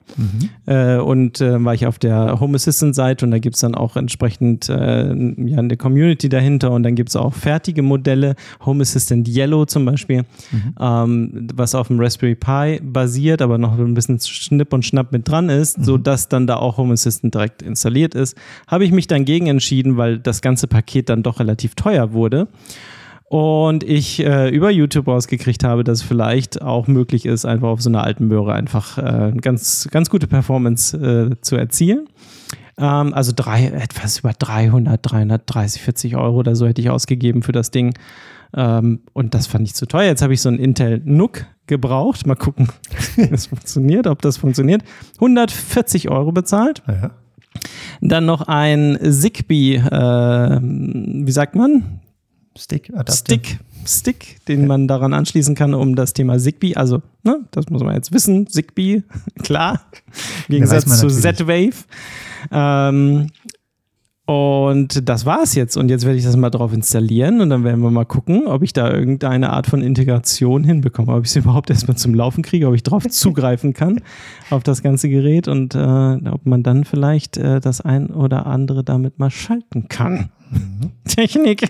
Äh, 0.66 0.98
und 0.98 1.40
äh, 1.40 1.64
war 1.64 1.74
ich 1.74 1.86
auf 1.86 1.98
der 1.98 2.40
Home 2.40 2.56
Assistant 2.56 2.94
Seite 2.94 3.24
und 3.24 3.30
da 3.30 3.38
gibt 3.38 3.54
es 3.54 3.60
dann 3.60 3.74
auch 3.74 3.96
entsprechend 3.96 4.68
äh, 4.68 5.06
ja, 5.06 5.58
eine 5.58 5.76
Community 5.76 6.28
dahinter 6.28 6.72
und 6.72 6.82
dann 6.82 6.96
gibt 6.96 7.10
es 7.10 7.16
auch 7.16 7.34
fertige 7.34 7.82
Modelle, 7.82 8.34
Home 8.64 8.82
Assistant 8.82 9.28
Yellow 9.28 9.66
zum 9.66 9.84
Beispiel, 9.84 10.24
ähm, 10.80 11.48
was 11.54 11.74
auf 11.74 11.86
dem 11.86 12.00
Raspberry 12.00 12.34
Pi 12.34 12.80
basiert, 12.82 13.42
aber 13.42 13.58
noch 13.58 13.78
ein 13.78 13.94
bisschen 13.94 14.18
Schnipp 14.18 14.72
und 14.72 14.84
Schnapp 14.84 15.12
mit 15.12 15.28
dran 15.28 15.48
ist, 15.48 15.84
sodass 15.84 16.28
dann 16.28 16.46
da 16.46 16.56
auch 16.56 16.78
Home 16.78 16.94
Assistant 16.94 17.34
direkt 17.34 17.62
installiert 17.62 18.14
ist. 18.14 18.36
Habe 18.66 18.84
ich 18.84 18.90
mich 18.90 19.06
dann 19.06 19.24
gegen 19.24 19.46
entschieden, 19.46 19.96
weil 19.96 20.18
das 20.18 20.40
ganze 20.40 20.66
Paket 20.66 21.08
dann 21.08 21.22
doch 21.22 21.38
relativ 21.38 21.74
teuer 21.76 22.12
wurde. 22.12 22.48
Und 23.28 23.82
ich 23.82 24.24
äh, 24.24 24.48
über 24.50 24.70
YouTube 24.70 25.08
rausgekriegt 25.08 25.64
habe, 25.64 25.82
dass 25.82 25.98
es 25.98 26.04
vielleicht 26.04 26.62
auch 26.62 26.86
möglich 26.86 27.26
ist, 27.26 27.44
einfach 27.44 27.68
auf 27.68 27.82
so 27.82 27.90
einer 27.90 28.04
alten 28.04 28.28
Möhre 28.28 28.52
einfach 28.52 28.98
äh, 28.98 29.32
ganz, 29.40 29.88
ganz 29.90 30.10
gute 30.10 30.28
Performance 30.28 30.96
äh, 30.96 31.40
zu 31.40 31.56
erzielen. 31.56 32.06
Ähm, 32.78 33.12
also 33.14 33.32
drei, 33.34 33.66
etwas 33.66 34.20
über 34.20 34.32
300, 34.32 35.00
330, 35.02 35.82
40 35.82 36.16
Euro 36.16 36.36
oder 36.36 36.54
so 36.54 36.68
hätte 36.68 36.80
ich 36.80 36.90
ausgegeben 36.90 37.42
für 37.42 37.52
das 37.52 37.72
Ding. 37.72 37.94
Ähm, 38.54 39.00
und 39.12 39.34
das 39.34 39.48
fand 39.48 39.66
ich 39.66 39.74
zu 39.74 39.86
teuer. 39.86 40.04
Jetzt 40.06 40.22
habe 40.22 40.32
ich 40.32 40.40
so 40.40 40.48
einen 40.48 40.58
Intel 40.58 41.02
NUC 41.04 41.46
gebraucht. 41.66 42.26
Mal 42.26 42.36
gucken, 42.36 42.68
wie 43.16 43.26
das 43.30 43.46
funktioniert, 43.46 44.06
ob 44.06 44.22
das 44.22 44.36
funktioniert. 44.36 44.82
140 45.16 46.10
Euro 46.10 46.30
bezahlt. 46.30 46.82
Ja. 46.86 47.10
Dann 48.00 48.26
noch 48.26 48.42
ein 48.42 48.98
Zigbee, 49.02 49.76
äh, 49.76 50.60
wie 50.60 51.32
sagt 51.32 51.56
man? 51.56 52.00
Stick, 52.56 52.90
Adapter. 52.90 53.12
Stick, 53.12 53.58
Stick, 53.86 54.44
den 54.46 54.66
man 54.66 54.88
daran 54.88 55.12
anschließen 55.12 55.54
kann, 55.54 55.74
um 55.74 55.94
das 55.94 56.12
Thema 56.12 56.38
Zigbee, 56.38 56.74
also, 56.74 57.02
ne, 57.22 57.40
das 57.50 57.68
muss 57.68 57.82
man 57.82 57.94
jetzt 57.94 58.12
wissen, 58.12 58.46
Zigbee, 58.46 59.02
klar, 59.42 59.80
im 60.48 60.54
Gegensatz 60.54 60.98
zu. 60.98 61.08
Z-Wave. 61.08 61.84
Ähm, 62.50 63.28
und 64.26 65.08
das 65.08 65.24
war's 65.24 65.54
jetzt. 65.54 65.76
Und 65.76 65.88
jetzt 65.88 66.04
werde 66.04 66.18
ich 66.18 66.24
das 66.24 66.36
mal 66.36 66.50
drauf 66.50 66.72
installieren 66.72 67.40
und 67.40 67.48
dann 67.48 67.62
werden 67.62 67.80
wir 67.80 67.92
mal 67.92 68.04
gucken, 68.04 68.48
ob 68.48 68.64
ich 68.64 68.72
da 68.72 68.90
irgendeine 68.90 69.50
Art 69.50 69.68
von 69.68 69.82
Integration 69.82 70.64
hinbekomme, 70.64 71.12
ob 71.14 71.24
ich 71.24 71.30
es 71.30 71.36
überhaupt 71.36 71.70
erstmal 71.70 71.96
zum 71.96 72.12
Laufen 72.12 72.42
kriege, 72.42 72.66
ob 72.66 72.74
ich 72.74 72.82
drauf 72.82 73.06
zugreifen 73.08 73.72
kann 73.72 74.00
auf 74.50 74.64
das 74.64 74.82
ganze 74.82 75.08
Gerät 75.08 75.46
und 75.46 75.76
äh, 75.76 75.78
ob 75.78 76.44
man 76.44 76.64
dann 76.64 76.84
vielleicht 76.84 77.36
äh, 77.36 77.60
das 77.60 77.80
ein 77.80 78.08
oder 78.08 78.46
andere 78.46 78.82
damit 78.82 79.20
mal 79.20 79.30
schalten 79.30 79.86
kann. 79.86 80.30
Mhm. 80.50 80.90
Technik, 81.04 81.68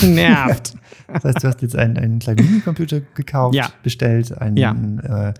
die 0.00 0.06
nervt. 0.14 0.74
Das 1.12 1.24
heißt, 1.24 1.42
du 1.44 1.48
hast 1.48 1.62
jetzt 1.62 1.76
einen, 1.76 1.96
einen 1.96 2.18
kleinen 2.18 2.44
Minicomputer 2.44 3.00
gekauft, 3.14 3.54
Ja. 3.54 3.70
bestellt, 3.82 4.36
einen, 4.36 4.56
Ja. 4.56 4.72
äh, 5.30 5.34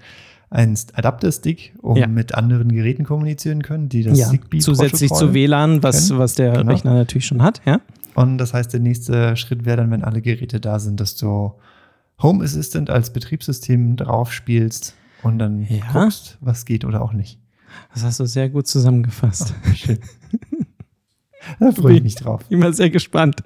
einen 0.50 0.76
Adapter-Stick, 0.94 1.74
um 1.80 1.96
Ja. 1.96 2.06
mit 2.08 2.34
anderen 2.34 2.72
Geräten 2.72 3.04
kommunizieren 3.04 3.62
können, 3.62 3.88
die 3.88 4.02
das 4.02 4.18
ja, 4.18 4.28
Zigbee 4.28 4.58
zusätzlich 4.58 5.12
zu 5.12 5.32
WLAN, 5.34 5.82
was, 5.82 6.08
können. 6.08 6.18
was 6.20 6.34
der 6.34 6.52
Genau. 6.52 6.72
Rechner 6.72 6.94
natürlich 6.94 7.26
schon 7.26 7.42
hat, 7.42 7.60
ja. 7.66 7.80
Und 8.14 8.38
das 8.38 8.52
heißt, 8.52 8.72
der 8.72 8.80
nächste 8.80 9.36
Schritt 9.36 9.64
wäre 9.64 9.76
dann, 9.76 9.90
wenn 9.92 10.02
alle 10.02 10.20
Geräte 10.20 10.58
da 10.58 10.80
sind, 10.80 10.98
dass 11.00 11.14
du 11.16 11.52
Home 12.20 12.42
Assistant 12.44 12.90
als 12.90 13.12
Betriebssystem 13.12 13.94
drauf 13.96 14.32
spielst 14.32 14.94
und 15.22 15.38
dann 15.38 15.62
Ja. 15.68 15.84
guckst, 15.92 16.36
was 16.40 16.64
geht 16.64 16.84
oder 16.84 17.02
auch 17.02 17.12
nicht. 17.12 17.38
Das 17.94 18.02
hast 18.02 18.18
du 18.18 18.26
sehr 18.26 18.48
gut 18.50 18.66
zusammengefasst. 18.66 19.54
Schön. 19.76 19.98
da 21.58 21.72
freue 21.72 21.94
ich 21.94 22.02
mich 22.02 22.14
drauf. 22.14 22.42
Immer 22.48 22.72
sehr 22.72 22.90
gespannt. 22.90 23.36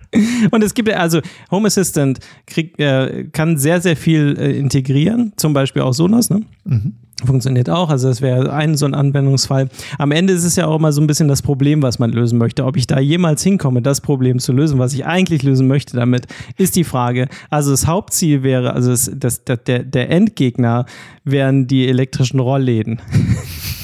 Und 0.51 0.63
es 0.63 0.75
gibt 0.75 0.89
ja, 0.89 0.97
also 0.97 1.21
Home 1.51 1.67
Assistant 1.67 2.19
krieg, 2.47 2.79
äh, 2.79 3.25
kann 3.33 3.57
sehr, 3.59 3.81
sehr 3.81 3.97
viel 3.97 4.37
äh, 4.39 4.57
integrieren, 4.59 5.33
zum 5.37 5.53
Beispiel 5.53 5.83
auch 5.83 5.93
Sonos, 5.93 6.31
ne? 6.31 6.43
Mhm. 6.65 6.95
Funktioniert 7.25 7.71
auch, 7.71 7.91
also 7.91 8.09
das 8.09 8.21
wäre 8.21 8.53
ein 8.53 8.77
so 8.77 8.87
ein 8.87 8.95
Anwendungsfall. 8.95 9.69
Am 9.99 10.11
Ende 10.11 10.33
ist 10.33 10.43
es 10.43 10.57
ja 10.57 10.67
auch 10.67 10.77
immer 10.77 10.93
so 10.93 11.01
ein 11.01 11.07
bisschen 11.07 11.29
das 11.29 11.43
Problem, 11.43 11.81
was 11.81 12.01
man 12.01 12.11
lösen 12.11 12.39
möchte. 12.39 12.65
Ob 12.65 12.77
ich 12.77 12.89
da 12.89 12.99
jemals 12.99 13.43
hinkomme, 13.43 13.83
das 13.83 14.01
Problem 14.01 14.41
zu 14.41 14.53
lösen, 14.53 14.81
was 14.81 14.93
ich 14.95 15.07
eigentlich 15.07 15.45
lösen 15.45 15.69
möchte 15.69 15.97
damit, 15.97 16.27
ist 16.57 16.75
die 16.75 16.83
Frage. 16.83 17.29
Also 17.51 17.71
das 17.71 17.87
Hauptziel 17.87 18.43
wäre, 18.43 18.73
also 18.73 18.91
das, 18.91 19.11
das, 19.15 19.45
das, 19.45 19.63
der, 19.65 19.85
der 19.85 20.11
Endgegner 20.11 20.87
wären 21.23 21.69
die 21.69 21.87
elektrischen 21.87 22.41
Rollläden. 22.41 23.01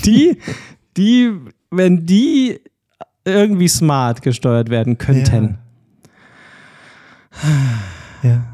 Die, 0.07 0.39
die, 0.97 1.31
wenn 1.71 2.07
die 2.07 2.59
irgendwie 3.25 3.69
smart 3.69 4.23
gesteuert 4.23 4.71
werden 4.71 4.99
könnten. 4.99 5.59
Ja. 8.23 8.45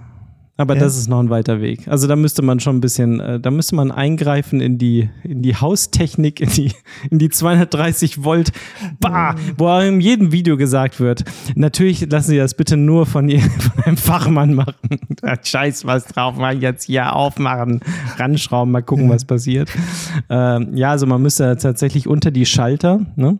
Aber 0.59 0.73
Ja. 0.75 0.81
das 0.81 0.97
ist 0.97 1.09
noch 1.09 1.21
ein 1.21 1.29
weiter 1.29 1.61
Weg. 1.61 1.87
Also 1.87 2.07
da 2.09 2.17
müsste 2.17 2.41
man 2.41 2.61
schon 2.61 2.77
ein 2.77 2.81
bisschen, 2.81 3.21
äh, 3.21 3.39
da 3.39 3.51
müsste 3.51 3.75
man 3.75 3.91
eingreifen 3.91 4.63
in 4.63 4.79
die, 4.79 5.11
in 5.23 5.43
die 5.43 5.55
Haustechnik, 5.55 6.41
in 6.41 6.49
die, 6.49 6.73
in 7.11 7.19
die 7.19 7.29
230 7.29 8.25
Volt, 8.25 8.53
bah, 8.99 9.35
wo 9.59 9.69
auch 9.69 9.83
in 9.83 10.01
jedem 10.01 10.33
Video 10.33 10.57
gesagt 10.57 10.99
wird. 10.99 11.25
Natürlich 11.57 12.11
lassen 12.11 12.31
Sie 12.31 12.39
das 12.39 12.55
bitte 12.55 12.79
nur 12.79 13.05
von, 13.05 13.29
je- 13.29 13.41
von 13.75 13.85
einem 13.85 13.97
Fachmann 13.99 14.55
machen. 14.55 14.99
Da 15.21 15.35
Scheiß 15.43 15.85
was 15.85 16.07
drauf, 16.07 16.37
mal 16.37 16.57
jetzt 16.63 16.85
hier 16.85 17.15
aufmachen, 17.15 17.81
ranschrauben, 18.17 18.73
mal 18.73 18.83
gucken, 18.83 19.11
was 19.11 19.27
passiert. 19.27 19.71
Ähm, 20.31 20.71
ja, 20.75 20.91
also 20.93 21.05
man 21.07 21.21
müsste 21.21 21.55
tatsächlich 21.59 22.09
unter 22.09 22.31
die 22.31 22.47
Schalter, 22.47 23.01
ne? 23.17 23.39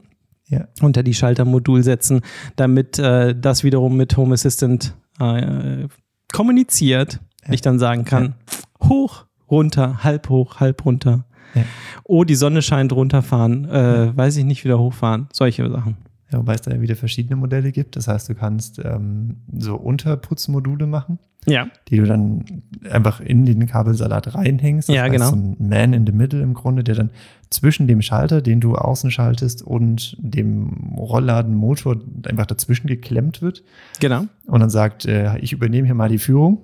Ja. 0.49 0.69
unter 0.81 1.03
die 1.03 1.15
Schaltermodul 1.15 1.83
setzen, 1.83 2.21
damit 2.55 3.01
äh, 3.01 3.35
das 3.35 3.65
wiederum 3.65 3.97
mit 3.97 4.17
Home 4.17 4.35
Assistant 4.35 4.97
äh, 5.19 5.89
kommuniziert. 6.33 7.21
Ich 7.51 7.63
dann 7.63 7.79
sagen 7.79 8.05
kann, 8.05 8.35
hoch, 8.83 9.27
runter, 9.51 10.05
halb 10.05 10.29
hoch, 10.29 10.61
halb 10.61 10.85
runter. 10.85 11.25
Ja. 11.55 11.63
Oh, 12.05 12.25
die 12.25 12.35
Sonne 12.35 12.63
scheint 12.63 12.93
runterfahren, 12.93 13.69
äh, 13.69 14.17
weiß 14.17 14.37
ich 14.37 14.45
nicht, 14.45 14.65
wieder 14.65 14.79
hochfahren. 14.79 15.29
Solche 15.33 15.69
Sachen. 15.71 15.97
Ja, 16.33 16.39
wobei 16.39 16.55
es 16.55 16.63
da 16.63 16.73
ja 16.73 16.81
wieder 16.81 16.97
verschiedene 16.97 17.37
Modelle 17.37 17.71
gibt. 17.71 17.95
Das 17.95 18.09
heißt, 18.09 18.29
du 18.29 18.35
kannst 18.35 18.81
ähm, 18.85 19.37
so 19.57 19.77
Unterputzmodule 19.77 20.89
machen, 20.89 21.21
Ja, 21.47 21.69
die 21.89 21.99
du 21.99 22.05
dann 22.05 22.45
einfach 22.91 23.21
in 23.21 23.45
den 23.47 23.67
Kabelsalat 23.67 24.35
reinhängst. 24.35 24.89
Das 24.89 24.97
Ja, 24.97 25.03
heißt, 25.03 25.13
genau. 25.13 25.31
So 25.31 25.37
ein 25.37 25.57
Man 25.61 25.93
in 25.93 26.05
the 26.05 26.13
Middle 26.13 26.43
im 26.43 26.55
Grunde, 26.55 26.83
der 26.83 26.97
dann 26.97 27.11
zwischen 27.51 27.87
dem 27.87 28.03
Schalter, 28.03 28.43
den 28.43 28.61
du 28.61 28.75
außen 28.75 29.13
schaltest, 29.13 29.63
und 29.63 30.17
dem 30.19 30.95
Rollladenmotor 30.97 31.99
einfach 32.27 32.47
dazwischen 32.47 32.89
geklemmt 32.89 33.41
wird 33.41 33.63
genau. 34.01 34.25
und 34.47 34.61
dann 34.61 34.71
sagt, 34.71 35.07
äh, 35.07 35.39
ich 35.39 35.53
übernehme 35.53 35.87
hier 35.87 35.95
mal 35.95 36.09
die 36.09 36.19
Führung. 36.19 36.59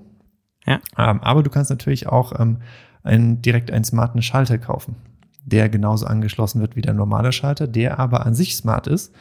Ja. 0.67 0.81
Ähm, 0.99 1.21
aber 1.21 1.45
du 1.45 1.51
kannst 1.51 1.71
natürlich 1.71 2.09
auch 2.09 2.39
ähm, 2.41 2.59
einen, 3.05 3.43
direkt 3.43 3.71
einen 3.71 3.85
smarten 3.85 4.23
Schalter 4.23 4.59
kaufen, 4.59 4.97
der 5.45 5.69
genauso 5.69 6.07
angeschlossen 6.07 6.61
wird 6.61 6.75
wie 6.75 6.83
der 6.83 6.95
normale 6.95 7.31
Schalter, 7.31 7.69
der 7.69 8.01
aber 8.01 8.27
an 8.27 8.35
sich 8.35 8.57
smart 8.57 8.89
ist, 8.89 9.15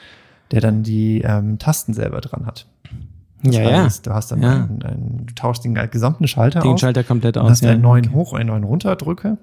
der 0.51 0.61
dann 0.61 0.83
die 0.83 1.21
ähm, 1.21 1.57
Tasten 1.59 1.93
selber 1.93 2.21
dran 2.21 2.45
hat. 2.45 2.67
Das 3.43 3.55
Ja, 3.55 3.61
ja. 3.63 3.83
heißt, 3.85 4.05
du 4.05 4.11
hast 4.13 4.31
dann 4.31 4.43
Ja. 4.43 4.51
einen, 4.65 4.83
einen, 4.83 5.25
du 5.25 5.33
tauschst 5.33 5.63
den 5.65 5.73
gesamten 5.89 6.27
Schalter 6.27 6.59
Den 6.61 6.73
aus. 6.73 6.79
Schalter 6.79 7.03
komplett 7.03 7.37
aus. 7.39 7.49
hast 7.49 7.61
Ja. 7.63 7.71
einen 7.71 7.81
neuen 7.81 8.11
Hoch- 8.13 8.33
einen 8.33 8.49
neuen 8.49 8.63
Runterdrücker. 8.63 9.37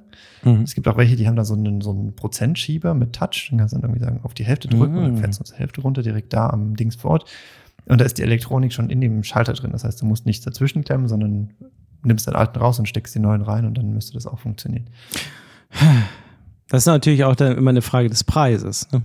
Mhm. 0.44 0.62
Es 0.62 0.74
gibt 0.76 0.86
auch 0.86 0.96
welche, 0.96 1.16
die 1.16 1.26
haben 1.26 1.34
da 1.34 1.44
so 1.44 1.54
einen, 1.54 1.80
so 1.80 1.90
einen 1.90 2.14
Prozentschieber 2.14 2.94
mit 2.94 3.12
Touch. 3.14 3.48
Dann 3.50 3.58
kannst 3.58 3.74
du 3.74 3.78
dann 3.80 3.90
irgendwie 3.90 4.04
sagen, 4.04 4.20
auf 4.22 4.34
die 4.34 4.44
Hälfte 4.44 4.68
drücken 4.68 4.96
und 4.98 5.02
dann 5.02 5.12
Mhm. 5.14 5.18
fällst 5.18 5.40
du 5.40 5.44
zur 5.44 5.56
Hälfte 5.58 5.80
runter, 5.80 6.02
direkt 6.02 6.32
da 6.32 6.48
am 6.50 6.76
Dings 6.76 6.94
vor 6.94 7.10
Ort. 7.12 7.24
Und 7.86 8.00
da 8.00 8.04
ist 8.04 8.18
die 8.18 8.22
Elektronik 8.22 8.72
schon 8.72 8.88
in 8.90 9.00
dem 9.00 9.24
Schalter 9.24 9.54
drin. 9.54 9.72
Das 9.72 9.82
heißt, 9.82 10.00
du 10.02 10.06
musst 10.06 10.26
nichts 10.26 10.44
dazwischen 10.44 10.84
klemmen, 10.84 11.08
sondern 11.08 11.50
nimmst 12.04 12.28
den 12.28 12.34
alten 12.36 12.58
raus 12.60 12.78
und 12.78 12.86
steckst 12.86 13.16
den 13.16 13.22
neuen 13.22 13.42
rein 13.42 13.64
und 13.64 13.76
dann 13.78 13.92
müsste 13.94 14.12
das 14.12 14.26
auch 14.28 14.38
funktionieren. 14.38 14.86
Das 16.68 16.82
ist 16.82 16.86
natürlich 16.86 17.24
auch 17.24 17.34
dann 17.34 17.56
immer 17.56 17.70
eine 17.70 17.82
Frage 17.82 18.08
des 18.10 18.22
Preises. 18.24 18.86
Ne? 18.92 19.02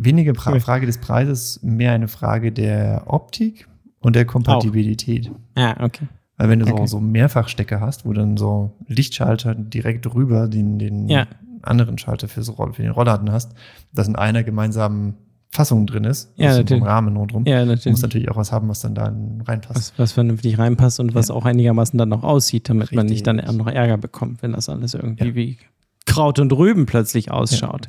Weniger 0.00 0.32
pra 0.32 0.52
Cool. 0.52 0.60
Frage 0.60 0.86
des 0.86 0.98
Preises, 0.98 1.60
mehr 1.62 1.92
eine 1.92 2.06
Frage 2.08 2.52
der 2.52 3.02
Optik 3.06 3.66
und 4.00 4.14
der 4.14 4.24
Kompatibilität. 4.24 5.30
Ja, 5.56 5.76
okay. 5.80 6.06
Weil 6.36 6.48
wenn 6.50 6.60
du 6.60 6.66
Okay. 6.66 6.86
so, 6.86 6.98
so 6.98 7.00
Mehrfachstecker 7.00 7.80
hast, 7.80 8.04
wo 8.06 8.12
dann 8.12 8.36
so 8.36 8.76
Lichtschalter 8.86 9.56
direkt 9.56 10.06
drüber 10.06 10.46
den, 10.46 10.78
den 10.78 11.08
Ja. 11.08 11.26
anderen 11.62 11.98
Schalter 11.98 12.28
für, 12.28 12.44
so, 12.44 12.54
für 12.72 12.82
den 12.82 12.92
Rollladen 12.92 13.32
hast, 13.32 13.54
dass 13.92 14.06
in 14.06 14.14
einer 14.14 14.44
gemeinsamen 14.44 15.14
Fassung 15.50 15.86
drin 15.86 16.04
ist, 16.04 16.30
Ja, 16.36 16.48
also 16.50 16.60
natürlich. 16.60 16.80
vom 16.80 16.88
Rahmen 16.88 17.16
rundrum. 17.16 17.44
Ja, 17.46 17.64
Du 17.64 17.66
musst 17.70 17.84
natürlich. 17.86 18.02
natürlich 18.02 18.30
auch 18.30 18.36
was 18.36 18.52
haben, 18.52 18.68
was 18.68 18.80
dann 18.80 18.94
da 18.94 19.06
reinpasst. 19.46 19.76
Was, 19.76 19.92
was 19.98 20.12
vernünftig 20.12 20.58
reinpasst 20.58 21.00
und 21.00 21.14
was 21.14 21.28
Ja. 21.28 21.34
auch 21.34 21.44
einigermaßen 21.44 21.98
dann 21.98 22.10
noch 22.10 22.22
aussieht, 22.22 22.68
damit 22.68 22.92
man 22.92 23.06
nicht 23.06 23.26
dann 23.26 23.40
Richtig. 23.40 23.56
noch 23.58 23.66
Ärger 23.66 23.96
bekommt, 23.96 24.42
wenn 24.42 24.52
das 24.52 24.68
alles 24.68 24.94
irgendwie 24.94 25.24
Ja. 25.28 25.34
wie 25.34 25.58
Kraut 26.06 26.38
und 26.38 26.52
Rüben 26.52 26.86
plötzlich 26.86 27.30
ausschaut. 27.32 27.88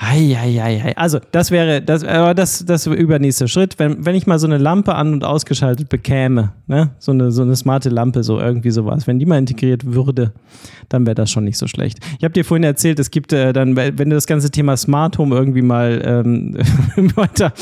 Eieiei. 0.00 0.96
Also, 0.96 1.18
das 1.32 1.50
wäre, 1.50 1.82
das, 1.82 2.04
aber 2.04 2.32
das, 2.32 2.64
das 2.64 2.86
wäre 2.86 2.96
übernächster 2.96 3.48
Schritt. 3.48 3.80
Wenn, 3.80 4.06
wenn 4.06 4.14
ich 4.14 4.28
mal 4.28 4.38
so 4.38 4.46
eine 4.46 4.56
Lampe 4.56 4.94
an- 4.94 5.12
und 5.12 5.24
ausgeschaltet 5.24 5.88
bekäme, 5.88 6.52
ne? 6.68 6.90
so, 7.00 7.10
eine, 7.10 7.32
so 7.32 7.42
eine 7.42 7.56
smarte 7.56 7.88
Lampe, 7.88 8.22
so 8.22 8.38
irgendwie 8.38 8.70
sowas, 8.70 9.08
wenn 9.08 9.18
die 9.18 9.26
mal 9.26 9.38
integriert 9.38 9.92
würde, 9.92 10.32
dann 10.88 11.04
wäre 11.04 11.16
das 11.16 11.32
schon 11.32 11.42
nicht 11.42 11.58
so 11.58 11.66
schlecht. 11.66 11.98
Ich 12.18 12.24
habe 12.24 12.32
dir 12.32 12.44
vorhin 12.44 12.62
erzählt, 12.62 13.00
es 13.00 13.10
gibt 13.10 13.32
äh, 13.32 13.52
dann, 13.52 13.74
wenn 13.74 13.96
du 13.96 14.14
das 14.14 14.28
ganze 14.28 14.52
Thema 14.52 14.76
Smart 14.76 15.18
Home 15.18 15.34
irgendwie 15.34 15.62
mal 15.62 16.00
ähm, 16.04 16.56
weiter, 17.16 17.52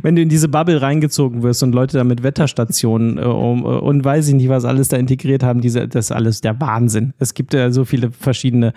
wenn 0.00 0.16
du 0.16 0.22
in 0.22 0.30
diese 0.30 0.48
Bubble 0.48 0.80
reingezogen 0.80 1.42
wirst 1.42 1.62
und 1.62 1.74
Leute 1.74 1.98
da 1.98 2.04
mit 2.04 2.22
Wetterstationen 2.22 3.18
äh, 3.18 3.22
um, 3.22 3.62
und 3.64 4.02
weiß 4.02 4.28
ich 4.28 4.34
nicht, 4.34 4.48
was 4.48 4.64
alles 4.64 4.88
da 4.88 4.96
integriert 4.96 5.42
haben, 5.42 5.60
diese, 5.60 5.86
das 5.86 6.06
ist 6.06 6.12
alles 6.12 6.40
der 6.40 6.58
Wahnsinn. 6.62 7.12
Es 7.18 7.34
gibt 7.34 7.52
äh, 7.52 7.70
so 7.72 7.84
viele 7.84 8.10
verschiedene 8.10 8.72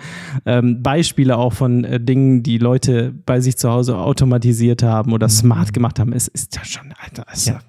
ähm, 0.46 0.84
Beispiele 0.84 1.38
auch 1.38 1.54
von 1.54 1.86
äh, 1.86 2.00
Dingen, 2.02 2.44
die 2.44 2.58
Leute 2.58 2.81
bei 3.26 3.40
sich 3.42 3.58
zu 3.58 3.70
Hause 3.70 3.98
automatisiert 3.98 4.84
haben 4.84 5.14
oder 5.14 5.30
smart 5.30 5.74
gemacht 5.74 6.00
haben. 6.00 6.14
Es 6.14 6.28
ist 6.28 6.56
ja 6.56 6.64
schon, 6.66 6.94
Alter, 7.04 7.26
es, 7.32 7.46
Ja. 7.46 7.60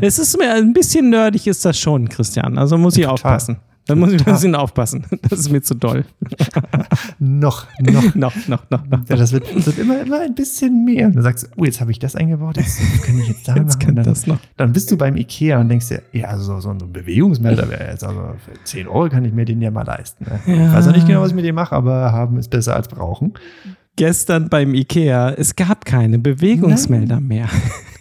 es 0.00 0.18
ist 0.18 0.38
mir 0.38 0.52
ein 0.54 0.72
bisschen 0.72 1.10
nerdig, 1.10 1.46
ist 1.46 1.64
das 1.64 1.78
schon, 1.78 2.08
Christian. 2.08 2.58
Also 2.58 2.76
muss 2.78 2.96
ich 2.96 3.02
Total. 3.04 3.14
aufpassen. 3.14 3.56
Da 3.86 3.94
muss 3.94 4.12
ich 4.12 4.20
ein 4.26 4.32
bisschen 4.34 4.54
aufpassen. 4.54 5.06
Das 5.30 5.38
ist 5.38 5.50
mir 5.50 5.62
zu 5.62 5.74
doll. 5.74 6.04
Noch, 7.18 7.66
noch. 7.80 8.14
noch, 8.14 8.36
noch, 8.46 8.48
noch, 8.48 8.68
noch. 8.90 9.00
Ja, 9.08 9.16
das 9.16 9.32
wird, 9.32 9.44
das 9.56 9.66
wird 9.66 9.78
immer, 9.78 10.00
immer 10.02 10.20
ein 10.20 10.34
bisschen 10.34 10.84
mehr. 10.84 11.08
Du 11.10 11.22
sagst, 11.22 11.48
oh, 11.56 11.64
jetzt 11.64 11.80
habe 11.80 11.90
ich 11.90 11.98
das 11.98 12.14
eingebaut, 12.14 12.56
jetzt 12.58 12.78
kann 13.02 13.18
ich 13.18 13.28
jetzt 13.28 13.48
da 13.48 13.56
Jetzt 13.56 13.80
machen. 13.82 13.96
dann, 13.96 14.04
das 14.04 14.26
noch. 14.26 14.38
dann 14.56 14.72
bist 14.72 14.90
du 14.90 14.96
beim 14.98 15.16
Ikea 15.16 15.58
und 15.60 15.68
denkst 15.68 15.88
dir, 15.88 16.02
ja, 16.12 16.36
so, 16.38 16.60
so 16.60 16.70
ein 16.70 16.78
Bewegungsmelder 16.92 17.68
wäre 17.70 17.90
jetzt, 17.90 18.04
also 18.04 18.20
für 18.44 18.62
10 18.64 18.88
Euro 18.88 19.08
kann 19.08 19.24
ich 19.24 19.32
mir 19.32 19.44
den 19.46 19.60
ja 19.62 19.70
mal 19.70 19.86
leisten. 19.86 20.24
Ne? 20.24 20.40
Ich 20.46 20.72
weiß 20.72 20.86
noch 20.86 20.94
nicht 20.94 21.06
genau, 21.06 21.22
was 21.22 21.30
ich 21.30 21.34
mit 21.36 21.44
dem 21.44 21.54
mache, 21.54 21.74
aber 21.74 22.12
haben 22.12 22.36
ist 22.38 22.50
besser 22.50 22.74
als 22.76 22.88
brauchen. 22.88 23.34
Gestern 23.98 24.48
beim 24.48 24.74
Ikea, 24.74 25.30
es 25.30 25.56
gab 25.56 25.84
keine 25.84 26.18
Bewegungsmelder 26.18 27.20
mehr. 27.20 27.48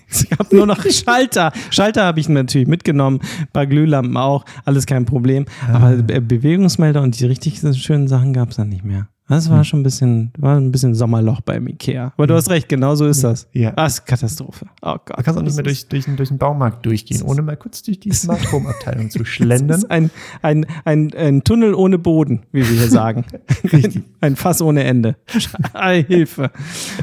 Es 0.10 0.26
gab 0.30 0.54
nur 0.54 0.66
noch 0.66 0.86
Schalter. 0.90 1.52
Schalter 1.70 2.06
habe 2.06 2.22
ich 2.22 2.30
natürlich 2.30 2.70
mitgenommen, 2.70 3.20
ein 3.42 3.48
paar 3.52 3.66
Glühlampen 3.68 4.16
auch, 4.16 4.46
alles 4.64 4.86
kein 4.86 5.04
Problem. 5.04 5.46
Aber 5.70 5.98
Be- 5.98 6.22
Bewegungsmelder 6.22 7.02
und 7.02 7.20
die 7.20 7.26
richtig 7.26 7.60
schönen 7.78 8.08
Sachen 8.08 8.32
gab 8.32 8.52
es 8.52 8.56
dann 8.56 8.70
nicht 8.70 8.86
mehr. 8.86 9.10
Das 9.30 9.50
war 9.50 9.64
schon 9.66 9.82
ein 9.82 9.84
bisschen, 9.84 10.32
war 10.38 10.56
ein 10.58 10.72
bisschen 10.72 10.96
Sommerloch 10.96 11.42
beim 11.42 11.68
Ikea. 11.68 12.14
Aber 12.16 12.28
du 12.28 12.34
hast 12.36 12.50
recht, 12.50 12.70
genau 12.70 12.96
so 12.96 13.06
ist 13.08 13.26
das. 13.26 13.48
Ja. 13.52 13.74
Ah, 13.76 13.86
ist 13.88 14.06
Katastrophe. 14.06 14.68
Oh 14.82 14.94
Gott. 15.04 15.20
Du 15.20 15.24
kannst 15.24 15.38
auch 15.38 15.44
nicht 15.44 15.56
mehr 15.56 15.64
Das 15.66 15.86
durch, 15.88 16.06
durch, 16.06 16.16
durch 16.16 16.30
den 16.30 16.38
Baumarkt 16.38 16.86
durchgehen, 16.86 17.22
ohne 17.24 17.42
mal 17.42 17.58
kurz 17.58 17.84
durch 17.84 18.00
die 18.00 18.12
Smart 18.14 18.50
Home 18.54 18.70
Abteilung 18.70 19.10
zu 19.10 19.20
Das 19.20 19.28
schlendern. 19.28 19.80
ist 19.80 19.92
ein, 19.92 20.12
ein, 20.42 20.66
ein, 20.86 21.14
ein 21.14 21.44
Tunnel 21.44 21.74
ohne 21.74 21.98
Boden, 22.00 22.44
wie 22.54 22.60
wir 22.62 22.78
hier 22.78 22.90
sagen. 22.90 23.26
Richtig. 23.66 24.04
Ein 24.22 24.38
Fass 24.38 24.62
ohne 24.62 24.86
Ende. 24.86 25.18
Hilfe. 26.08 26.52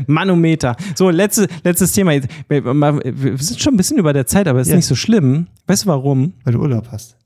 Manometer. 0.07 0.77
So, 0.95 1.11
letzte, 1.11 1.47
letztes 1.63 1.93
Thema. 1.93 2.13
Wir 2.49 3.37
sind 3.39 3.61
schon 3.61 3.75
ein 3.75 3.77
bisschen 3.77 3.99
über 3.99 4.13
der 4.15 4.27
Zeit, 4.27 4.49
aber 4.49 4.61
es 4.61 4.69
ist 4.69 4.71
Ja. 4.73 4.77
nicht 4.77 4.87
so 4.87 4.95
schlimm. 4.95 5.47
Weißt 5.67 5.85
du 5.85 5.89
warum? 5.89 6.33
Weil 6.45 6.55
du 6.55 6.61
Urlaub 6.61 6.89
hast. 6.91 7.17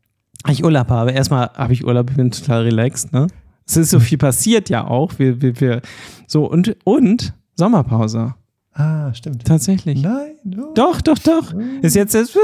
Ich 0.48 0.64
Urlaub 0.64 0.88
habe. 0.88 1.12
Erstmal 1.12 1.50
habe 1.54 1.72
ich 1.72 1.84
Urlaub, 1.84 2.10
ich 2.10 2.16
bin 2.16 2.30
total 2.30 2.62
relaxed, 2.62 3.12
ne? 3.12 3.26
Es 3.68 3.76
ist 3.76 3.90
so 3.90 4.00
viel 4.00 4.16
passiert 4.18 4.70
ja 4.70 4.86
auch. 4.86 5.18
Wir, 5.18 5.42
wir, 5.42 5.60
wir, 5.60 5.82
so, 6.26 6.46
und, 6.50 6.74
und 6.84 7.34
Sommerpause. 7.54 8.34
Ah, 8.72 9.12
stimmt. 9.12 9.44
Tatsächlich. 9.44 10.02
Nein, 10.02 10.36
du. 10.44 10.72
Doch, 10.74 11.00
doch, 11.00 11.18
doch. 11.18 11.52
Ist 11.82 11.94
jetzt, 11.96 12.14
jetzt 12.14 12.36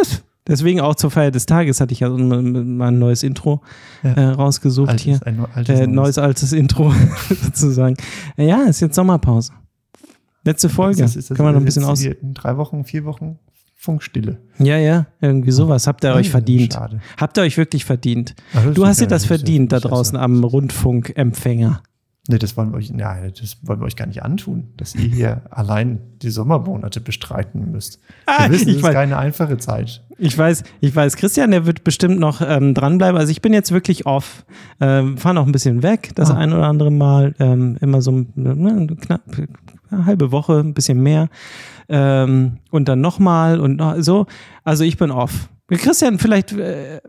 deswegen 0.46 0.80
auch 0.80 0.96
zur 0.96 1.10
Feier 1.10 1.30
des 1.30 1.46
Tages 1.46 1.80
hatte 1.80 1.92
ich 1.92 2.00
ja 2.00 2.08
mal 2.10 2.38
ein 2.90 2.98
neues 2.98 3.22
Intro 3.22 3.62
Ja. 4.02 4.10
äh, 4.12 4.24
rausgesucht 4.30 4.88
Altes, 4.90 5.04
hier. 5.04 5.20
ein 5.24 5.46
altes, 5.54 5.80
Äh, 5.80 5.86
neues, 5.86 6.18
altes 6.18 6.52
Intro 6.52 6.92
sozusagen. 7.42 7.96
Ja, 8.36 8.62
ist 8.64 8.80
jetzt 8.80 8.96
Sommerpause. 8.96 9.52
Letzte 10.44 10.68
Folge. 10.68 11.02
Ist 11.04 11.14
das- 11.14 11.16
ist 11.16 11.30
das 11.30 11.36
Kann 11.36 11.46
man 11.46 11.54
noch 11.54 11.60
ein 11.62 11.64
bisschen 11.64 11.84
aus. 11.84 12.04
drei 12.34 12.56
Wochen, 12.58 12.84
vier 12.84 13.04
Wochen 13.06 13.38
Funkstille. 13.85 14.39
Ja, 14.59 14.78
ja, 14.78 15.07
irgendwie 15.20 15.51
sowas. 15.51 15.87
Habt 15.87 16.05
ihr 16.05 16.14
euch 16.14 16.28
Ah, 16.28 16.32
verdient. 16.32 16.72
Schade. 16.72 17.01
Habt 17.18 17.37
ihr 17.37 17.43
euch 17.43 17.57
wirklich 17.59 17.85
verdient. 17.85 18.35
Ach, 18.55 18.72
Du 18.72 18.87
hast 18.87 18.99
dir 19.01 19.05
ja- 19.05 19.11
das 19.11 19.26
verdient 19.26 19.72
da 19.72 19.78
draußen 19.80 20.16
am 20.16 20.43
Rundfunkempfänger. 20.43 21.82
Nee, 22.26 22.39
das 22.39 22.57
wollen 22.57 22.70
wir 22.72 22.78
euch, 22.78 22.91
nein, 22.91 23.35
das 23.39 23.59
wollen 23.64 23.80
wir 23.80 23.85
euch 23.85 23.97
gar 23.97 24.07
nicht 24.07 24.22
antun, 24.22 24.68
dass 24.78 24.95
ihr 24.95 25.03
hier 25.11 25.43
allein 25.51 26.01
die 26.22 26.30
Sommermonate 26.30 27.03
bestreiten 27.03 27.70
müsst. 27.70 28.01
Ah, 28.24 28.45
wir 28.45 28.53
wissen, 28.53 28.70
es 28.70 28.76
ist 28.76 28.85
weiß- 28.85 28.93
keine 28.95 29.18
einfache 29.18 29.59
Zeit. 29.59 30.03
Ich 30.16 30.39
weiß, 30.39 30.62
ich 30.80 30.97
weiß, 30.97 31.16
Christian, 31.16 31.51
der 31.51 31.66
wird 31.66 31.85
bestimmt 31.85 32.18
noch 32.18 32.41
ähm, 32.41 32.72
dranbleiben. 32.72 33.18
Also 33.20 33.30
ich 33.30 33.43
bin 33.43 33.53
jetzt 33.53 33.72
wirklich 33.72 34.07
off. 34.07 34.47
Ähm, 34.80 35.18
Fahren 35.18 35.37
auch 35.37 35.45
ein 35.45 35.53
bisschen 35.53 35.82
weg, 35.82 36.12
das 36.14 36.30
Ah. 36.30 36.37
ein 36.39 36.55
oder 36.55 36.66
andere 36.66 36.91
Mal. 36.91 37.35
Ähm, 37.41 37.76
immer 37.82 38.01
so 38.01 38.24
ne, 38.35 38.87
knapp 39.03 39.22
eine 39.95 40.07
halbe 40.07 40.32
Woche, 40.32 40.61
ein 40.61 40.74
bisschen 40.74 41.03
mehr. 41.03 41.28
Ähm, 41.88 42.59
und 42.70 42.88
dann 42.88 43.01
nochmal 43.01 43.61
und 43.61 43.76
noch, 43.76 43.97
so. 43.99 44.26
Also 44.62 44.84
ich 44.84 44.97
bin 44.97 45.11
off. 45.11 45.49
Christian, 45.68 46.18
vielleicht 46.18 46.53
äh, 46.53 47.01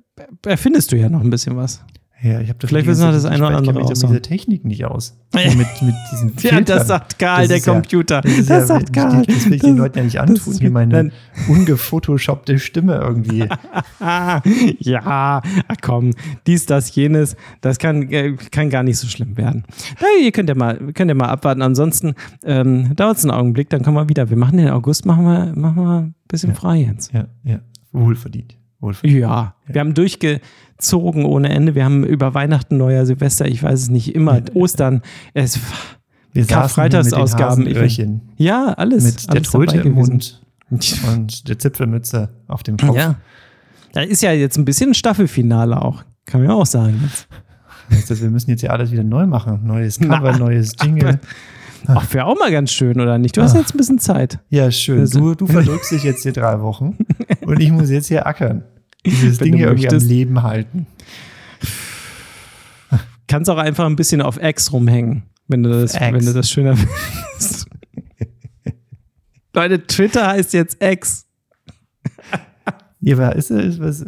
erfindest 0.46 0.92
du 0.92 0.98
ja 0.98 1.10
noch 1.10 1.22
ein 1.22 1.30
bisschen 1.30 1.58
was. 1.58 1.84
Ja, 2.26 2.40
ich 2.42 2.50
habe 2.50 2.58
das 2.60 2.70
Vielleicht 2.70 2.88
wissen 2.88 3.04
wir 3.04 3.12
das 3.12 3.26
eine 3.26 3.46
oder 3.46 3.58
andere 3.58 3.78
Ich 3.80 3.86
auch 3.86 3.90
mit 3.90 3.98
so. 3.98 4.08
dieser 4.08 4.22
Technik 4.22 4.66
nicht 4.66 4.84
aus. 4.86 5.16
So 5.36 5.40
mit, 5.58 5.68
mit 5.82 5.96
diesen 6.12 6.34
Ja, 6.40 6.62
das 6.62 6.88
sagt 6.88 7.20
Karl, 7.20 7.42
Das 7.42 7.48
der 7.50 7.58
ist 7.58 7.66
ja- 7.68 7.74
Computer. 7.74 8.22
Das, 8.22 8.36
das 8.38 8.48
ja, 8.48 8.66
sagt 8.66 8.94
Karl. 8.94 9.24
Das 9.28 9.46
will 9.46 9.54
ich 9.56 9.62
den 9.62 9.78
Leuten 9.78 9.98
ja 10.00 10.04
nicht 10.06 10.20
antun, 10.20 10.54
hier 10.60 10.72
meine 10.72 11.12
ungefotoshoppte 11.48 12.58
Stimme 12.58 12.96
irgendwie. 12.96 13.48
Ja, 14.80 15.42
komm, 15.82 16.12
dies, 16.48 16.66
das, 16.66 16.94
jenes, 16.96 17.36
das 17.62 17.78
kann, 17.80 18.04
äh, 18.12 18.34
kann 18.52 18.70
gar 18.70 18.84
nicht 18.84 18.98
so 18.98 19.08
schlimm 19.08 19.38
werden. 19.38 19.64
Na, 20.02 20.08
ihr 20.24 20.32
könnt 20.32 20.50
ja 20.50 20.56
mal, 20.56 20.78
könnt 20.94 21.10
ja 21.10 21.16
mal 21.16 21.28
abwarten. 21.30 21.62
Ansonsten 21.62 22.16
ähm, 22.44 22.96
dauert 22.96 23.18
es 23.18 23.24
einen 23.24 23.32
Augenblick, 23.32 23.70
dann 23.70 23.84
kommen 23.84 23.98
wir 23.98 24.10
wieder. 24.10 24.30
Wir 24.30 24.38
machen 24.38 24.58
den 24.58 24.70
August, 24.70 25.06
machen 25.06 25.26
wir, 25.26 25.54
machen 25.56 25.84
wir 25.84 25.98
ein 26.00 26.16
bisschen 26.28 26.56
frei 26.56 26.78
jetzt. 26.78 27.14
Ja, 27.14 27.28
ja. 27.44 27.60
Wohlverdient. 27.92 28.58
Ja, 29.04 29.56
wir 29.68 29.82
haben 29.82 29.94
durchgezogen 29.94 31.26
ohne 31.26 31.50
Ende. 31.50 31.76
Wir 31.76 31.86
haben 31.86 32.04
über 32.04 32.34
Weihnachten, 32.34 32.78
Neujahr, 32.78 33.06
Silvester, 33.06 33.48
ich 33.48 33.62
weiß 33.62 33.84
es 33.84 33.90
nicht, 33.90 34.16
immer, 34.16 34.42
Ostern, 34.54 35.02
es, 35.34 35.60
Wir 36.34 36.46
Karfreitagsausgaben, 36.46 37.68
ja, 38.38 38.74
alles. 38.74 39.04
mit 39.04 39.24
der 39.28 39.36
alles 39.36 39.52
dabei 39.52 39.66
Tröte 39.66 39.88
im. 39.88 39.94
Mund 39.94 40.42
und 40.70 41.48
der 41.48 41.60
Zipfelmütze 41.60 42.30
auf 42.48 42.64
dem 42.64 42.78
Kopf. 42.78 42.96
Ja. 42.96 43.16
Da 43.94 44.02
ist 44.02 44.22
ja 44.22 44.32
jetzt 44.32 44.58
ein 44.58 44.66
bisschen 44.66 44.94
Staffelfinale 44.94 45.82
auch. 45.82 46.04
Kann 46.26 46.42
man 46.42 46.50
ja 46.50 46.56
auch 46.56 46.66
sagen. 46.66 47.00
Jetzt. 47.04 47.28
Heißt 47.92 48.10
das, 48.10 48.22
wir 48.22 48.30
müssen 48.30 48.50
jetzt 48.50 48.62
ja 48.62 48.72
alles 48.72 48.92
wieder 48.92 49.04
neu 49.04 49.26
machen. 49.28 49.62
Neues 49.64 50.00
Cover, 50.00 50.32
Na, 50.32 50.38
neues 50.38 50.76
Jingle. 50.82 51.20
Ach, 51.88 52.14
wäre 52.14 52.26
auch 52.26 52.38
mal 52.38 52.52
ganz 52.52 52.72
schön, 52.72 53.00
oder 53.00 53.18
nicht? 53.18 53.38
Du 53.38 53.42
hast 53.42 53.54
Ach. 53.54 53.60
jetzt 53.60 53.76
ein 53.76 53.78
bisschen 53.78 54.00
Zeit. 54.00 54.40
Ja, 54.50 54.72
schön. 54.72 55.08
Du, 55.10 55.36
du 55.36 55.46
verdrückst 55.46 55.92
dich 55.92 56.04
jetzt 56.04 56.24
hier 56.24 56.34
drei 56.34 56.60
Wochen 56.62 56.98
und 57.46 57.60
ich 57.60 57.72
muss 57.72 57.90
jetzt 57.90 58.08
hier 58.08 58.26
ackern. 58.26 58.64
Dieses 59.06 59.38
Ding 59.39 59.53
du 59.53 59.58
hier 59.60 59.68
irgendwie 59.68 59.89
am. 59.89 59.97
Leben 59.99 60.43
halten. 60.43 60.88
Kannst 63.28 63.49
auch 63.49 63.58
einfach 63.58 63.86
ein 63.86 63.95
bisschen 63.95 64.22
auf 64.22 64.41
X 64.41 64.72
rumhängen, 64.72 65.24
wenn 65.47 65.64
du 65.64 65.70
das, 65.70 65.93
X. 65.95 66.01
wenn 66.01 66.26
du 66.26 66.34
das 66.34 66.49
schöner 66.49 66.76
findest. 67.38 67.68
Leute, 69.53 69.86
Twitter 69.88 70.28
heißt 70.28 70.53
jetzt 70.53 70.82
X. 70.82 71.26
Ja, 73.01 73.16
aber 73.18 73.36
ist, 73.36 73.51
ist, 73.51 73.80
was, 73.80 74.06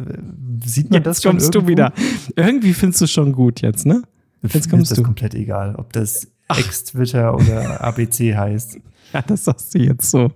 sieht 0.64 0.90
man 0.90 1.02
das 1.02 1.18
Jetzt 1.18 1.22
schon 1.22 1.32
kommst 1.32 1.54
du 1.54 1.58
irgendwo? 1.60 1.70
wieder. 1.70 1.92
Irgendwie 2.36 2.74
findest 2.74 3.00
du 3.00 3.06
schon 3.06 3.32
gut 3.32 3.60
jetzt, 3.60 3.86
ne? 3.86 4.02
Jetzt 4.42 4.54
Jetzt 4.54 4.66
ist 4.66 4.70
kommst 4.70 4.90
das 4.90 4.98
du. 4.98 5.04
komplett 5.04 5.34
egal, 5.34 5.74
ob 5.76 5.92
das 5.92 6.28
Ex-Twitter 6.48 7.34
oder 7.34 7.82
ABC 7.82 8.36
heißt. 8.36 8.78
Ja, 9.14 9.22
das 9.22 9.44
sagst 9.46 9.74
du 9.74 9.78
jetzt 9.78 10.10
so. 10.10 10.32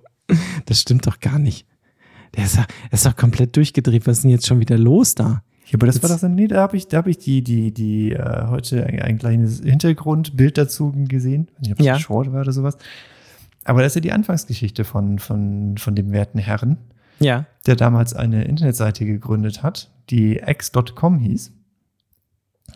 Das 0.65 0.81
stimmt 0.81 1.07
doch 1.07 1.21
gar 1.21 1.39
nicht. 1.39 1.67
Der 2.37 2.45
ist, 2.45 2.59
ist 2.91 3.07
doch 3.07 3.17
komplett 3.17 3.57
durchgedreht. 3.57 4.07
Was 4.07 4.19
ist 4.19 4.23
denn 4.23 4.31
jetzt 4.31 4.47
schon 4.47 4.61
wieder 4.61 4.79
los 4.79 5.15
da? 5.15 5.43
Ja, 5.67 5.75
aber 5.75 5.87
das 5.87 6.03
war 6.03 6.11
doch 6.11 6.19
so, 6.19 6.29
nee, 6.29 6.49
da 6.49 6.61
habe 6.61 6.77
ich, 6.77 6.89
da 6.89 6.99
hab 6.99 7.07
ich 7.07 7.19
die, 7.19 7.43
die, 7.43 7.73
die, 7.73 8.13
äh, 8.13 8.47
heute 8.49 8.85
ein, 8.87 9.01
ein 9.01 9.19
kleines 9.19 9.61
Hintergrundbild 9.61 10.59
dazu 10.59 10.93
gesehen. 11.09 11.49
Ich 11.63 11.71
weiß 11.71 11.79
nicht, 11.79 11.87
Ja. 11.87 11.99
Short 11.99 12.33
war 12.33 12.41
oder 12.43 12.53
sowas. 12.53 12.77
Aber 13.65 13.81
das 13.83 13.93
ist 13.93 13.95
ja 13.97 14.01
die 14.01 14.13
Anfangsgeschichte 14.13 14.85
von, 14.85 15.19
von, 15.19 15.77
von 15.79 15.95
dem 15.95 16.11
werten 16.13 16.39
Herren, 16.39 16.79
Ja. 17.21 17.47
der 17.67 17.77
damals 17.77 18.13
eine 18.13 18.45
Internetseite 18.45 19.07
gegründet 19.07 19.63
hat, 19.63 19.91
die 20.11 20.39
x.com 20.45 21.19
hieß. 21.21 21.53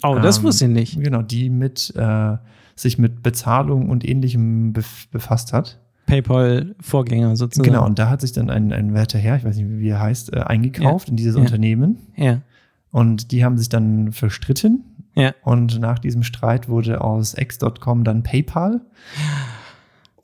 Oh, 0.02 0.18
das 0.20 0.38
Ähm, 0.38 0.44
wusste 0.44 0.64
ich 0.66 0.70
nicht. 0.70 1.00
Genau, 1.02 1.22
die 1.22 1.50
mit, 1.50 1.92
äh, 1.96 2.36
sich 2.76 2.98
mit 2.98 3.22
Bezahlung 3.22 3.88
und 3.90 4.04
ähnlichem 4.04 4.72
bef 4.74 5.08
befasst 5.10 5.52
hat. 5.52 5.80
PayPal-Vorgänger 6.06 7.36
sozusagen. 7.36 7.68
Genau, 7.70 7.84
und 7.84 7.98
da 7.98 8.08
hat 8.08 8.20
sich 8.20 8.32
dann 8.32 8.48
ein, 8.50 8.72
ein 8.72 8.94
werter 8.94 9.18
Herr, 9.18 9.36
ich 9.36 9.44
weiß 9.44 9.56
nicht, 9.56 9.68
wie 9.68 9.88
er 9.88 10.00
heißt, 10.00 10.32
äh, 10.32 10.40
eingekauft 10.40 11.08
in 11.08 11.16
dieses 11.16 11.34
Ja. 11.36 11.40
Unternehmen. 11.42 11.98
Ja. 12.16 12.40
Und 12.90 13.32
die 13.32 13.44
haben 13.44 13.58
sich 13.58 13.68
dann 13.68 14.12
verstritten. 14.12 14.84
Ja. 15.14 15.34
Und 15.42 15.78
nach 15.80 15.98
diesem 15.98 16.22
Streit 16.22 16.68
wurde 16.68 17.00
aus 17.02 17.36
X.com 17.36 18.04
dann 18.04 18.22
PayPal. 18.22 18.80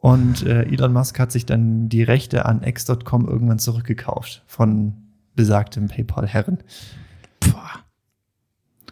Und 0.00 0.44
äh, 0.46 0.62
Elon 0.64 0.92
Musk 0.92 1.18
hat 1.18 1.30
sich 1.32 1.46
dann 1.46 1.88
die 1.88 2.02
Rechte 2.02 2.44
an 2.46 2.62
X.com 2.62 3.26
irgendwann 3.28 3.58
zurückgekauft 3.58 4.42
von 4.46 4.94
besagtem 5.34 5.88
PayPal-Herren. 5.88 6.58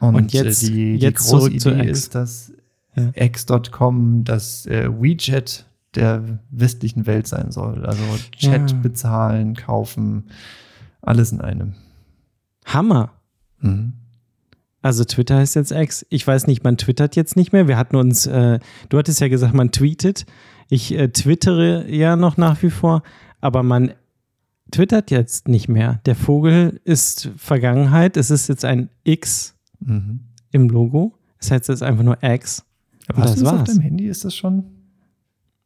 Und, 0.00 0.14
Und 0.14 0.32
jetzt- 0.32 0.62
äh, 0.62 0.66
die, 0.70 0.96
jetzt 0.96 1.26
die 1.26 1.30
große 1.30 1.50
Idee 1.50 1.88
X. 1.88 1.98
ist, 1.98 2.14
dass 2.14 2.52
Ja. 2.96 3.10
X.com 3.14 4.24
das 4.24 4.66
äh, 4.66 4.88
WeChat 4.90 5.66
der 5.94 6.38
westlichen 6.50 7.06
Welt 7.06 7.26
sein 7.26 7.50
soll. 7.50 7.84
Also 7.84 8.02
Chat 8.36 8.70
Ja. 8.70 8.76
bezahlen, 8.78 9.54
kaufen, 9.54 10.24
alles 11.02 11.32
in 11.32 11.40
einem. 11.40 11.74
Hammer. 12.64 13.12
Mhm. 13.60 13.94
Also 14.82 15.04
Twitter 15.04 15.36
heißt 15.36 15.56
jetzt 15.56 15.72
X. 15.72 16.06
Ich 16.08 16.26
weiß 16.26 16.46
nicht, 16.46 16.64
man 16.64 16.76
twittert 16.78 17.14
jetzt 17.16 17.36
nicht 17.36 17.52
mehr. 17.52 17.68
Wir 17.68 17.76
hatten 17.76 17.96
uns, 17.96 18.26
äh, 18.26 18.58
du 18.88 18.98
hattest 18.98 19.20
ja 19.20 19.28
gesagt, 19.28 19.52
man 19.54 19.72
tweetet. 19.72 20.24
Ich 20.68 20.92
äh, 20.94 21.08
twittere 21.08 21.90
ja 21.90 22.16
noch 22.16 22.36
nach 22.36 22.62
wie 22.62 22.70
vor, 22.70 23.02
aber 23.40 23.62
man 23.62 23.92
twittert 24.70 25.10
jetzt 25.10 25.48
nicht 25.48 25.68
mehr. 25.68 26.00
Der 26.06 26.14
Vogel 26.14 26.80
ist 26.84 27.30
Vergangenheit. 27.36 28.16
Es 28.16 28.30
ist 28.30 28.48
jetzt 28.48 28.64
ein 28.64 28.88
X 29.04 29.54
Mhm. 29.80 30.20
im 30.52 30.68
Logo. 30.68 31.14
Es 31.38 31.50
heißt 31.50 31.68
jetzt 31.68 31.82
einfach 31.82 32.04
nur 32.04 32.22
X. 32.22 32.64
Aber 33.08 33.22
das 33.22 33.34
das 33.36 33.44
auf 33.44 33.58
war's. 33.58 33.68
deinem 33.68 33.80
Handy? 33.80 34.06
Ist 34.06 34.24
das 34.24 34.34
schon? 34.36 34.64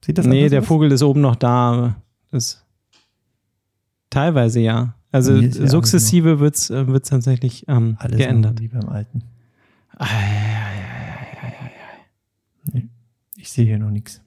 Sieht 0.05 0.19
das 0.19 0.27
nee, 0.27 0.49
der 0.49 0.61
aus? 0.61 0.67
Vogel 0.67 0.93
ist 0.93 1.03
oben 1.03 1.21
noch 1.23 1.37
da. 1.37 1.97
Das 2.31 2.63
teilweise 4.11 4.61
ja. 4.61 4.95
Also 5.13 5.35
ja 5.37 5.67
sukzessive 5.69 6.41
wird 6.41 6.57
es 6.57 6.69
äh, 6.71 6.87
wird's 6.87 7.09
tatsächlich 7.09 7.65
ähm, 7.69 7.97
Alles 7.99 8.19
geändert. 8.19 8.61
wie 8.61 8.69
beim 8.69 8.89
alten. 8.89 9.23
Ah, 9.97 10.07
Ich 13.37 13.51
sehe 13.53 13.65
hier 13.65 13.79
noch 13.79 13.91
nichts. 13.91 14.21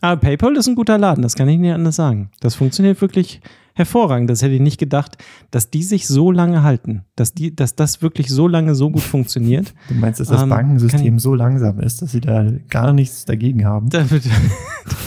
Aber 0.00 0.20
PayPal 0.20 0.56
ist 0.56 0.66
ein 0.66 0.74
guter 0.74 0.98
Laden, 0.98 1.22
das 1.22 1.34
kann 1.34 1.48
ich 1.48 1.58
nicht 1.58 1.72
anders 1.72 1.96
sagen. 1.96 2.30
Das 2.40 2.54
funktioniert 2.54 3.00
wirklich 3.00 3.40
hervorragend. 3.74 4.30
Das 4.30 4.40
hätte 4.42 4.54
ich 4.54 4.60
nicht 4.60 4.78
gedacht, 4.78 5.18
dass 5.50 5.70
die 5.70 5.82
sich 5.82 6.06
so 6.06 6.30
lange 6.30 6.62
halten, 6.62 7.02
dass, 7.16 7.34
die, 7.34 7.54
dass 7.54 7.74
das 7.76 8.00
wirklich 8.02 8.28
so 8.28 8.48
lange 8.48 8.74
so 8.74 8.90
gut 8.90 9.02
funktioniert. 9.02 9.74
Du 9.88 9.94
meinst, 9.94 10.20
dass 10.20 10.28
das 10.28 10.42
Ähm, 10.42 10.48
Bankensystem 10.48 11.18
so 11.18 11.34
langsam 11.34 11.80
ist, 11.80 12.00
dass 12.02 12.12
sie 12.12 12.20
da 12.20 12.46
gar 12.70 12.92
nichts 12.92 13.24
dagegen 13.24 13.64
haben? 13.64 13.90
Da 13.90 14.10
wird- 14.10 14.24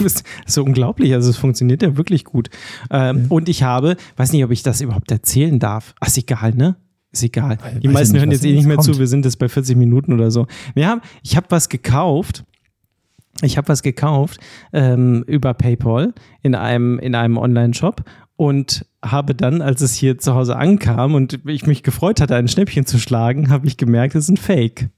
ist 0.14 0.24
so 0.46 0.64
unglaublich. 0.64 1.12
Also 1.14 1.30
es 1.30 1.36
funktioniert 1.36 1.82
ja 1.82 1.96
wirklich 1.96 2.24
gut. 2.24 2.50
Ähm, 2.90 3.26
Und 3.28 3.48
ich 3.48 3.62
habe, 3.62 3.96
weiß 4.16 4.32
nicht, 4.32 4.44
ob 4.44 4.50
ich 4.50 4.62
das 4.62 4.80
überhaupt 4.80 5.10
erzählen 5.10 5.58
darf. 5.58 5.94
Ach, 6.00 6.06
ist 6.08 6.18
egal, 6.18 6.54
ne? 6.54 6.76
Ist 7.10 7.22
egal. 7.22 7.58
Weiß 7.60 7.80
Die 7.80 7.88
meisten 7.88 8.12
nicht, 8.14 8.20
hören 8.22 8.30
jetzt 8.32 8.44
eh 8.44 8.52
nicht 8.54 8.66
mehr 8.66 8.78
zu. 8.78 8.90
kommt. 8.90 8.98
Wir 9.00 9.06
sind 9.06 9.24
jetzt 9.24 9.38
bei 9.38 9.48
40 9.48 9.76
Minuten 9.76 10.12
oder 10.12 10.30
so. 10.30 10.46
Wir 10.74 10.88
haben, 10.88 11.00
ich 11.22 11.36
habe 11.36 11.46
was 11.50 11.68
gekauft. 11.68 12.44
Ich 13.42 13.56
habe 13.56 13.68
was 13.68 13.82
gekauft 13.82 14.40
ähm, 14.72 15.24
über 15.28 15.54
PayPal 15.54 16.12
in 16.42 16.54
einem, 16.56 16.98
in 16.98 17.14
einem 17.14 17.36
Online-Shop 17.38 18.02
und 18.38 18.86
habe 19.04 19.34
dann, 19.34 19.60
als 19.62 19.80
es 19.82 19.94
hier 19.94 20.16
zu 20.18 20.34
Hause 20.34 20.54
ankam 20.56 21.14
und 21.14 21.40
ich 21.46 21.66
mich 21.66 21.82
gefreut 21.82 22.20
hatte, 22.20 22.36
ein 22.36 22.46
Schnäppchen 22.46 22.86
zu 22.86 22.98
schlagen, 22.98 23.50
habe 23.50 23.66
ich 23.66 23.76
gemerkt, 23.76 24.14
es 24.14 24.24
ist 24.24 24.30
ein 24.30 24.36
Fake. 24.36 24.90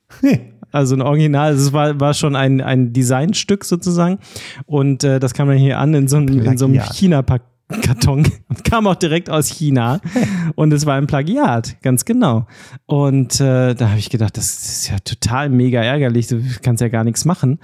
Also 0.73 0.95
ein 0.95 1.01
Original, 1.03 1.49
also 1.49 1.67
es 1.69 1.73
war, 1.73 1.99
war 2.01 2.13
schon 2.15 2.37
ein, 2.37 2.61
ein 2.61 2.93
Designstück 2.93 3.65
sozusagen. 3.65 4.19
Und 4.67 5.05
äh, 5.05 5.19
das 5.19 5.33
kam 5.33 5.49
dann 5.49 5.57
hier 5.57 5.79
an 5.79 5.95
in 5.95 6.07
so, 6.07 6.19
einem- 6.19 6.29
in 6.53 6.59
so 6.59 6.67
einem. 6.67 6.75
China-Karton 6.93 8.29
kam 8.71 8.87
auch 8.87 8.95
direkt 8.97 9.31
aus 9.31 9.49
China. 9.49 10.01
Und 10.55 10.73
es 10.73 10.85
war 10.87 10.97
ein 10.97 11.07
Plagiat, 11.07 11.81
ganz 11.83 12.05
genau. 12.05 12.47
Und 12.87 13.41
äh, 13.41 13.75
da 13.75 13.89
habe 13.89 13.99
ich 13.99 14.11
gedacht, 14.11 14.37
das 14.37 14.47
ist 14.53 14.91
ja 14.91 14.99
total 14.99 15.49
mega 15.49 15.81
ärgerlich, 15.83 16.27
du 16.27 16.43
kannst 16.63 16.83
ja 16.83 16.89
gar 16.89 17.05
nichts 17.05 17.25
machen. 17.25 17.59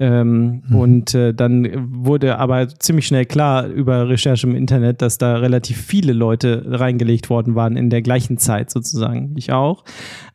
Ähm, 0.00 0.62
Und 0.72 1.14
äh, 1.14 1.34
dann 1.34 1.68
wurde 2.04 2.38
aber 2.38 2.68
ziemlich 2.70 3.06
schnell 3.06 3.26
klar 3.26 3.66
über 3.66 4.08
Recherche 4.08 4.46
im 4.46 4.56
Internet, 4.56 5.02
dass 5.02 5.18
da 5.18 5.36
relativ 5.36 5.76
viele 5.76 6.14
Leute 6.14 6.64
reingelegt 6.66 7.28
worden 7.28 7.54
waren 7.54 7.76
in 7.76 7.90
der 7.90 8.00
gleichen 8.00 8.38
Zeit 8.38 8.70
sozusagen. 8.70 9.34
Ich 9.36 9.52
auch. 9.52 9.84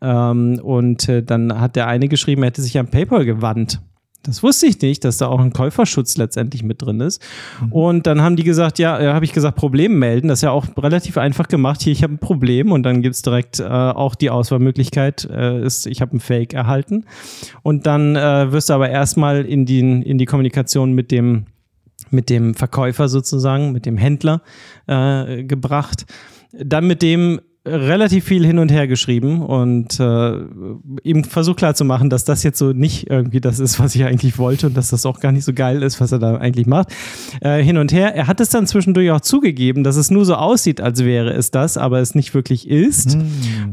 Ähm, 0.01 0.59
und 0.61 1.09
äh, 1.09 1.23
dann 1.23 1.59
hat 1.59 1.75
der 1.75 1.87
eine 1.87 2.07
geschrieben, 2.07 2.43
er 2.43 2.47
hätte 2.47 2.61
sich 2.61 2.77
an 2.77 2.87
PayPal 2.87 3.25
gewandt. 3.25 3.81
Das 4.25 4.41
wusste 4.41 4.65
ich 4.65 4.81
nicht, 4.81 5.03
dass 5.03 5.17
da 5.17 5.27
auch 5.27 5.39
ein 5.39 5.53
Käuferschutz 5.53 6.17
letztendlich 6.17 6.63
mit 6.63 6.81
drin 6.81 6.99
ist. 6.99 7.21
Und 7.69 8.07
dann 8.07 8.21
haben 8.21 8.35
die 8.35 8.43
gesagt, 8.43 8.79
ja, 8.79 8.99
äh, 8.99 9.13
habe 9.13 9.25
ich 9.25 9.33
gesagt, 9.33 9.55
Problem 9.55 9.99
melden. 9.99 10.27
Das 10.27 10.39
ist 10.39 10.43
ja 10.43 10.51
auch 10.51 10.65
relativ 10.77 11.17
einfach 11.17 11.47
gemacht. 11.47 11.81
Hier, 11.81 11.93
ich 11.93 12.03
habe 12.03 12.13
ein 12.13 12.19
Problem 12.19 12.71
und 12.71 12.83
dann 12.83 13.01
gibt 13.01 13.15
es 13.15 13.21
direkt 13.21 13.59
äh, 13.59 13.63
auch 13.63 14.15
die 14.15 14.29
Auswahlmöglichkeit, 14.29 15.27
äh, 15.29 15.63
ist, 15.63 15.85
ich 15.85 16.01
habe 16.01 16.17
ein 16.17 16.19
Fake 16.19 16.53
erhalten. 16.53 17.05
Und 17.61 17.85
dann 17.85 18.15
äh, 18.15 18.51
wirst 18.51 18.69
du 18.69 18.73
aber 18.73 18.89
erstmal 18.89 19.45
in 19.45 19.65
die, 19.65 19.79
in 19.79 20.17
die 20.17 20.25
Kommunikation 20.25 20.93
mit 20.93 21.11
dem, 21.11 21.45
mit 22.09 22.29
dem 22.29 22.55
Verkäufer 22.55 23.07
sozusagen, 23.07 23.71
mit 23.71 23.85
dem 23.85 23.97
Händler 23.97 24.41
äh, 24.87 25.43
gebracht. 25.43 26.05
Dann 26.51 26.87
mit 26.87 27.01
dem 27.01 27.41
relativ 27.65 28.25
viel 28.25 28.45
hin 28.45 28.59
und 28.59 28.71
her 28.71 28.87
geschrieben 28.87 29.41
und 29.41 29.99
äh, 29.99 30.37
ihm 31.03 31.23
versucht 31.23 31.57
klarzumachen, 31.57 32.11
dass 32.11 32.23
das 32.23 32.43
jetzt 32.43 32.59
so 32.59 32.73
nicht 32.73 33.09
irgendwie 33.09 33.41
das 33.41 33.59
ist, 33.59 33.79
was 33.79 33.95
ich 33.95 34.03
eigentlich 34.05 34.37
wollte 34.37 34.67
und 34.67 34.77
dass 34.77 34.89
das 34.89 35.05
auch 35.05 35.19
gar 35.19 35.31
nicht 35.31 35.45
so 35.45 35.53
geil 35.53 35.81
ist, 35.81 35.99
was 35.99 36.11
er 36.11 36.19
da 36.19 36.37
eigentlich 36.37 36.67
macht. 36.67 36.89
Äh, 37.41 37.63
hin 37.63 37.77
und 37.77 37.91
her. 37.91 38.15
Er 38.15 38.27
hat 38.27 38.39
es 38.39 38.49
dann 38.49 38.67
zwischendurch 38.67 39.09
auch 39.11 39.21
zugegeben, 39.21 39.83
dass 39.83 39.95
es 39.95 40.11
nur 40.11 40.25
so 40.25 40.35
aussieht, 40.35 40.79
als 40.79 41.03
wäre 41.03 41.33
es 41.33 41.49
das, 41.49 41.77
aber 41.77 41.99
es 41.99 42.13
nicht 42.13 42.33
wirklich 42.33 42.69
ist. 42.69 43.17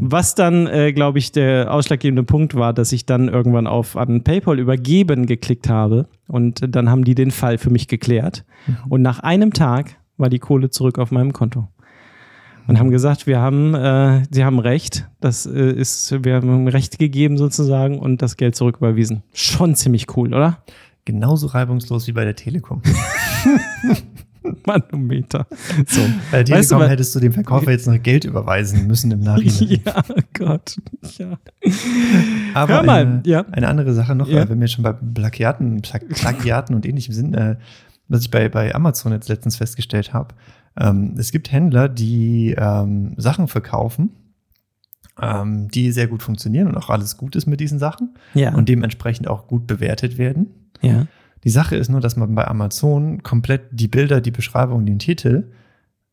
Was 0.01 0.35
dann, 0.35 0.67
äh, 0.67 0.93
glaube 0.93 1.19
ich, 1.19 1.33
der 1.33 1.73
ausschlaggebende 1.73 2.23
Punkt 2.23 2.55
war, 2.55 2.73
dass 2.73 2.93
ich 2.93 3.05
dann 3.05 3.29
irgendwann 3.29 3.67
auf 3.67 3.97
an 3.97 4.25
PayPal 4.25 4.59
übergeben 4.59 5.27
geklickt 5.27 5.69
habe 5.69 6.07
und 6.29 6.61
dann 6.75 6.89
haben 6.89 7.05
die 7.05 7.15
den 7.15 7.31
Fall 7.31 7.59
für 7.59 7.71
mich 7.71 7.89
geklärt. 7.89 8.45
Und 8.89 9.03
nach 9.03 9.19
einem 9.21 9.53
Tag 9.53 9.97
war 10.17 10.31
die 10.31 10.39
Kohle 10.39 10.71
zurück 10.71 10.99
auf 10.99 11.11
meinem 11.11 11.33
Konto. 11.33 11.69
Und 12.69 12.79
haben 12.79 12.91
gesagt, 12.91 13.27
wir 13.27 13.41
haben, 13.41 13.75
äh, 13.75 14.23
sie 14.31 14.45
haben 14.45 14.59
recht, 14.61 15.09
das 15.21 15.47
äh, 15.47 15.73
ist, 15.73 16.13
wir 16.25 16.35
haben 16.37 16.69
Recht 16.69 16.99
gegeben 16.99 17.37
sozusagen 17.37 17.99
und 17.99 18.23
das 18.23 18.37
Geld 18.37 18.55
zurücküberwiesen. 18.55 19.23
Schon 19.33 19.75
ziemlich 19.75 20.17
cool, 20.17 20.33
oder? 20.33 20.59
Genauso 21.05 21.49
reibungslos 21.49 22.07
wie 22.07 22.13
bei 22.13 22.25
der 22.25 22.37
Telekom. 22.37 22.81
Manometer. 24.67 25.47
So. 25.87 26.01
Bei 26.31 26.43
der 26.43 26.57
Weißt 26.57 26.71
du, 26.71 26.75
Telekom 26.75 26.81
wa- 26.81 26.89
hättest 26.91 27.15
du 27.15 27.21
dem 27.21 27.33
Verkäufer 27.33 27.71
jetzt 27.71 27.87
noch 27.87 28.01
Geld 28.03 28.25
überweisen 28.25 28.87
müssen 28.87 29.11
im 29.11 29.21
Nachhinein. 29.21 29.81
Ja, 29.85 30.03
Gott. 30.35 30.77
Ja. 31.19 31.39
Aber 32.55 32.75
Hör 32.75 32.83
mal, 32.83 33.01
eine, 33.03 33.23
ja. 33.25 33.45
eine 33.53 33.69
andere 33.69 33.93
Sache 33.95 34.15
noch, 34.15 34.29
Ja. 34.29 34.49
wenn 34.49 34.61
wir 34.61 34.69
schon 34.69 34.83
bei 34.85 34.93
Plagiaten, 34.93 35.81
Plag 35.83 36.09
Plagiaten 36.09 36.75
und 36.75 36.87
ähnlichem 36.87 37.13
sind, 37.15 37.35
äh, 37.35 37.57
was 38.09 38.23
ich 38.23 38.31
bei, 38.31 38.49
bei 38.49 38.75
Amazon 38.75 39.13
jetzt 39.13 39.29
letztens 39.29 39.57
festgestellt 39.57 40.13
habe. 40.13 40.35
Ähm, 40.79 41.15
es 41.19 41.33
gibt 41.33 41.53
Händler, 41.53 41.89
die 41.89 42.55
ähm, 42.59 43.15
Sachen 43.19 43.49
verkaufen, 43.49 44.11
ähm, 45.21 45.69
die 45.69 45.93
sehr 45.93 46.07
gut 46.09 46.23
funktionieren 46.23 46.69
und 46.69 46.77
auch 46.77 46.89
alles 46.91 47.17
gut 47.17 47.37
ist 47.37 47.47
mit 47.47 47.61
diesen 47.61 47.79
Sachen 47.79 48.15
Ja. 48.35 48.55
und 48.55 48.69
dementsprechend 48.69 49.29
auch 49.29 49.47
gut 49.47 49.67
bewertet 49.67 50.19
werden. 50.19 50.47
ja. 50.81 51.07
Die 51.45 51.51
Sache 51.51 51.75
ist 51.75 51.89
nur, 51.89 52.01
dass 52.01 52.17
man 52.17 52.37
bei 52.37 52.47
Amazon 52.47 53.25
komplett 53.25 53.63
die 53.73 53.89
Bilder, 53.89 54.21
die 54.21 54.31
Beschreibung, 54.31 54.87
den 54.87 55.01
Titel 55.01 55.51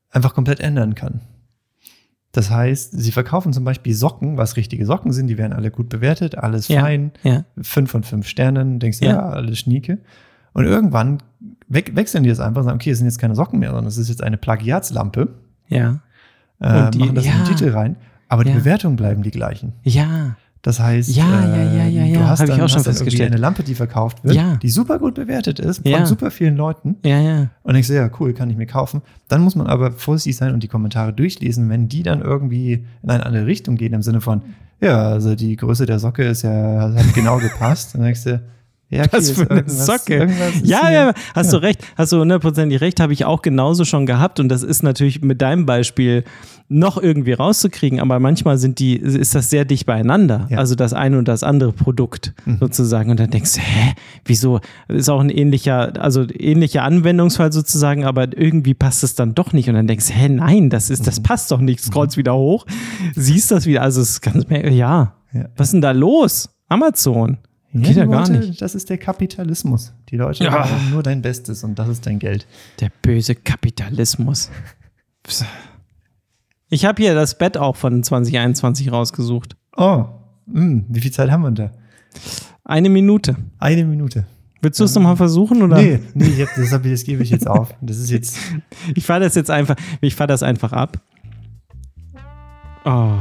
einfach 0.10 0.34
komplett 0.34 0.60
ändern 0.60 0.96
kann. 0.96 1.22
Das 2.32 2.50
heißt, 2.50 2.94
sie 3.00 3.12
verkaufen 3.12 3.54
zum 3.54 3.64
Beispiel 3.64 3.94
Socken, 3.94 4.38
was 4.38 4.56
richtige 4.58 4.88
Socken 4.88 5.12
sind, 5.14 5.28
die 5.28 5.38
werden 5.38 5.54
alle 5.54 5.70
gut 5.70 5.88
bewertet, 5.88 6.36
alles 6.36 6.68
Ja. 6.68 6.82
fein, 6.82 7.12
Ja. 7.22 7.46
fünf 7.62 7.92
von 7.92 8.02
fünf 8.02 8.28
Sternen, 8.28 8.80
denkst 8.80 9.02
du, 9.02 9.06
Ja. 9.06 9.12
ja, 9.12 9.30
alles 9.30 9.60
schnieke. 9.60 10.00
Und 10.54 10.66
irgendwann 10.66 11.22
we 11.70 11.84
wechseln 11.94 12.24
die 12.24 12.30
das 12.30 12.40
einfach 12.40 12.62
und 12.62 12.66
sagen, 12.66 12.76
okay, 12.76 12.92
es 12.92 12.98
sind 12.98 13.08
jetzt 13.08 13.20
keine 13.20 13.36
Socken 13.36 13.60
mehr, 13.60 13.70
sondern 13.70 13.88
es 13.88 13.98
ist 13.98 14.10
jetzt 14.10 14.24
eine 14.24 14.38
Plagiatslampe. 14.38 15.30
Ja. 15.68 16.00
Äh, 16.60 16.86
Und 16.86 16.96
die- 16.96 17.00
machen 17.00 17.16
das 17.16 17.26
in 17.26 17.32
ja. 17.32 17.38
den 17.38 17.46
Titel 17.46 17.70
rein, 17.70 17.96
aber 18.28 18.44
die 18.44 18.50
Ja. 18.52 18.58
Bewertungen 18.58 18.96
bleiben 18.96 19.24
die 19.24 19.32
gleichen. 19.32 19.74
Ja. 19.84 20.36
Das 20.62 20.78
heißt, 20.82 21.16
Ja, 21.16 21.24
ja, 21.46 21.72
ja, 21.72 21.86
ja, 21.86 22.20
du 22.20 22.28
hast 22.28 22.40
hab 22.42 22.50
ich 22.50 22.54
dann, 22.56 22.62
auch 22.66 22.68
schon 22.68 22.84
hast 22.86 23.00
dann 23.20 23.28
eine 23.28 23.38
Lampe, 23.38 23.64
die 23.64 23.76
verkauft 23.76 24.26
wird, 24.26 24.62
die 24.62 24.68
super 24.70 25.00
gut 25.00 25.16
bewertet 25.16 25.58
ist, 25.60 25.88
von 25.88 26.06
super 26.06 26.32
vielen 26.32 26.58
Leuten. 26.58 26.98
Ja, 27.06 27.18
ja. 27.22 27.48
Und 27.64 27.76
ich 27.76 27.88
sehe, 27.88 27.96
ja, 27.96 28.10
cool, 28.20 28.34
kann 28.34 28.50
ich 28.50 28.58
mir 28.58 28.66
kaufen. 28.66 29.02
Dann 29.30 29.40
muss 29.42 29.56
man 29.56 29.68
aber 29.68 29.92
vorsichtig 29.94 30.36
sein 30.36 30.54
und 30.54 30.62
die 30.62 30.68
Kommentare 30.68 31.14
durchlesen, 31.14 31.70
wenn 31.70 31.88
die 31.88 32.04
dann 32.04 32.20
irgendwie 32.22 32.86
in 33.02 33.10
eine 33.10 33.26
andere 33.26 33.46
Richtung 33.46 33.78
gehen, 33.78 33.94
im 33.94 34.02
Sinne 34.02 34.20
von, 34.20 34.42
ja, 34.82 35.10
also 35.12 35.34
die 35.36 35.56
Größe 35.56 35.86
der 35.86 36.00
Socke 36.00 36.24
ist 36.26 36.42
ja, 36.42 36.94
hat 36.94 37.14
genau 37.14 37.38
gepasst. 37.38 37.96
Dann 37.96 38.02
denkst 38.02 38.26
du, 38.26 38.42
ja, 38.90 39.06
Was 39.12 39.32
für 39.32 39.50
eine 39.50 39.70
Socke. 39.70 40.30
Ja, 40.64 40.92
ja, 40.92 41.14
hast 41.36 41.54
du 41.54 41.58
recht. 41.58 41.86
Hast 41.96 42.12
du 42.12 42.20
hundertprozentig 42.20 42.82
recht, 42.82 43.00
habe 43.00 43.14
ich 43.14 43.24
auch 43.24 43.44
genauso 43.44 43.86
schon 43.86 44.08
gehabt. 44.08 44.40
Und 44.40 44.50
das 44.50 44.64
ist 44.64 44.82
natürlich 44.82 45.22
mit 45.22 45.42
deinem 45.42 45.68
Beispiel 45.68 46.24
noch 46.70 47.02
irgendwie 47.02 47.34
rauszukriegen, 47.34 48.00
aber 48.00 48.20
manchmal 48.20 48.58
sind 48.58 48.80
die, 48.80 48.96
ist 48.96 49.34
das 49.34 49.50
sehr 49.50 49.66
dicht 49.66 49.86
beieinander. 49.86 50.48
Ja. 50.50 50.58
Also 50.60 50.76
das 50.76 50.94
eine 50.94 51.18
und 51.18 51.28
das 51.28 51.44
andere 51.44 51.72
Produkt 51.72 52.34
sozusagen. 52.60 53.12
Und 53.12 53.20
dann 53.20 53.30
denkst 53.30 53.54
du, 53.54 53.60
hä, 53.60 53.94
wieso? 54.26 54.60
Ist 54.88 55.10
auch 55.10 55.20
ein 55.20 55.30
ähnlicher, 55.30 55.94
also 56.02 56.26
ähnlicher 56.28 56.84
Anwendungsfall 56.84 57.52
sozusagen, 57.52 58.06
aber 58.06 58.38
irgendwie 58.38 58.74
passt 58.74 59.04
es 59.04 59.14
dann 59.14 59.36
doch 59.36 59.54
nicht. 59.54 59.70
Und 59.70 59.76
dann 59.76 59.88
denkst 59.88 60.08
du, 60.08 60.14
hä, 60.14 60.30
nein, 60.30 60.70
das 60.70 60.90
ist, 60.90 61.06
das 61.06 61.22
passt 61.22 61.52
doch 61.52 61.60
nicht. 61.60 61.80
Scrollst 61.80 62.18
wieder 62.18 62.36
hoch, 62.36 62.66
siehst 63.16 63.52
das 63.52 63.66
wieder. 63.66 63.84
Also 63.84 64.02
es 64.02 64.10
ist 64.10 64.22
ganz, 64.22 64.46
ja. 64.50 65.14
Ja. 65.32 65.46
Was 65.58 65.68
ist 65.68 65.74
denn 65.74 65.82
da 65.82 65.92
los? 65.92 66.50
Amazon. 66.70 67.38
Geht 67.74 67.96
ja 67.98 68.06
gar 68.06 68.28
Leute, 68.28 68.40
nicht. 68.48 68.62
Das 68.62 68.74
ist 68.74 68.90
der 68.90 68.98
Kapitalismus. 68.98 69.94
Die 70.10 70.18
Leute 70.18 70.44
Ja. 70.44 70.52
machen 70.52 70.90
nur 70.92 71.04
dein 71.04 71.22
Bestes 71.22 71.64
und 71.64 71.78
das 71.78 71.88
ist 71.88 72.06
dein 72.06 72.18
Geld. 72.20 72.48
Der 72.80 72.92
böse 73.02 73.36
Kapitalismus. 73.36 74.50
Ich 76.72 76.86
habe 76.86 77.02
hier 77.02 77.16
das 77.16 77.38
Bett 77.38 77.58
auch 77.58 77.76
von 77.76 78.04
2021 78.04 78.92
rausgesucht. 78.92 79.56
Oh, 79.76 80.06
mh, 80.46 80.84
wie 80.88 81.00
viel 81.02 81.12
Zeit 81.12 81.32
haben 81.32 81.42
wir 81.44 81.52
da? 81.52 81.72
Eine 82.64 82.90
Minute. 82.90 83.36
Eine 83.58 83.86
Minute. 83.86 84.26
Willst 84.62 84.80
du 84.80 84.84
es 84.84 84.94
nochmal 84.94 85.16
versuchen? 85.16 85.62
Oder? 85.64 85.78
Nee, 85.82 86.00
nee, 86.14 86.26
ich 86.26 86.42
hab, 86.42 86.54
das, 86.56 86.72
hab, 86.72 86.84
das 86.84 87.04
gebe 87.04 87.24
ich 87.24 87.30
jetzt 87.32 87.48
auf. 87.48 87.74
Das 87.82 87.98
ist 87.98 88.12
jetzt. 88.12 88.38
Ich 88.96 89.06
fahre 89.06 89.22
das 89.22 89.36
jetzt 89.36 89.50
einfach, 89.50 89.76
ich 90.02 90.16
fahre 90.16 90.28
das 90.28 90.44
einfach 90.44 90.74
ab. 90.74 91.00
Oh, 92.86 93.14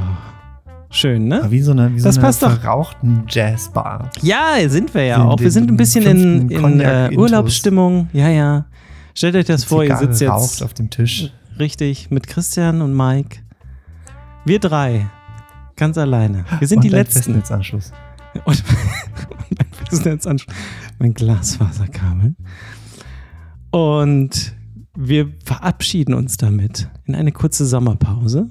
schön, 0.91 1.28
ne? 1.28 1.47
Wie 1.49 1.61
so 1.61 1.72
eine, 1.72 1.95
wie 1.95 1.99
so 2.01 2.05
Das 2.07 2.16
eine 2.16 2.26
passt 2.26 2.43
doch. 2.43 2.51
verrauchten 2.61 3.24
Jazzbar. 3.28 4.11
Ja, 4.22 4.57
sind 4.68 4.95
wir 4.95 5.05
ja 5.05 5.16
Sind 5.16 5.26
auch. 5.26 5.41
Wir 5.41 5.51
sind 5.51 5.70
ein 5.70 5.76
bisschen 5.76 6.05
in, 6.05 6.49
in 6.51 6.80
äh. 6.80 7.11
Urlaubsstimmung. 7.16 8.09
Ja, 8.12 8.28
ja. 8.28 8.66
Stellt 9.14 9.34
euch 9.36 9.47
das 9.47 9.64
vor, 9.64 9.84
ihr 9.84 9.97
sitzt 9.97 10.22
raucht 10.22 10.43
jetzt 10.43 10.62
auf 10.62 10.74
dem 10.74 10.91
Tisch. 10.91 11.32
richtig 11.59 12.11
mit 12.11 12.26
Christian 12.26 12.82
und 12.82 12.97
Mike. 12.97 13.39
Wir 14.45 14.61
drei. 14.61 15.07
Ganz 15.76 15.99
alleine. 15.99 16.45
Wir 16.59 16.66
sind 16.68 16.78
und 16.78 16.84
die 16.84 16.89
Letzten. 16.89 17.18
Festnetzanschluss. 17.34 17.93
Und 18.45 18.62
mein 19.59 19.66
Festnetzanschluss, 19.89 20.55
mein 20.99 21.14
Glasfaserkabel. 21.14 22.34
Und 23.70 24.55
wir 24.97 25.32
verabschieden 25.45 26.14
uns 26.14 26.36
damit 26.36 26.89
in 27.07 27.14
eine 27.14 27.32
kurze 27.32 27.66
Sommerpause. 27.66 28.49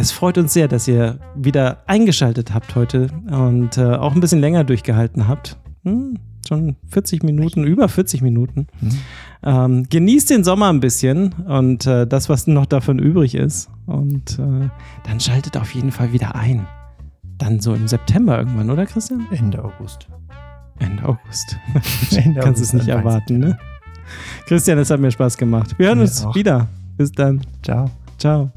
Es 0.00 0.12
freut 0.12 0.38
uns 0.38 0.52
sehr, 0.52 0.68
dass 0.68 0.86
ihr 0.86 1.18
wieder 1.34 1.78
eingeschaltet 1.86 2.54
habt 2.54 2.74
heute 2.76 3.08
und 3.30 3.76
äh, 3.78 3.94
auch 3.96 4.14
ein 4.14 4.20
bisschen 4.20 4.38
länger 4.40 4.62
durchgehalten 4.62 5.26
habt. 5.26 5.58
Hm, 5.84 6.18
schon 6.46 6.76
40 6.88 7.24
Minuten, 7.24 7.64
über 7.64 7.88
40 7.88 8.22
Minuten. 8.22 8.68
Ähm, 9.42 9.88
genießt 9.88 10.30
den 10.30 10.44
Sommer 10.44 10.68
ein 10.72 10.78
bisschen 10.80 11.32
und 11.46 11.84
äh, 11.86 12.06
das, 12.06 12.28
was 12.28 12.46
noch 12.46 12.66
davon 12.66 13.00
übrig 13.00 13.34
ist. 13.34 13.70
Und 13.86 14.38
äh, 14.38 14.68
dann 15.04 15.18
schaltet 15.20 15.56
auf 15.56 15.74
jeden 15.74 15.90
Fall 15.90 16.12
wieder 16.12 16.36
ein. 16.36 16.66
Dann 17.36 17.58
so 17.60 17.74
im 17.74 17.88
September 17.88 18.38
irgendwann, 18.38 18.70
oder 18.70 18.86
Christian? 18.86 19.26
Ende 19.32 19.64
August. 19.64 20.08
Ende 20.78 21.02
August. 21.04 21.56
Ende 22.16 22.40
Kannst 22.40 22.62
es 22.62 22.72
nicht 22.72 22.88
erwarten, 22.88 23.38
ne? 23.38 23.58
Christian, 24.46 24.78
es 24.78 24.90
hat 24.90 25.00
mir 25.00 25.10
Spaß 25.10 25.36
gemacht. 25.36 25.76
Wir 25.76 25.88
hören 25.88 25.98
Mir 25.98 26.04
uns 26.04 26.24
auch. 26.24 26.34
wieder. 26.34 26.68
Bis 26.96 27.10
dann. 27.12 27.40
Ciao. 27.62 27.90
Ciao. 28.16 28.50